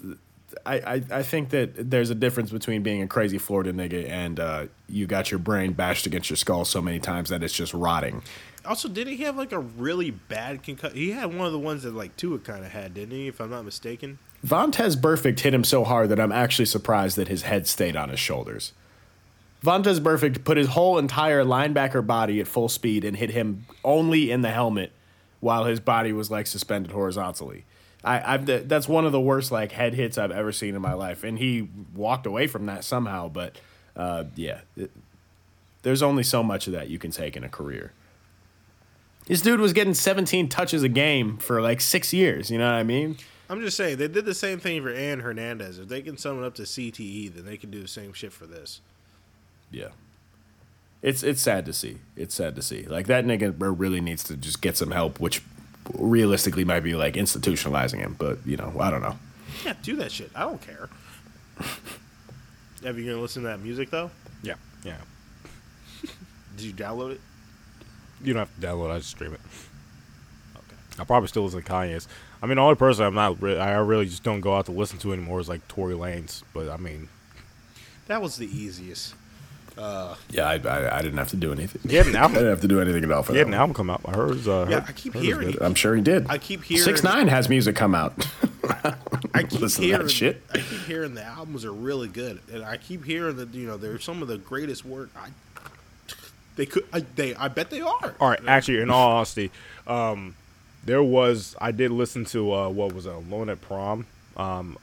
[0.65, 4.41] I, I, I think that there's a difference between being a crazy Florida nigga and
[4.41, 7.75] uh, you got your brain bashed against your skull so many times that it's just
[7.75, 8.23] rotting.
[8.65, 10.97] also, didn't he have like a really bad concussion?
[10.97, 13.29] He had one of the ones that like Tua kind of had, didn't he?
[13.29, 14.19] If I'm not mistaken.
[14.47, 18.11] Vontaze Burfict hit him so hard that I'm actually surprised that his head stayed on
[18.11, 18.73] his shoulders.
[19.65, 24.31] Vontaze Burfict put his whole entire linebacker body at full speed and hit him only
[24.31, 24.93] in the helmet
[25.41, 27.65] while his body was like suspended horizontally.
[28.05, 30.93] I, I've that's one of the worst like head hits I've ever seen in my
[30.93, 33.29] life, and he walked away from that somehow.
[33.29, 33.57] But
[33.97, 34.93] uh, yeah, it-
[35.83, 37.93] there's only so much of that you can take in a career.
[39.27, 42.51] This dude was getting 17 touches a game for like six years.
[42.51, 43.17] You know what I mean?
[43.49, 45.79] I'm just saying they did the same thing for Aaron Hernandez.
[45.79, 48.33] If they can sum it up to CTE, then they can do the same shit
[48.33, 48.81] for this.
[49.71, 49.89] Yeah.
[51.03, 51.99] It's it's sad to see.
[52.17, 52.85] It's sad to see.
[52.87, 55.43] Like that nigga really needs to just get some help, which
[55.95, 58.17] realistically might be like institutionalizing him.
[58.19, 59.17] But you know, I don't know.
[59.65, 60.31] Yeah, do that shit.
[60.35, 60.89] I don't care.
[62.83, 64.11] Have you gonna listen to that music though?
[64.43, 64.99] Yeah, yeah.
[66.57, 67.21] Did you download it?
[68.23, 68.91] You don't have to download.
[68.91, 69.41] it, I just stream it.
[70.57, 70.77] Okay.
[70.99, 72.09] I probably still listen to Kanye's.
[72.43, 73.41] I mean, the only person I'm not.
[73.41, 76.43] Re- I really just don't go out to listen to anymore is like Tory Lanez.
[76.53, 77.09] But I mean,
[78.07, 79.15] That was the easiest.
[79.79, 81.83] Yeah, I, I, I didn't have to do anything.
[81.91, 82.35] he had an I album.
[82.37, 83.51] didn't have to do anything at all for He had that.
[83.51, 83.61] an one.
[83.61, 84.01] album come out.
[84.07, 84.31] I heard.
[84.31, 85.57] his, Uh, Yeah, heard- I keep heard his hearing good.
[85.57, 85.63] it.
[85.63, 86.27] I'm sure he did.
[86.31, 88.27] I keep hearing Six Nine has music come out.
[89.35, 90.43] I keep Listen to that hearing shit.
[90.53, 93.77] I keep hearing the albums are really good, and I keep hearing that you know
[93.77, 95.11] they're some of the greatest work.
[95.17, 95.29] I
[96.57, 98.15] they could I, they I bet they are.
[98.19, 99.51] All right, actually, in all honesty,
[99.87, 100.35] um,
[100.87, 104.07] there was I did listen to uh, what was it, Alone at Prom.
[104.37, 104.79] Um,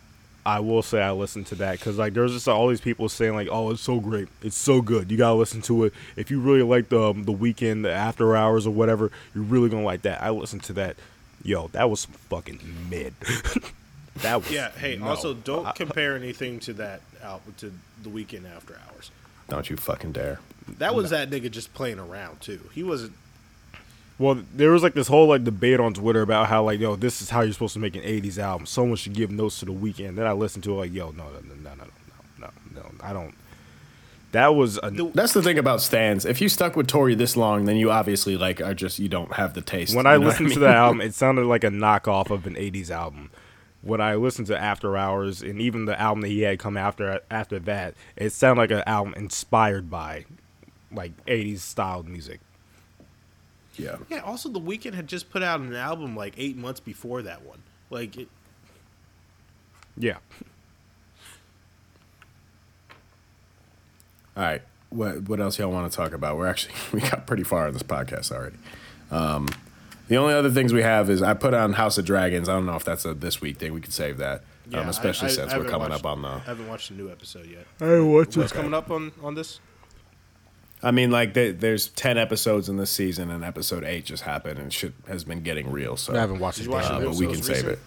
[0.46, 3.34] I will say I listened to that because like there's just all these people saying
[3.34, 5.10] like, oh, it's so great, it's so good.
[5.10, 8.36] You gotta listen to it if you really like the um, the Weeknd, the after
[8.36, 9.12] hours or whatever.
[9.34, 10.22] You're really gonna like that.
[10.22, 10.98] I listened to that.
[11.44, 13.14] Yo, that was fucking mid.
[14.18, 14.72] that was Yeah.
[14.72, 15.08] Hey, no.
[15.08, 19.12] also don't compare anything to that out to the Weeknd after hours.
[19.50, 20.40] Don't you fucking dare.
[20.78, 22.70] That was that nigga just playing around too.
[22.74, 23.14] He wasn't.
[24.20, 27.22] Well, there was like this whole like debate on Twitter about how like yo, this
[27.22, 28.66] is how you're supposed to make an '80s album.
[28.66, 30.16] Someone should give notes to the Weeknd.
[30.16, 31.88] Then I listened to it like yo, no, no, no, no, no,
[32.40, 33.34] no, no, I don't.
[34.34, 36.26] That was a, that's the thing about stands.
[36.26, 39.34] If you stuck with Tory this long, then you obviously like are just you don't
[39.34, 39.96] have the taste.
[39.96, 40.54] When I listened I mean?
[40.56, 43.32] to the album, it sounded like a knockoff of an '80s album.
[43.82, 47.20] When I listened to After Hours and even the album that he had come after
[47.30, 50.26] after that, it sounded like an album inspired by
[50.92, 52.40] like '80s styled music
[53.76, 53.98] yeah.
[54.10, 54.20] Yeah.
[54.20, 57.60] Also, the Weeknd had just put out an album like eight months before that one.
[57.90, 58.28] Like it,
[59.98, 60.18] Yeah,
[64.36, 64.62] All right.
[64.90, 66.38] What what else y'all want to talk about?
[66.38, 68.58] We're actually we got pretty far in this podcast already.
[69.12, 69.48] Um,
[70.08, 72.50] the only other things we have is I put on House of Dragons.
[72.50, 73.74] I don't know if that's a this week thing.
[73.74, 76.12] We could save that, yeah, um, especially I- I- since I we're coming watched- up
[76.12, 76.28] on the.
[76.28, 77.66] I haven't watched a new episode yet.
[77.80, 79.60] I watched What's coming up on on this?
[80.84, 84.60] I mean, like there- there's ten episodes in this season, and episode eight just happened,
[84.60, 85.96] and shit has been getting real.
[85.98, 86.72] So I haven't watched Did it.
[86.72, 86.92] watch yet.
[86.92, 87.72] uh, but we most can save recent?
[87.72, 87.80] it.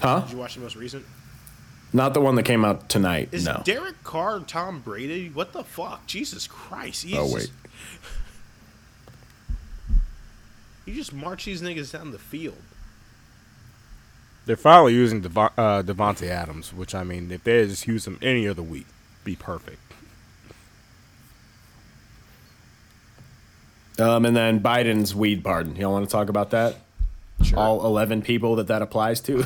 [0.00, 0.20] Huh?
[0.20, 1.04] Did you watch the most recent?
[1.92, 3.28] Not the one that came out tonight.
[3.32, 3.62] Is no.
[3.64, 5.30] Derek Carr Tom Brady?
[5.30, 6.06] What the fuck?
[6.06, 7.04] Jesus Christ!
[7.04, 7.50] He's oh wait.
[10.86, 12.56] You just march these niggas down the field.
[14.46, 18.18] They're finally using Dev- uh, Davante Adams, which I mean, if they just use him
[18.22, 18.86] any other week,
[19.22, 19.78] be perfect.
[23.98, 25.76] Um, and then Biden's weed pardon.
[25.76, 26.76] Y'all want to talk about that?
[27.56, 29.44] All 11 people that that applies to?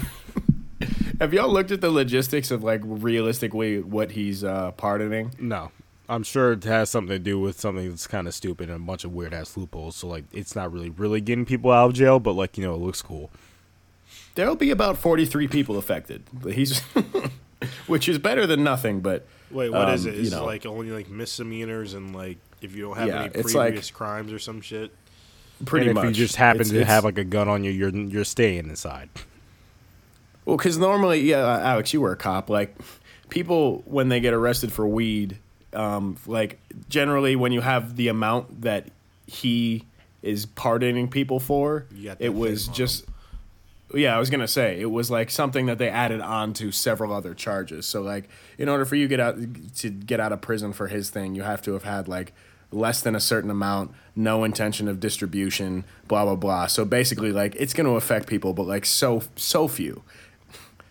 [1.20, 5.32] Have y'all looked at the logistics of like realistically what he's uh, pardoning?
[5.38, 5.70] No,
[6.08, 8.84] I'm sure it has something to do with something that's kind of stupid and a
[8.84, 9.96] bunch of weird ass loopholes.
[9.96, 12.74] So like, it's not really really getting people out of jail, but like you know,
[12.74, 13.30] it looks cool.
[14.34, 16.22] There'll be about 43 people affected.
[16.50, 16.80] He's,
[17.86, 19.00] which is better than nothing.
[19.00, 20.16] But Wait, what is Um, it?
[20.16, 23.28] you Is it like only like misdemeanors and like if you don't have Yeah, any
[23.30, 24.92] previous like- crimes or some shit?
[25.64, 26.04] Pretty and if much.
[26.06, 28.68] you just happen It's- to it's- have like a gun on you, you're you're staying
[28.68, 29.08] inside.
[30.44, 32.50] Well, because normally, yeah, uh, Alex, you were a cop.
[32.50, 32.74] Like,
[33.28, 35.36] people when they get arrested for weed,
[35.72, 36.58] um, like
[36.88, 38.88] generally when you have the amount that
[39.28, 39.84] he
[40.20, 43.04] is pardoning people for, You got that it was thing on just.
[43.94, 47.12] Yeah, I was gonna say it was like something that they added on to several
[47.12, 47.86] other charges.
[47.86, 48.28] So like,
[48.58, 49.36] in order for you get out
[49.76, 52.32] to get out of prison for his thing, you have to have had like
[52.72, 56.66] less than a certain amount, no intention of distribution, blah blah blah.
[56.66, 60.02] So basically, like it's gonna affect people, but like so so few.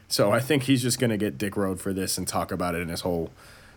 [0.07, 2.81] So I think he's just gonna get Dick Road for this and talk about it
[2.81, 3.31] in his whole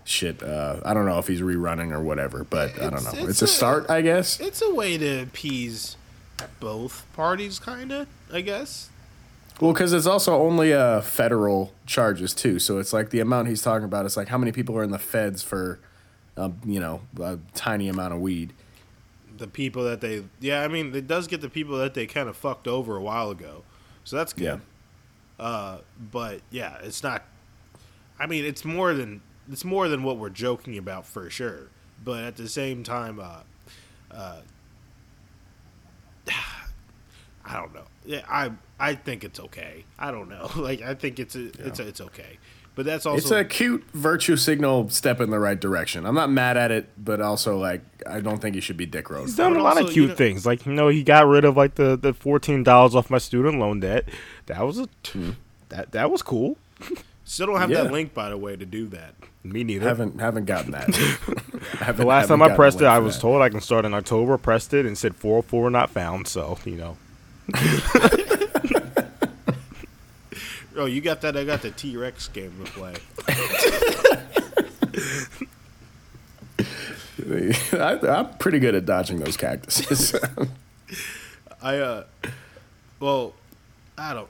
[0.04, 0.42] shit.
[0.42, 3.10] Uh, I don't know if he's rerunning or whatever, but I don't know.
[3.14, 4.40] it's It's, a a- start, I guess.
[4.40, 5.96] It's a way to appease
[6.60, 8.08] both parties, kind of.
[8.32, 8.90] I guess.
[9.60, 12.58] Well, because it's also only uh, federal charges too.
[12.58, 14.04] So it's like the amount he's talking about.
[14.04, 15.78] It's like how many people are in the feds for,
[16.36, 18.52] um, you know, a tiny amount of weed.
[19.36, 22.28] The people that they, yeah, I mean, it does get the people that they kind
[22.28, 23.64] of fucked over a while ago,
[24.04, 24.60] so that's good.
[25.38, 25.78] Uh,
[26.12, 27.24] but yeah, it's not.
[28.18, 31.68] I mean, it's more than it's more than what we're joking about for sure.
[32.02, 33.40] But at the same time, uh,
[34.10, 34.40] uh,
[37.44, 37.84] I don't know.
[38.06, 39.84] Yeah, I I think it's okay.
[39.98, 40.50] I don't know.
[40.56, 42.38] Like I think it's a, it's a, it's okay.
[42.76, 46.04] But that's also It's a cute virtue signal step in the right direction.
[46.06, 49.10] I'm not mad at it, but also like I don't think he should be Dick
[49.10, 49.26] Road.
[49.26, 50.44] He's done But a lot also, of you cute know- things.
[50.44, 53.58] Like you know, he got rid of like the, the fourteen dollars off my student
[53.60, 54.06] loan debt.
[54.46, 55.30] That was a hmm.
[55.68, 56.56] that that was cool.
[57.24, 57.84] still don't have Yeah.
[57.84, 59.14] that link by the way to do that.
[59.44, 59.86] Me neither.
[59.86, 60.92] Haven't haven't gotten that.
[61.78, 63.20] Haven't- the last time I pressed it, I was that.
[63.20, 64.36] told I can start in October.
[64.36, 66.26] Pressed it and said 404 not found.
[66.26, 66.96] So you know,
[70.76, 71.36] Oh, you got that?
[71.36, 72.94] I got the T Rex game to play.
[77.72, 80.14] I, I'm pretty good at dodging those cactuses.
[81.62, 82.04] I uh,
[83.00, 83.34] well,
[83.96, 84.28] I don't.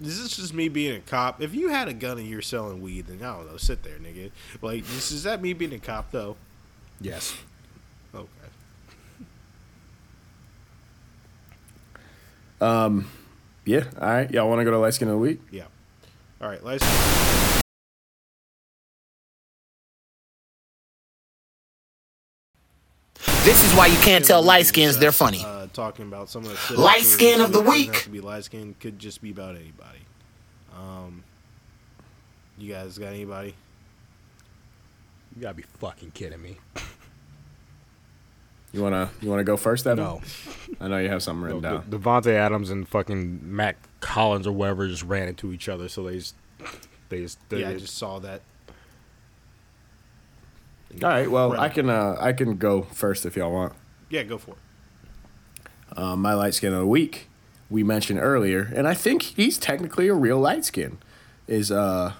[0.00, 1.40] This is just me being a cop.
[1.40, 3.56] If you had a gun and you're selling weed, then I don't know.
[3.56, 4.30] Sit there, nigga.
[4.60, 6.36] Like, this is that me being a cop though?
[7.00, 7.36] yes.
[8.14, 8.26] Okay.
[13.64, 13.84] Yeah.
[14.00, 14.30] All right.
[14.30, 15.40] Y'all want to go to light skin of the week?
[15.50, 15.64] Yeah.
[16.40, 16.62] All right.
[16.62, 16.84] Let's.
[23.44, 25.42] This is why you can't tell light skins they're funny.
[25.44, 27.92] Uh, talking about some of the shit Light skin of the week.
[27.94, 28.74] Have to be light skin.
[28.80, 30.00] Could just be about anybody.
[30.74, 31.22] Um.
[32.56, 33.54] You guys got anybody?
[35.34, 36.56] You gotta be fucking kidding me.
[38.74, 40.04] You wanna you wanna go first, Evan?
[40.04, 40.20] No.
[40.80, 41.90] I know you have something written No, down.
[41.90, 45.88] De- Davante Adams and fucking Matt Collins or whatever just ran into each other.
[45.88, 46.34] So they just
[47.08, 48.42] they just they yeah, I just saw that.
[51.02, 51.30] All right.
[51.30, 51.60] Well, Right.
[51.60, 53.72] I can uh, I can go first if y'all want.
[54.10, 55.98] Yeah, go for it.
[55.98, 57.28] Um, my light skin of the week
[57.70, 60.98] we mentioned earlier, and I think he's technically a real light skin.
[61.46, 62.14] Is uh,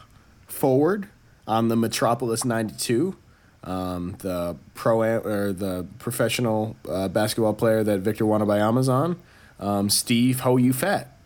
[0.47, 1.09] forward
[1.47, 3.17] on the Metropolis '92,
[3.65, 9.19] um, the pro or the professional uh, basketball player that Victor Wembanyama's on,
[9.59, 11.17] um, Steeve Ho You Fat.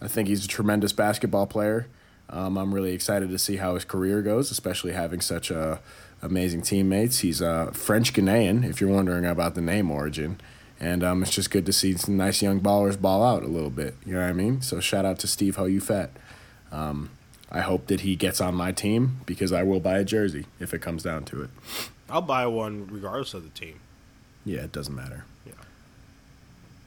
[0.00, 1.86] I think he's a tremendous basketball player.
[2.28, 5.78] Um, I'm really excited to see how his career goes, especially having such uh,
[6.20, 7.20] amazing teammates.
[7.20, 10.40] He's uh, French Ghanaian, if you're wondering about the name origin.
[10.80, 13.70] And um, it's just good to see some nice young ballers ball out a little
[13.70, 13.94] bit.
[14.04, 14.62] You know what I mean?
[14.62, 16.10] So shout out to Steeve Ho You Fat.
[16.72, 17.10] Um,
[17.54, 20.72] I hope that he gets on my team because I will buy a jersey if
[20.72, 21.50] it comes down to it.
[22.08, 23.78] I'll buy one regardless of the team.
[24.44, 25.24] Yeah, it doesn't matter.
[25.46, 25.52] Yeah.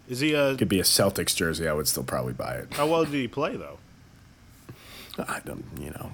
[0.10, 1.68] Is he uh It could be a Celtics jersey.
[1.68, 2.74] I would still probably buy it.
[2.74, 3.78] How well did he play though?
[5.18, 6.12] I don't, you know.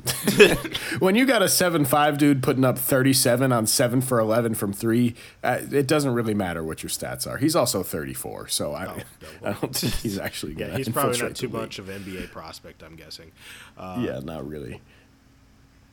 [0.99, 4.73] when you got a seven five dude putting up 37 on 7 for 11 from
[4.73, 7.37] 3, uh, it doesn't really matter what your stats are.
[7.37, 8.97] He's also 34, so I, Oh,
[9.49, 12.83] I don't think he's actually going Yeah, he's probably not too much of NBA prospect.
[12.83, 13.31] I'm guessing.
[13.77, 14.81] Uh, yeah, not really.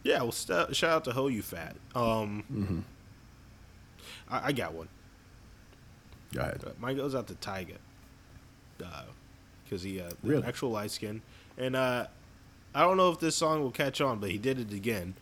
[0.02, 1.76] Yeah, well, st- shout out to Ho You Fat.
[1.94, 2.78] Um, Mm-hmm.
[4.30, 4.88] I-, I got one.
[6.34, 6.62] Go ahead.
[6.66, 7.76] Uh, Mine goes out to Tyga,
[9.64, 10.44] because he uh, Really?
[10.46, 11.22] actual light skin,
[11.56, 12.06] and uh,
[12.78, 15.14] I don't know if this song will catch on, but he did it again.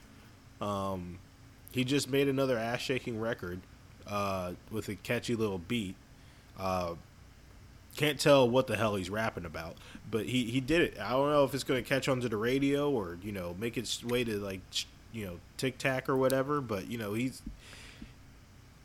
[0.61, 1.20] Um,
[1.73, 3.61] he just made another ass shaking record
[4.07, 5.95] uh, with a catchy little beat.
[6.61, 6.97] Uh,
[7.97, 9.78] can't tell what the hell he's rapping about,
[10.11, 11.01] but he, he did it.
[11.01, 13.57] I don't know if it's going to catch on to the radio or you know
[13.59, 14.61] make its way to like
[15.15, 16.61] you know Tic Tac or whatever.
[16.61, 17.41] But you know he's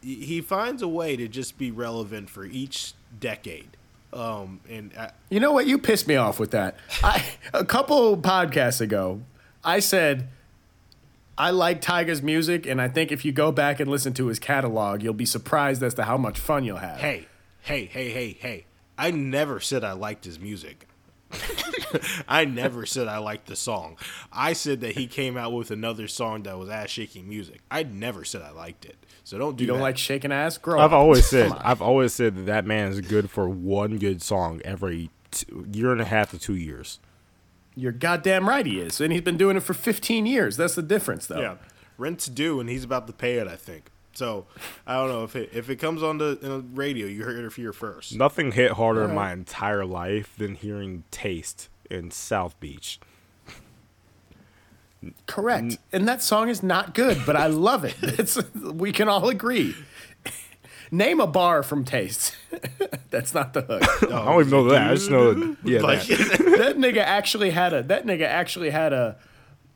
[0.01, 3.75] he he finds a way to just be relevant for each decade.
[4.13, 5.67] Um, and I, You know what?
[5.67, 6.75] You pissed me off with that.
[7.03, 7.23] I
[7.53, 9.21] a couple podcasts ago,
[9.63, 10.27] I said
[11.37, 14.37] I like Tyga's music, and I think if you go back and listen to his
[14.37, 16.99] catalog, you'll be surprised as to how much fun you'll have.
[16.99, 17.27] Hey,
[17.61, 18.65] hey, hey, hey, hey.
[18.97, 20.87] I never said I liked his music.
[22.27, 23.97] I never said I liked the song.
[24.31, 27.61] I said that he came out with another song that was ass shaking music.
[27.71, 28.97] I never said I liked it.
[29.31, 29.83] So don't do you don't that.
[29.83, 30.81] like shaking ass, girl.
[30.81, 34.61] I've always said I've always said that that man is good for one good song
[34.65, 36.99] every t- year and a half to two years.
[37.73, 40.57] You're goddamn right, he is, and he's been doing it for 15 years.
[40.57, 41.39] That's the difference, though.
[41.39, 41.55] Yeah,
[41.97, 43.47] rent's due, and he's about to pay it.
[43.47, 43.89] I think.
[44.11, 44.47] So
[44.85, 47.41] I don't know if it if it comes on the, in the radio, you heard
[47.41, 48.13] it here first.
[48.13, 52.99] Nothing hit harder in my entire life than hearing "Taste" in South Beach.
[55.25, 55.77] Correct.
[55.91, 57.95] And that song is not good, but I love it.
[58.01, 59.75] It's, we can all agree.
[60.91, 62.35] Name a bar from Taste.
[63.09, 63.83] That's not the hook.
[64.11, 64.91] I don't even know that.
[64.91, 65.57] I just know that.
[65.63, 66.55] Yeah, Like, that.
[66.57, 69.17] that nigga actually had a that nigga actually had a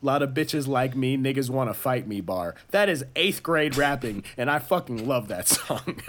[0.02, 2.54] lot of bitches like me, niggas want to fight me bar.
[2.72, 6.02] That is eighth grade rapping, and I fucking love that song.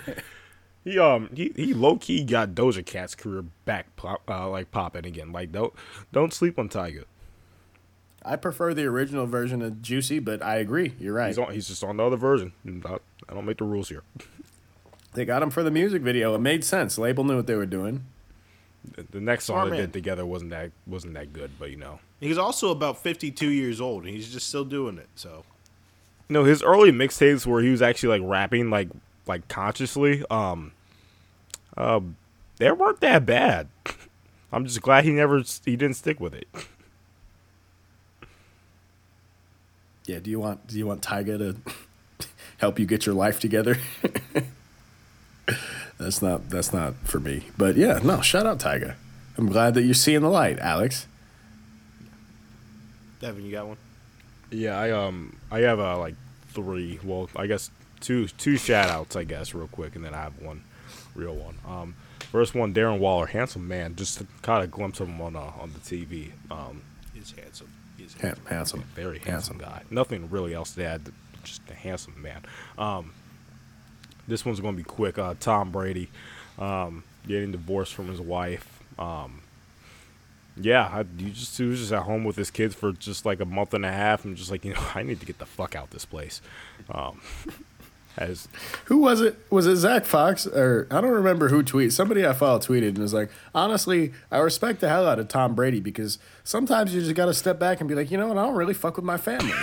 [0.85, 5.07] he um he, he low key got Doja Cat's career back pop, uh, like popping
[5.07, 5.33] again.
[5.33, 5.73] Like don't
[6.13, 7.05] don't sleep on Tyga.
[8.27, 10.95] I prefer the original version of Juicy, but I agree.
[10.99, 11.29] You're right.
[11.29, 11.53] He's on.
[11.53, 12.53] He's just on the other version.
[12.85, 12.99] I,
[13.29, 14.03] I don't make the rules here.
[15.15, 16.35] They got him for the music video.
[16.35, 16.99] It made sense.
[16.99, 18.05] Label knew what they were doing.
[18.97, 19.81] The, the next song Smart they man.
[19.87, 22.01] did together wasn't that wasn't that good, but you know.
[22.21, 25.09] he's also about fifty two years old, and he's just still doing it.
[25.15, 25.45] So
[26.29, 28.89] No, his early mixtapes where he was actually like rapping like
[29.27, 30.73] like consciously, um,
[31.77, 32.01] uh,
[32.59, 33.69] they weren't that bad.
[34.53, 36.49] I'm just glad he never he didn't stick with it.
[40.07, 40.19] Yeah.
[40.21, 41.57] Do you want Do you want Tyga to
[42.59, 43.77] help you get your life together?
[45.99, 47.49] that's not That's not for me.
[47.59, 48.21] But yeah, no.
[48.21, 48.95] Shout out Tyga.
[49.37, 51.07] I'm glad that you're seeing the light, Alex.
[53.21, 53.77] Devin, you got one?
[54.51, 56.15] Yeah, I um I have uh like
[56.49, 56.99] three.
[57.05, 57.71] Well, I guess
[58.01, 60.63] two two shout outs, I guess, real quick, and then I have one
[61.15, 61.57] real one.
[61.67, 61.95] Um,
[62.31, 63.97] first one, Darren Waller, handsome man.
[63.97, 66.31] Just caught a glimpse of him on uh, on the TV.
[66.51, 66.83] Um,
[67.15, 67.71] He's handsome.
[68.21, 68.47] Handsome.
[68.47, 68.85] handsome.
[68.95, 69.83] very handsome, guy.
[69.91, 71.13] Nothing really else to add.
[71.45, 72.43] Just a handsome man.
[72.77, 73.13] Um,
[74.27, 75.19] this one's going to be quick.
[75.19, 76.09] Uh, Tom Brady
[76.59, 78.83] um, getting divorced from his wife.
[78.99, 79.43] Um,
[80.57, 83.41] yeah, I, you just he was just at home with his kids for just like
[83.41, 85.47] a month and a half, and just like you know, I need to get the
[85.47, 86.41] fuck out this place.
[88.17, 88.49] As
[88.87, 89.39] Who was it?
[89.51, 91.93] Was it Zach Fox or I don't remember who tweeted.
[91.93, 95.55] Somebody I follow tweeted and was like, honestly, I respect the hell out of Tom
[95.55, 98.39] Brady because sometimes you just got to step back and be like, you know what?
[98.39, 99.53] I don't really fuck with my family.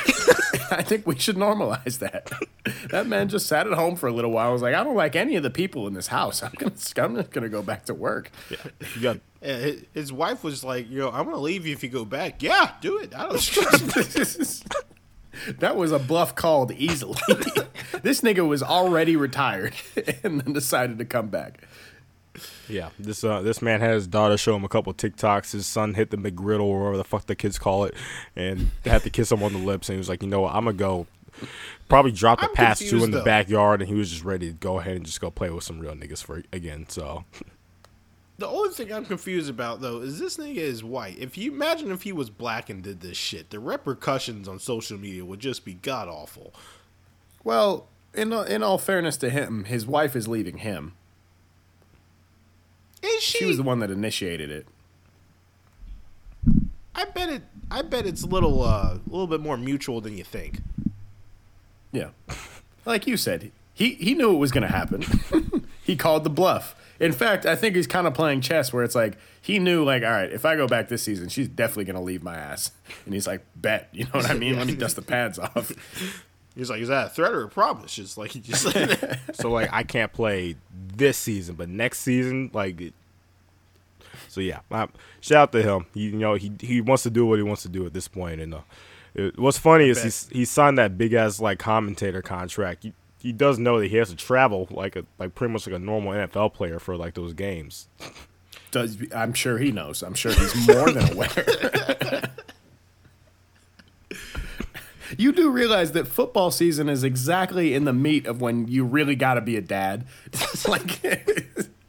[0.71, 2.31] I think we should normalize that.
[2.91, 4.49] that man just sat at home for a little while.
[4.49, 6.43] I was like, I don't like any of the people in this house.
[6.43, 8.31] I'm gonna, I'm just gonna go back to work.
[8.49, 11.89] you got Yeah, his, his wife was like, "Yo, I'm gonna leave you if you
[11.89, 13.13] go back." Yeah, do it.
[13.15, 14.63] I don't.
[15.59, 17.19] that was a bluff called easily.
[18.01, 19.73] this nigga was already retired
[20.23, 21.61] and then decided to come back.
[22.67, 25.51] Yeah, this uh, this man had his daughter show him a couple TikToks.
[25.51, 27.93] His son hit the McGriddle or whatever the fuck the kids call it,
[28.35, 29.87] and had to kiss him on the lips.
[29.87, 31.05] And he was like, you know what, I'm gonna go.
[31.89, 33.25] Probably drop the I'm pass to in confused, the though.
[33.25, 35.79] backyard, and he was just ready to go ahead and just go play with some
[35.79, 36.87] real niggas for again.
[36.89, 37.25] So
[38.37, 41.17] the only thing I'm confused about though is this nigga is white.
[41.19, 44.97] If you imagine if he was black and did this shit, the repercussions on social
[44.97, 46.53] media would just be god awful.
[47.43, 50.93] Well, in in all fairness to him, his wife is leaving him.
[53.03, 53.39] Is she?
[53.39, 54.67] She was the one that initiated it.
[56.95, 57.43] I bet it.
[57.69, 60.61] I bet it's a little, uh, a little bit more mutual than you think.
[61.91, 62.09] Yeah.
[62.85, 65.03] Like you said, he he knew it was going to happen.
[65.83, 66.75] he called the bluff.
[66.99, 70.03] In fact, I think he's kind of playing chess where it's like he knew like,
[70.03, 72.71] all right, if I go back this season, she's definitely going to leave my ass.
[73.05, 74.57] And he's like, bet, you know what I mean?
[74.57, 75.71] Let me dust the pads off.
[76.55, 77.95] He's like, is that a threat or a promise?
[77.95, 78.67] Just like he just.
[79.33, 80.55] so like I can't play
[80.95, 82.79] this season, but next season, like.
[82.79, 82.93] it-
[84.29, 84.89] So yeah, um,
[85.19, 85.85] shout out to him.
[85.95, 88.07] He, you know, he he wants to do what he wants to do at this
[88.07, 88.39] point.
[88.39, 88.59] And uh,
[89.15, 92.83] it, what's funny is he he signed that big ass like commentator contract.
[92.83, 92.93] He,
[93.23, 95.79] he does know that he has to travel like a like pretty much like a
[95.79, 97.87] normal NFL player for like those games.
[98.69, 100.03] Does I'm sure he knows.
[100.03, 102.23] I'm sure he's more than aware.
[105.17, 109.15] you do realize that football season is exactly in the meat of when you really
[109.15, 110.05] got to be a dad.
[110.67, 111.42] Like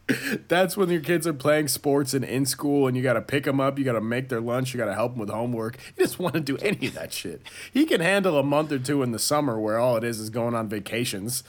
[0.49, 3.45] that's when your kids are playing sports and in school, and you got to pick
[3.45, 3.79] them up.
[3.79, 4.75] You got to make their lunch.
[4.75, 5.79] You got to help them with homework.
[5.97, 7.43] He doesn't want to do any of that shit.
[7.73, 10.31] He can handle a month or two in the summer where all it is is
[10.31, 11.43] going on vacations.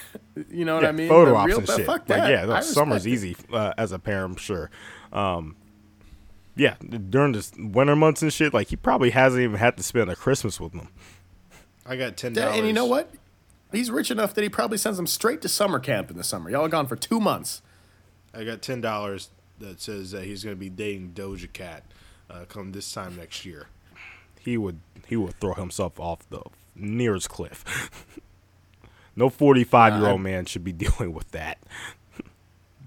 [0.50, 1.08] you know what I mean?
[1.08, 1.86] photo ops and shit.
[1.86, 3.10] Fuck Like, yeah, no, I summer's it.
[3.10, 4.70] easy uh, as a parent, I'm sure.
[5.12, 5.56] Um,
[6.56, 10.10] yeah, during the winter months and shit, like he probably hasn't even had to spend
[10.10, 10.88] a Christmas with them.
[11.86, 13.12] I got $10 and you know what?
[13.72, 16.50] He's rich enough that he probably sends them straight to summer camp in the summer.
[16.50, 17.62] Y'all are gone for two months.
[18.34, 21.82] I got ten dollars that says that he's going to be dating Doja Cat
[22.30, 23.66] uh, come this time next year.
[24.38, 26.42] He would he would throw himself off the
[26.74, 28.00] nearest cliff.
[29.16, 31.58] no forty five year Uh, old man should be dealing with that.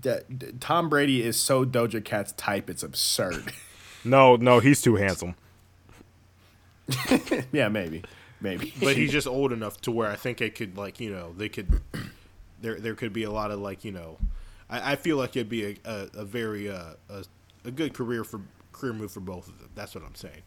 [0.01, 3.53] D- d- Tom Brady is so Doja Cat's type, it's absurd.
[4.05, 5.33] No, no, he's too handsome.
[7.53, 8.03] yeah, maybe,
[8.41, 8.73] maybe.
[8.81, 11.47] But he's just old enough to where I think it could like you know they
[11.47, 11.79] could
[12.61, 14.17] there there could be a lot of like you know
[14.73, 17.23] I, I feel like it'd be a a, a very uh, a,
[17.65, 18.41] a good career for
[18.71, 19.69] career move for both of them.
[19.75, 20.41] That's what I'm saying.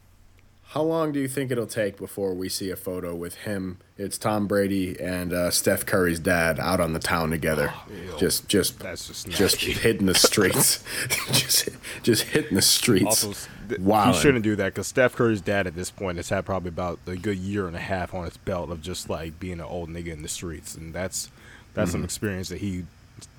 [0.70, 3.78] How long do you think it'll take before we see a photo with him?
[3.96, 7.72] It's Tom Brady and uh, Steph Curry's dad out on the town together,
[8.18, 10.82] just just That's just just hitting the streets,
[11.32, 11.68] just
[12.02, 13.24] just hitting the streets.
[13.24, 14.12] Also, th- Wow.
[14.12, 16.98] he shouldn't do that because Steph Curry's dad at this point has had probably about
[17.06, 19.88] a good year and a half on his belt of just like being an old
[19.88, 21.30] nigga in the streets, and that's
[21.74, 21.98] that's Mm-hmm.
[21.98, 22.86] some experience that he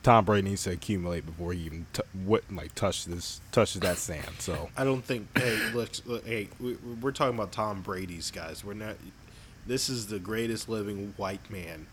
[0.04, 3.98] Tom Brady needs to accumulate before he even t- what like touch this touches that
[3.98, 4.36] sand.
[4.40, 5.28] So I don't think.
[5.38, 8.64] Hey, look, look hey, we, we're talking about Tom Brady's guys.
[8.64, 8.96] We're not.
[9.66, 11.88] This is the greatest living white man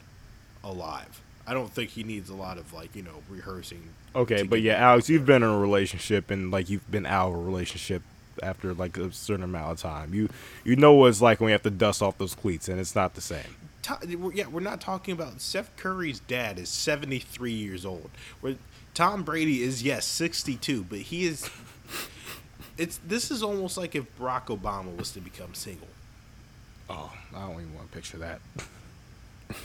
[0.63, 1.21] alive.
[1.47, 3.91] I don't think he needs a lot of like you know rehearsing.
[4.15, 7.35] okay, but yeah, Alex, you've been in a relationship and like you've been out of
[7.35, 8.03] a relationship
[8.43, 10.15] after like a certain amount of time.
[10.15, 10.29] You
[10.65, 12.95] you know what it's like when you have to dust off those cleats, and it's
[12.95, 13.57] not the same.
[13.85, 18.11] To- yeah, we're not talking about Steph Curry's dad is 73 years old.
[18.41, 18.57] Where
[18.95, 21.49] Tom Brady is yes 62, but he is.
[22.77, 25.89] It's this is almost like if Barack Obama was to become single.
[26.89, 28.41] Oh, I don't even want to picture that.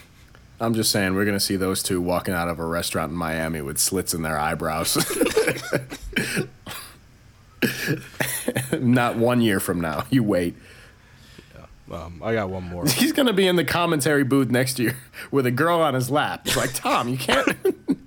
[0.61, 3.61] I'm just saying, we're gonna see those two walking out of a restaurant in Miami
[3.61, 4.97] with slits in their eyebrows.
[8.79, 10.05] Not one year from now.
[10.09, 10.55] You wait.
[11.91, 12.85] Um, I got one more.
[12.87, 14.95] He's gonna be in the commentary booth next year
[15.31, 16.41] with a girl on his lap.
[16.45, 17.47] It's like Tom, you can't.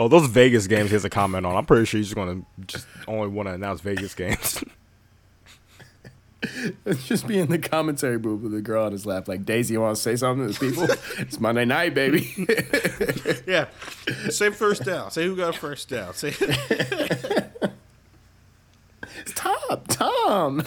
[0.00, 1.56] Oh, those Vegas games he has a comment on.
[1.56, 4.62] I'm pretty sure he's going to just only want to announce Vegas games.
[7.04, 9.26] just be in the commentary booth with a girl on his lap.
[9.26, 10.86] Like Daisy, you want to say something to the people?
[11.18, 12.32] it's Monday night, baby.
[13.44, 13.66] Yeah,
[14.30, 15.10] say first down.
[15.10, 16.14] Say who got first down.
[16.14, 16.32] Say
[19.16, 20.62] It's Tom, Tom.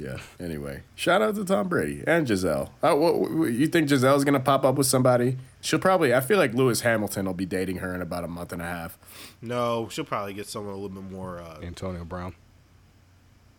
[0.00, 0.18] Yeah.
[0.38, 2.72] Anyway, shout out to Tom Brady and Gisele.
[2.82, 5.38] Uh, what, what- you think Gisele's gonna pop up with somebody?
[5.60, 6.14] She'll probably.
[6.14, 8.66] I feel like Lewis Hamilton will be dating her in about a month and a
[8.66, 8.96] half.
[9.42, 9.88] no.
[9.90, 11.40] She'll probably get someone a little bit more.
[11.40, 12.34] Uh, Antonio Brown.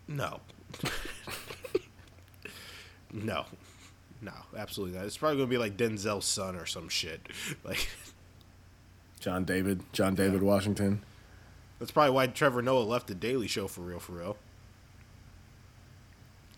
[0.08, 0.40] no.
[3.12, 3.46] no.
[4.22, 5.06] No, absolutely not.
[5.06, 7.22] It's probably gonna be like Denzel's son or some shit.
[7.64, 7.90] Like
[9.20, 11.04] John David, John David Washington.
[11.80, 14.38] that's probably why Trevor Noah left the Daily Show for real, for real.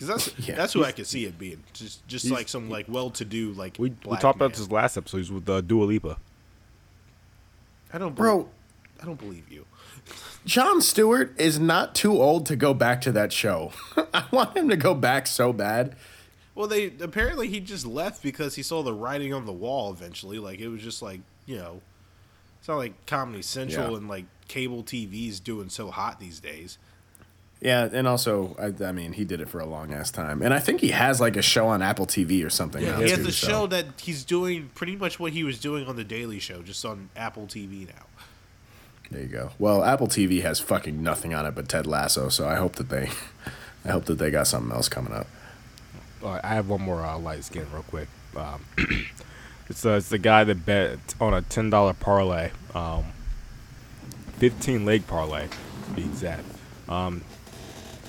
[0.02, 1.64] Because that's Yeah, that's who I he's- could see it being.
[1.74, 5.18] Just just like some like well-to-do like We, we black talked about this last episode
[5.18, 6.18] He's with uh, Dua Lipa.
[7.94, 8.50] I don't, Bro, believe,
[9.02, 9.66] I don't believe you.
[10.46, 13.72] Jon Stewart is not too old to go back to that show.
[14.14, 15.96] I want him to go back so bad.
[16.56, 19.92] Well, they apparently he just left because he saw the writing on the wall.
[19.92, 21.82] Eventually, like it was just like you know,
[22.60, 23.98] it's not like Comedy Central Yeah.
[23.98, 26.78] and like cable TV's doing so hot these days.
[27.62, 30.52] Yeah, and also, I, I mean, he did it for a long ass time, and
[30.52, 32.84] I think he has like a show on Apple TV or something.
[32.84, 35.60] now, he has too, a so- show that he's doing pretty much what he was
[35.60, 38.06] doing on the Daily Show, just on Apple TV now.
[39.12, 39.52] There you go.
[39.60, 42.90] Well, Apple TV has fucking nothing on it but Ted Lasso, so I hope that
[42.90, 43.12] they,
[43.86, 45.28] I hope that they got something else coming up.
[46.24, 48.08] All right, I have one more uh, light skin real quick.
[48.36, 48.66] Um,
[49.70, 53.06] it's, uh, it's the guy that bet on a ten dollar parlay, um,
[54.38, 55.48] fifteen leg parlay
[55.86, 56.46] to be exact.
[56.90, 57.22] Um,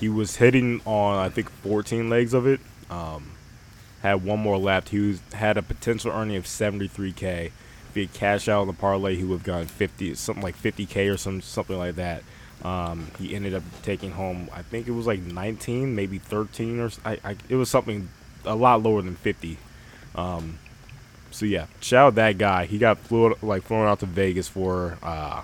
[0.03, 2.59] he was hitting on I think fourteen legs of it.
[2.89, 3.31] Um,
[4.01, 4.89] had one more left.
[4.89, 7.53] He was, had a potential earning of seventy three k.
[7.87, 10.57] If he had cashed out on the parlay, he would have gotten fifty, something like
[10.57, 12.23] fifty k or some something like that.
[12.63, 16.89] Um, he ended up taking home, I think it was like 19, maybe 13, or
[17.03, 18.07] I, I, it was something
[18.45, 19.57] a lot lower than 50.
[20.15, 20.59] Um,
[21.29, 22.65] so yeah, shout out that guy.
[22.65, 25.43] He got flew like flown out to Vegas for uh,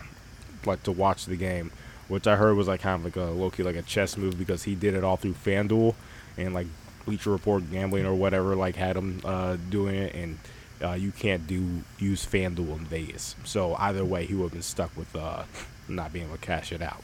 [0.65, 1.72] like to watch the game,
[2.10, 4.38] which I heard was like kind of like a low key like a chess move
[4.38, 5.95] because he did it all through FanDuel
[6.38, 6.68] and like
[7.06, 10.38] Bleacher Report gambling or whatever like had him uh, doing it and.
[10.81, 14.61] Uh, you can't do use FanDuel in Vegas, so either way, he would have been
[14.61, 15.44] stuck with uh,
[15.90, 17.03] not being able to cash it out.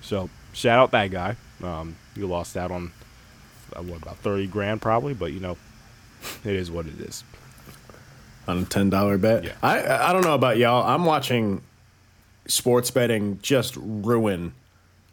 [0.00, 1.36] So shout out that guy.
[1.62, 2.90] Um, you lost out on
[3.76, 5.56] uh, what about thirty grand probably, but you know,
[6.44, 7.22] it is what it is.
[8.48, 9.44] on a ten dollar bet.
[9.44, 9.52] Yeah.
[9.62, 10.84] I I don't know about y'all.
[10.84, 11.62] I'm watching
[12.46, 14.54] sports betting just ruin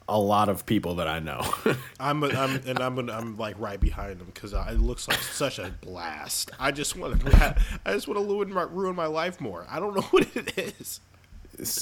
[0.08, 1.42] a lot of people that I know.
[2.00, 5.60] I'm, I'm and I'm gonna, I'm like right behind them because it looks like such
[5.60, 6.52] a blast.
[6.60, 9.66] I just want to I just want to ruin my ruin my life more.
[9.70, 11.00] I don't know what it is.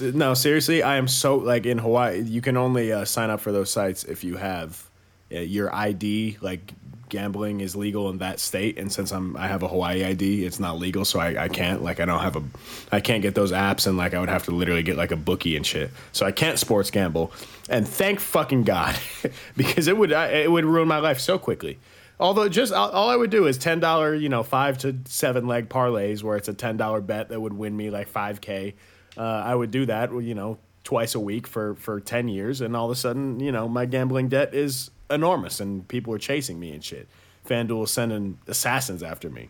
[0.01, 2.21] No, seriously, I am so like in Hawaii.
[2.21, 4.86] You can only uh, sign up for those sites if you have
[5.29, 6.37] your ID.
[6.41, 6.73] Like
[7.09, 10.59] gambling is legal in that state, and since I'm I have a Hawaii ID, it's
[10.59, 12.43] not legal, so I, I can't like I don't have a
[12.91, 15.15] I can't get those apps, and like I would have to literally get like a
[15.15, 15.91] bookie and shit.
[16.11, 17.31] So I can't sports gamble,
[17.69, 18.97] and thank fucking God,
[19.57, 21.79] because it would I, it would ruin my life so quickly.
[22.19, 25.69] Although just all, I would do is ten dollar, you know, five to seven leg
[25.69, 28.75] parlays where it's a ten dollar bet that would win me like five k.
[29.15, 32.75] Uh, I would do that, you know, twice a week for for ten years, and
[32.75, 36.59] all of a sudden, you know, my gambling debt is enormous, and people are chasing
[36.59, 37.07] me and shit.
[37.47, 39.49] FanDuel is sending assassins after me.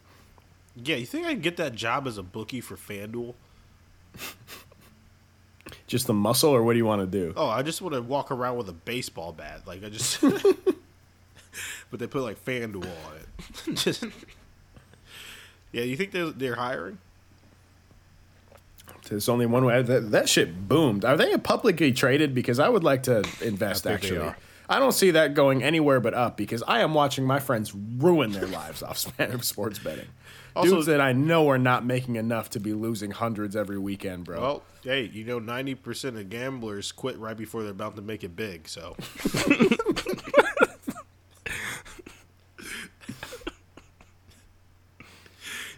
[0.76, 3.34] Yeah, you think I can get that job as a bookie for FanDuel?
[5.88, 7.34] Just the muscle, or what do you want to do?
[7.36, 10.22] Oh, I just want to walk around with a baseball bat, like I just.
[11.92, 13.74] but they put like FanDuel on it.
[13.76, 14.06] just.
[15.72, 17.00] Yeah, you think they're they're hiring?
[19.10, 19.82] There's only one way.
[19.82, 21.06] That, that shit boomed.
[21.06, 22.34] Are they publicly traded?
[22.34, 23.84] Because I would like to invest.
[23.84, 24.38] Think they actually, are.
[24.70, 26.36] I don't see that going anywhere but up.
[26.38, 28.98] Because I am watching my friends ruin their lives off
[29.44, 30.08] sports betting.
[30.56, 34.24] Also- Dudes that I know are not making enough to be losing hundreds every weekend,
[34.26, 34.42] bro.
[34.42, 38.24] Well, hey, you know, ninety percent of gamblers quit right before they're about to make
[38.24, 38.68] it big.
[38.68, 38.96] So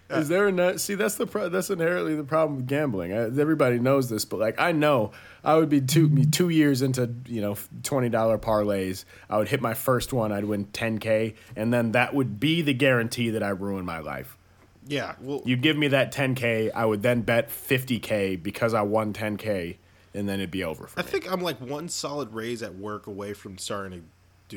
[0.10, 0.82] Is there a nut?
[0.82, 3.14] See, that's the pro- that's inherently the problem with gambling.
[3.14, 5.12] I, everybody knows this, but like I know,
[5.44, 9.06] I would be two me two years into you know twenty dollar parlays.
[9.30, 10.32] I would hit my first one.
[10.32, 14.00] I'd win ten k, and then that would be the guarantee that I ruin my
[14.00, 14.36] life.
[14.88, 18.74] yeah, well, You give me that ten k, I would then bet fifty k because
[18.74, 19.78] I won ten k,
[20.16, 21.10] and then it'd be over for I me.
[21.10, 24.06] think I'm like one solid raise at work away from starting to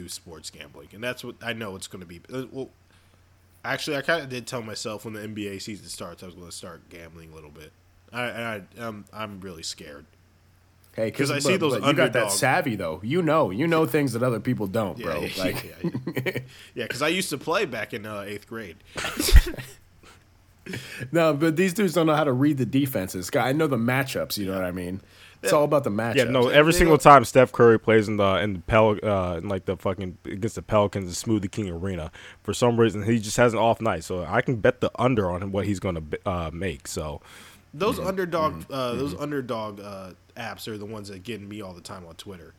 [0.00, 2.22] do sports gambling, and that's what I know it's going to be.
[2.50, 2.70] Well,
[3.64, 6.48] actually, I kind of did tell myself when the NBA season starts, I was going
[6.48, 7.72] to start gambling a little bit.
[8.12, 10.04] I, I, um, I'm really scared.
[10.94, 13.00] Hey, because I see those you got that savvy though.
[13.02, 15.20] You know, you know things that other people don't, Yeah, bro.
[15.22, 16.38] yeah, Like, yeah,
[16.74, 18.76] yeah, because I used to play back in uh, eighth grade.
[21.12, 23.30] no, but these dudes don't know how to read the defenses.
[23.34, 24.36] I know the matchups.
[24.36, 25.00] You know what I mean?
[25.42, 26.14] It's all about the matchups.
[26.16, 26.48] Yeah, no.
[26.48, 29.64] Every they single time Steph Curry plays in the in the Pel uh, in like
[29.64, 32.12] the fucking against the Pelicans in Smoothie King Arena,
[32.42, 34.04] for some reason he just has an off night.
[34.04, 36.86] So I can bet the under on what he's going to uh, make.
[36.86, 37.20] So
[37.74, 41.80] Those underdog, uh, those underdog uh, apps are the ones that get me all the
[41.80, 42.54] time on Twitter.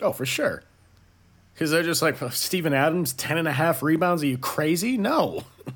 [0.00, 0.62] Oh, for sure.
[1.54, 4.22] Because they're just like, Steven Adams, 10 and a half rebounds.
[4.22, 4.98] Are you crazy?
[4.98, 5.44] No.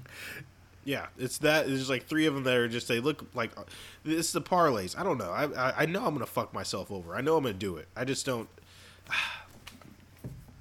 [0.90, 1.68] Yeah, it's that.
[1.68, 3.62] There's like three of them that are just they look like uh,
[4.04, 4.98] it's the parlays.
[4.98, 5.30] I don't know.
[5.30, 7.14] I I, I know I'm gonna fuck myself over.
[7.14, 7.86] I know I'm gonna do it.
[7.96, 8.48] I just don't.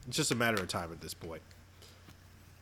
[0.08, 1.44] It's just a matter of time at this point.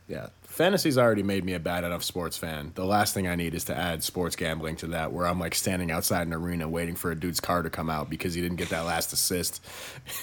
[0.06, 0.26] Yeah.
[0.42, 2.72] Fantasy's already made me a bad enough sports fan.
[2.74, 5.54] The last thing I need is to add sports gambling to that, where I'm like
[5.54, 8.58] standing outside an arena waiting for a dude's car to come out because he didn't
[8.58, 9.64] get that last assist.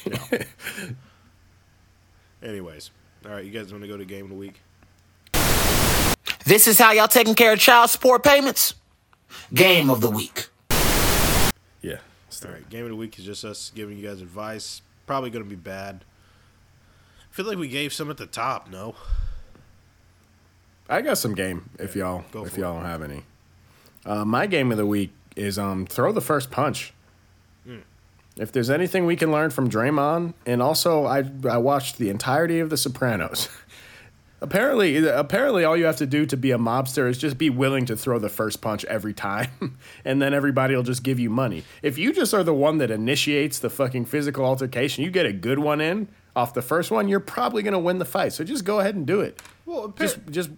[2.44, 2.92] Anyways,
[3.26, 4.62] all right, you guys want to go to game of the week?
[6.46, 8.76] This is how y'all taking care of child support payments?
[9.52, 10.48] Game of the week.
[11.82, 11.98] Yeah.
[12.46, 14.84] All right, game of the week is just us giving you guys advice.
[15.08, 16.06] Probably gonna be bad.
[17.18, 18.70] I feel like we gave some at the top.
[18.70, 18.96] No.
[20.88, 23.24] I got some game if y'all go if y'all don't have any.
[24.06, 26.94] Uh, my game of the week is um throw the first punch.
[27.66, 27.80] Hmm.
[28.38, 32.60] If there's anything we can learn from Draymond, and also I I watched the entirety
[32.60, 33.50] of The Sopranos.
[34.42, 37.86] apparently, apparently, all you have to do to be a mobster is just be willing
[37.88, 41.64] to throw the first punch every time, and then everybody will just give you money.
[41.82, 45.34] If you just are the one that initiates the fucking physical altercation, you get a
[45.34, 48.34] good one in off the first one, you're probably gonna win the fight.
[48.34, 49.42] So just go ahead and do it.
[49.66, 50.50] Well, Just just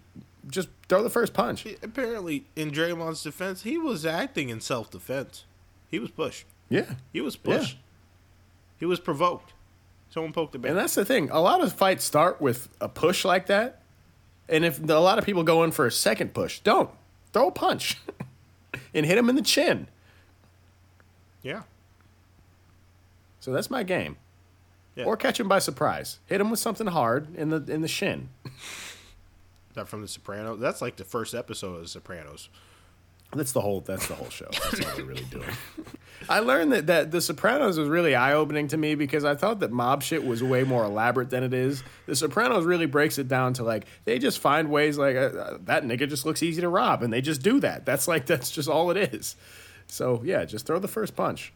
[0.50, 1.66] just throw the first punch.
[1.82, 5.44] apparently, in Draymond's defense, he was acting in self defense.
[5.90, 6.46] He was pushed.
[6.68, 6.94] Yeah.
[7.12, 7.58] He was Yeah.
[7.58, 7.78] pushed.
[8.78, 9.52] He was provoked.
[10.10, 10.70] Someone poked the bear.
[10.70, 11.30] And that's the thing.
[11.30, 13.82] A lot of fights start with a push like that.
[14.48, 16.90] And if a lot of people go in for a second push, don't.
[17.34, 17.98] Throw a punch
[18.94, 19.86] and hit him in the chin.
[21.42, 21.62] yeah.
[23.40, 24.16] So that's my game.
[24.96, 25.04] Yeah.
[25.04, 26.18] Or catch him by surprise.
[26.26, 28.30] Hit him with something hard in the in the shin.
[29.74, 30.58] That from The Sopranos.
[30.58, 32.48] That's like the first episode of The Sopranos.
[33.32, 34.48] That's the whole that's the whole show.
[34.50, 35.44] That's all they're really doing.
[36.30, 39.60] I learned that, that The Sopranos was really eye opening to me because I thought
[39.60, 41.82] that mob shit was way more elaborate than it is.
[42.06, 45.58] The Sopranos really breaks it down to like they just find ways like uh, uh,
[45.62, 47.84] that nigga just looks easy to rob and they just do that.
[47.84, 49.36] That's like that's just all it is.
[49.86, 51.52] So yeah, just throw the first punch.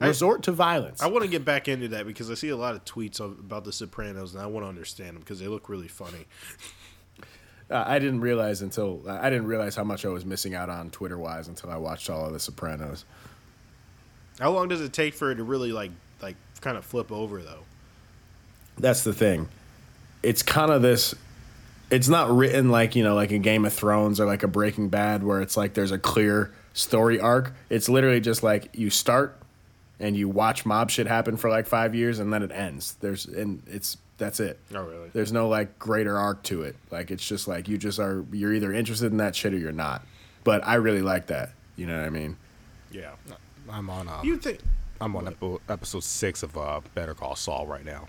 [0.00, 1.02] resort to violence.
[1.02, 3.64] I want to get back into that because I see a lot of tweets about
[3.64, 6.26] The Sopranos, and I want to understand them because they look really funny.
[7.72, 10.90] Uh, I didn't realize until I didn't realize how much I was missing out on
[10.90, 13.06] Twitter wise until I watched all of The Sopranos.
[14.38, 15.90] How long does it take for it to really like
[16.20, 17.60] like kind of flip over though?
[18.78, 19.48] That's the thing.
[20.22, 21.14] It's kind of this.
[21.90, 24.88] It's not written like you know, like a Game of Thrones or like a Breaking
[24.88, 27.54] Bad, where it's like there's a clear story arc.
[27.70, 29.38] It's literally just like you start
[29.98, 32.96] and you watch mob shit happen for like five years, and then it ends.
[33.00, 34.58] There's and it's that's it.
[34.72, 35.10] Oh, really?
[35.12, 36.76] There's no like greater arc to it.
[36.92, 39.72] Like it's just like you just are you're either interested in that shit or you're
[39.72, 40.02] not.
[40.44, 41.50] But I really like that.
[41.76, 42.36] You know what I mean?
[42.92, 43.10] Yeah.
[43.68, 44.06] I'm on.
[44.08, 44.60] Uh, You think?
[45.00, 48.06] I'm on epi- episode six of uh, Better Call Saul right now.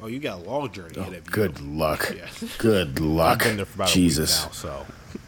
[0.00, 1.32] Oh, you got a long journey ahead of you.
[1.32, 2.14] Good luck.
[2.16, 2.28] Yeah.
[2.58, 3.40] Good luck.
[3.42, 4.44] I've been there for about Jesus.
[4.44, 5.19] a week now, so You get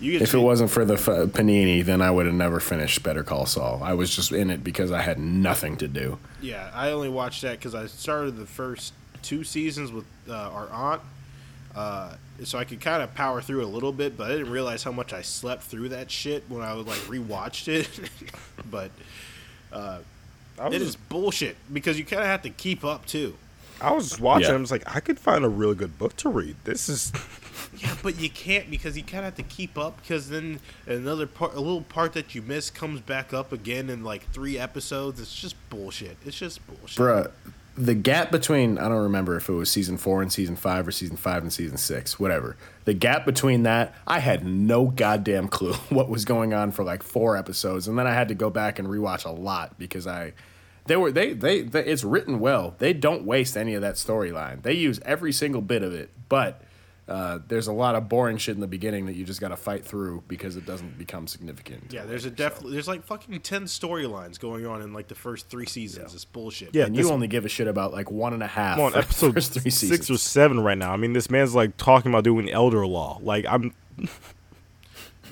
[0.00, 3.46] If it wasn't for the f- panini, then I would have never finished Better Call
[3.46, 3.80] Saul.
[3.82, 6.18] I was just in it because I had nothing to do.
[6.40, 8.92] Yeah, I only watched that because I started the first
[9.22, 11.02] two seasons with uh, our aunt,
[11.74, 12.14] uh,
[12.44, 14.16] so I could kind of power through a little bit.
[14.16, 16.98] But I didn't realize how much I slept through that shit when I was like
[17.00, 17.88] rewatched it.
[18.70, 18.90] but
[20.60, 23.36] I it was, is bullshit because you kind of have to keep up too.
[23.80, 24.48] I was just watching.
[24.48, 24.56] Yeah.
[24.56, 26.56] I was like, I could find a really good book to read.
[26.64, 27.12] This is
[27.78, 31.26] Yeah, but you can't because you kind of have to keep up because then another
[31.26, 35.20] part, a little part that you miss, comes back up again in like three episodes.
[35.20, 36.16] It's just bullshit.
[36.24, 36.98] It's just bullshit.
[36.98, 37.30] Bruh,
[37.78, 40.90] the gap between, I don't remember if it was season four and season five or
[40.90, 42.56] season five and season six, whatever.
[42.84, 47.04] The gap between that, I had no goddamn clue what was going on for like
[47.04, 47.86] four episodes.
[47.86, 50.32] And then I had to go back and rewatch a lot because I.
[50.86, 52.74] They were they, they they it's written well.
[52.78, 54.62] They don't waste any of that storyline.
[54.62, 56.62] They use every single bit of it, but
[57.08, 59.56] uh, there's a lot of boring shit in the beginning that you just got to
[59.56, 61.90] fight through because it doesn't become significant.
[61.90, 65.48] Yeah, there's a def- there's like fucking ten storylines going on in like the first
[65.48, 66.14] three seasons.
[66.14, 66.74] It's bullshit.
[66.74, 68.78] Yeah, and you only give a shit about like one and a half.
[68.78, 70.10] I'm on episode first three six seasons.
[70.10, 70.92] or seven right now.
[70.92, 73.18] I mean, this man's like talking about doing elder law.
[73.22, 73.72] Like I'm.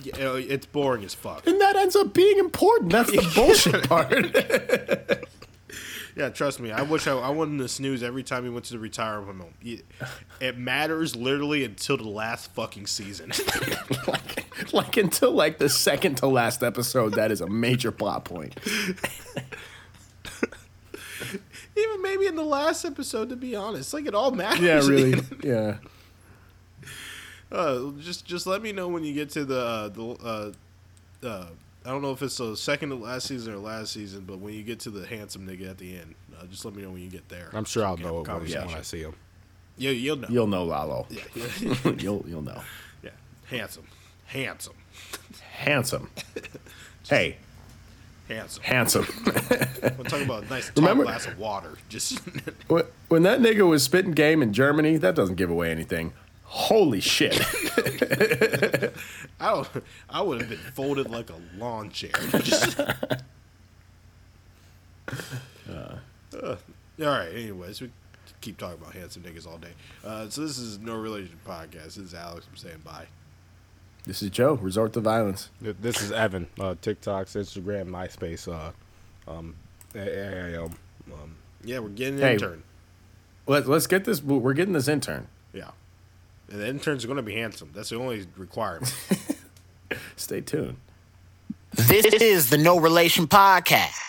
[0.03, 1.45] Yeah, it's boring as fuck.
[1.49, 2.93] And that ends up being important.
[2.93, 5.27] That's the bullshit part.
[6.17, 6.73] Yeah, trust me.
[6.73, 9.53] I wish I, I wanted to snooze every time he went to the retirement home.
[9.61, 9.85] It,
[10.41, 13.33] it matters literally until the last fucking season.
[14.09, 18.59] like, like until like the second to last episode, that is a major plot point.
[21.77, 24.61] Even maybe in the last episode, to be honest, like it all matters.
[24.61, 25.21] Yeah, really.
[25.45, 25.77] Yeah.
[27.53, 30.07] Uh, just just let me know when you get to the uh, the.
[30.25, 30.53] Uh,
[31.27, 31.47] uh,
[31.87, 34.55] I don't know if it's the second to last season or last season, but when
[34.55, 37.01] you get to the handsome nigga at the end, uh, just let me know when
[37.03, 37.49] you get there.
[37.53, 38.67] I'm sure So I'll know it when, conversation.
[38.67, 39.15] when I see him.
[39.79, 40.29] Yeah, you'll know.
[40.29, 41.07] You'll know Lalo.
[41.11, 41.23] yeah,
[41.99, 42.61] you'll you'll know.
[43.03, 43.11] yeah,
[43.47, 43.85] handsome,
[44.27, 44.75] handsome,
[45.53, 46.11] Handsome.
[47.09, 47.37] Hey,
[48.29, 48.65] handsome.
[48.65, 49.07] handsome.
[49.25, 51.75] I'm talking about a nice tall Remember- glass of water.
[51.89, 52.19] Just
[52.69, 56.13] When- when that nigga was spitting game in Germany, that doesn't give away anything.
[56.49, 57.39] Holy shit.
[59.41, 59.69] I don't,
[60.09, 62.11] I would have been folded like a lawn chair.
[62.41, 62.79] Just-
[65.69, 65.97] Uh,
[66.33, 67.29] all right.
[67.35, 67.91] Anyways, we
[68.41, 69.73] keep talking about handsome niggas all day.
[70.05, 71.85] Uh, so this is no relation podcast.
[71.85, 72.47] This is Alex.
[72.51, 73.07] I'm saying bye.
[74.05, 74.55] This is Joe.
[74.55, 75.51] Resort to violence.
[75.61, 76.47] This is Evan.
[76.61, 78.47] Uh, TikToks, Instagram, MySpace.
[78.53, 78.73] Uh,
[79.31, 79.57] um,
[79.95, 80.75] I, I, um,
[81.13, 82.35] um, Yeah, we're getting an Hey.
[82.35, 82.63] intern.
[83.47, 84.23] Let, let's get this.
[84.23, 85.29] We're getting this intern.
[85.53, 85.71] Yeah,
[86.51, 87.71] and the intern's are going to be handsome.
[87.75, 88.95] That's the only requirement.
[90.17, 90.77] Stay tuned.
[91.73, 94.06] This is the No Relation Podcast.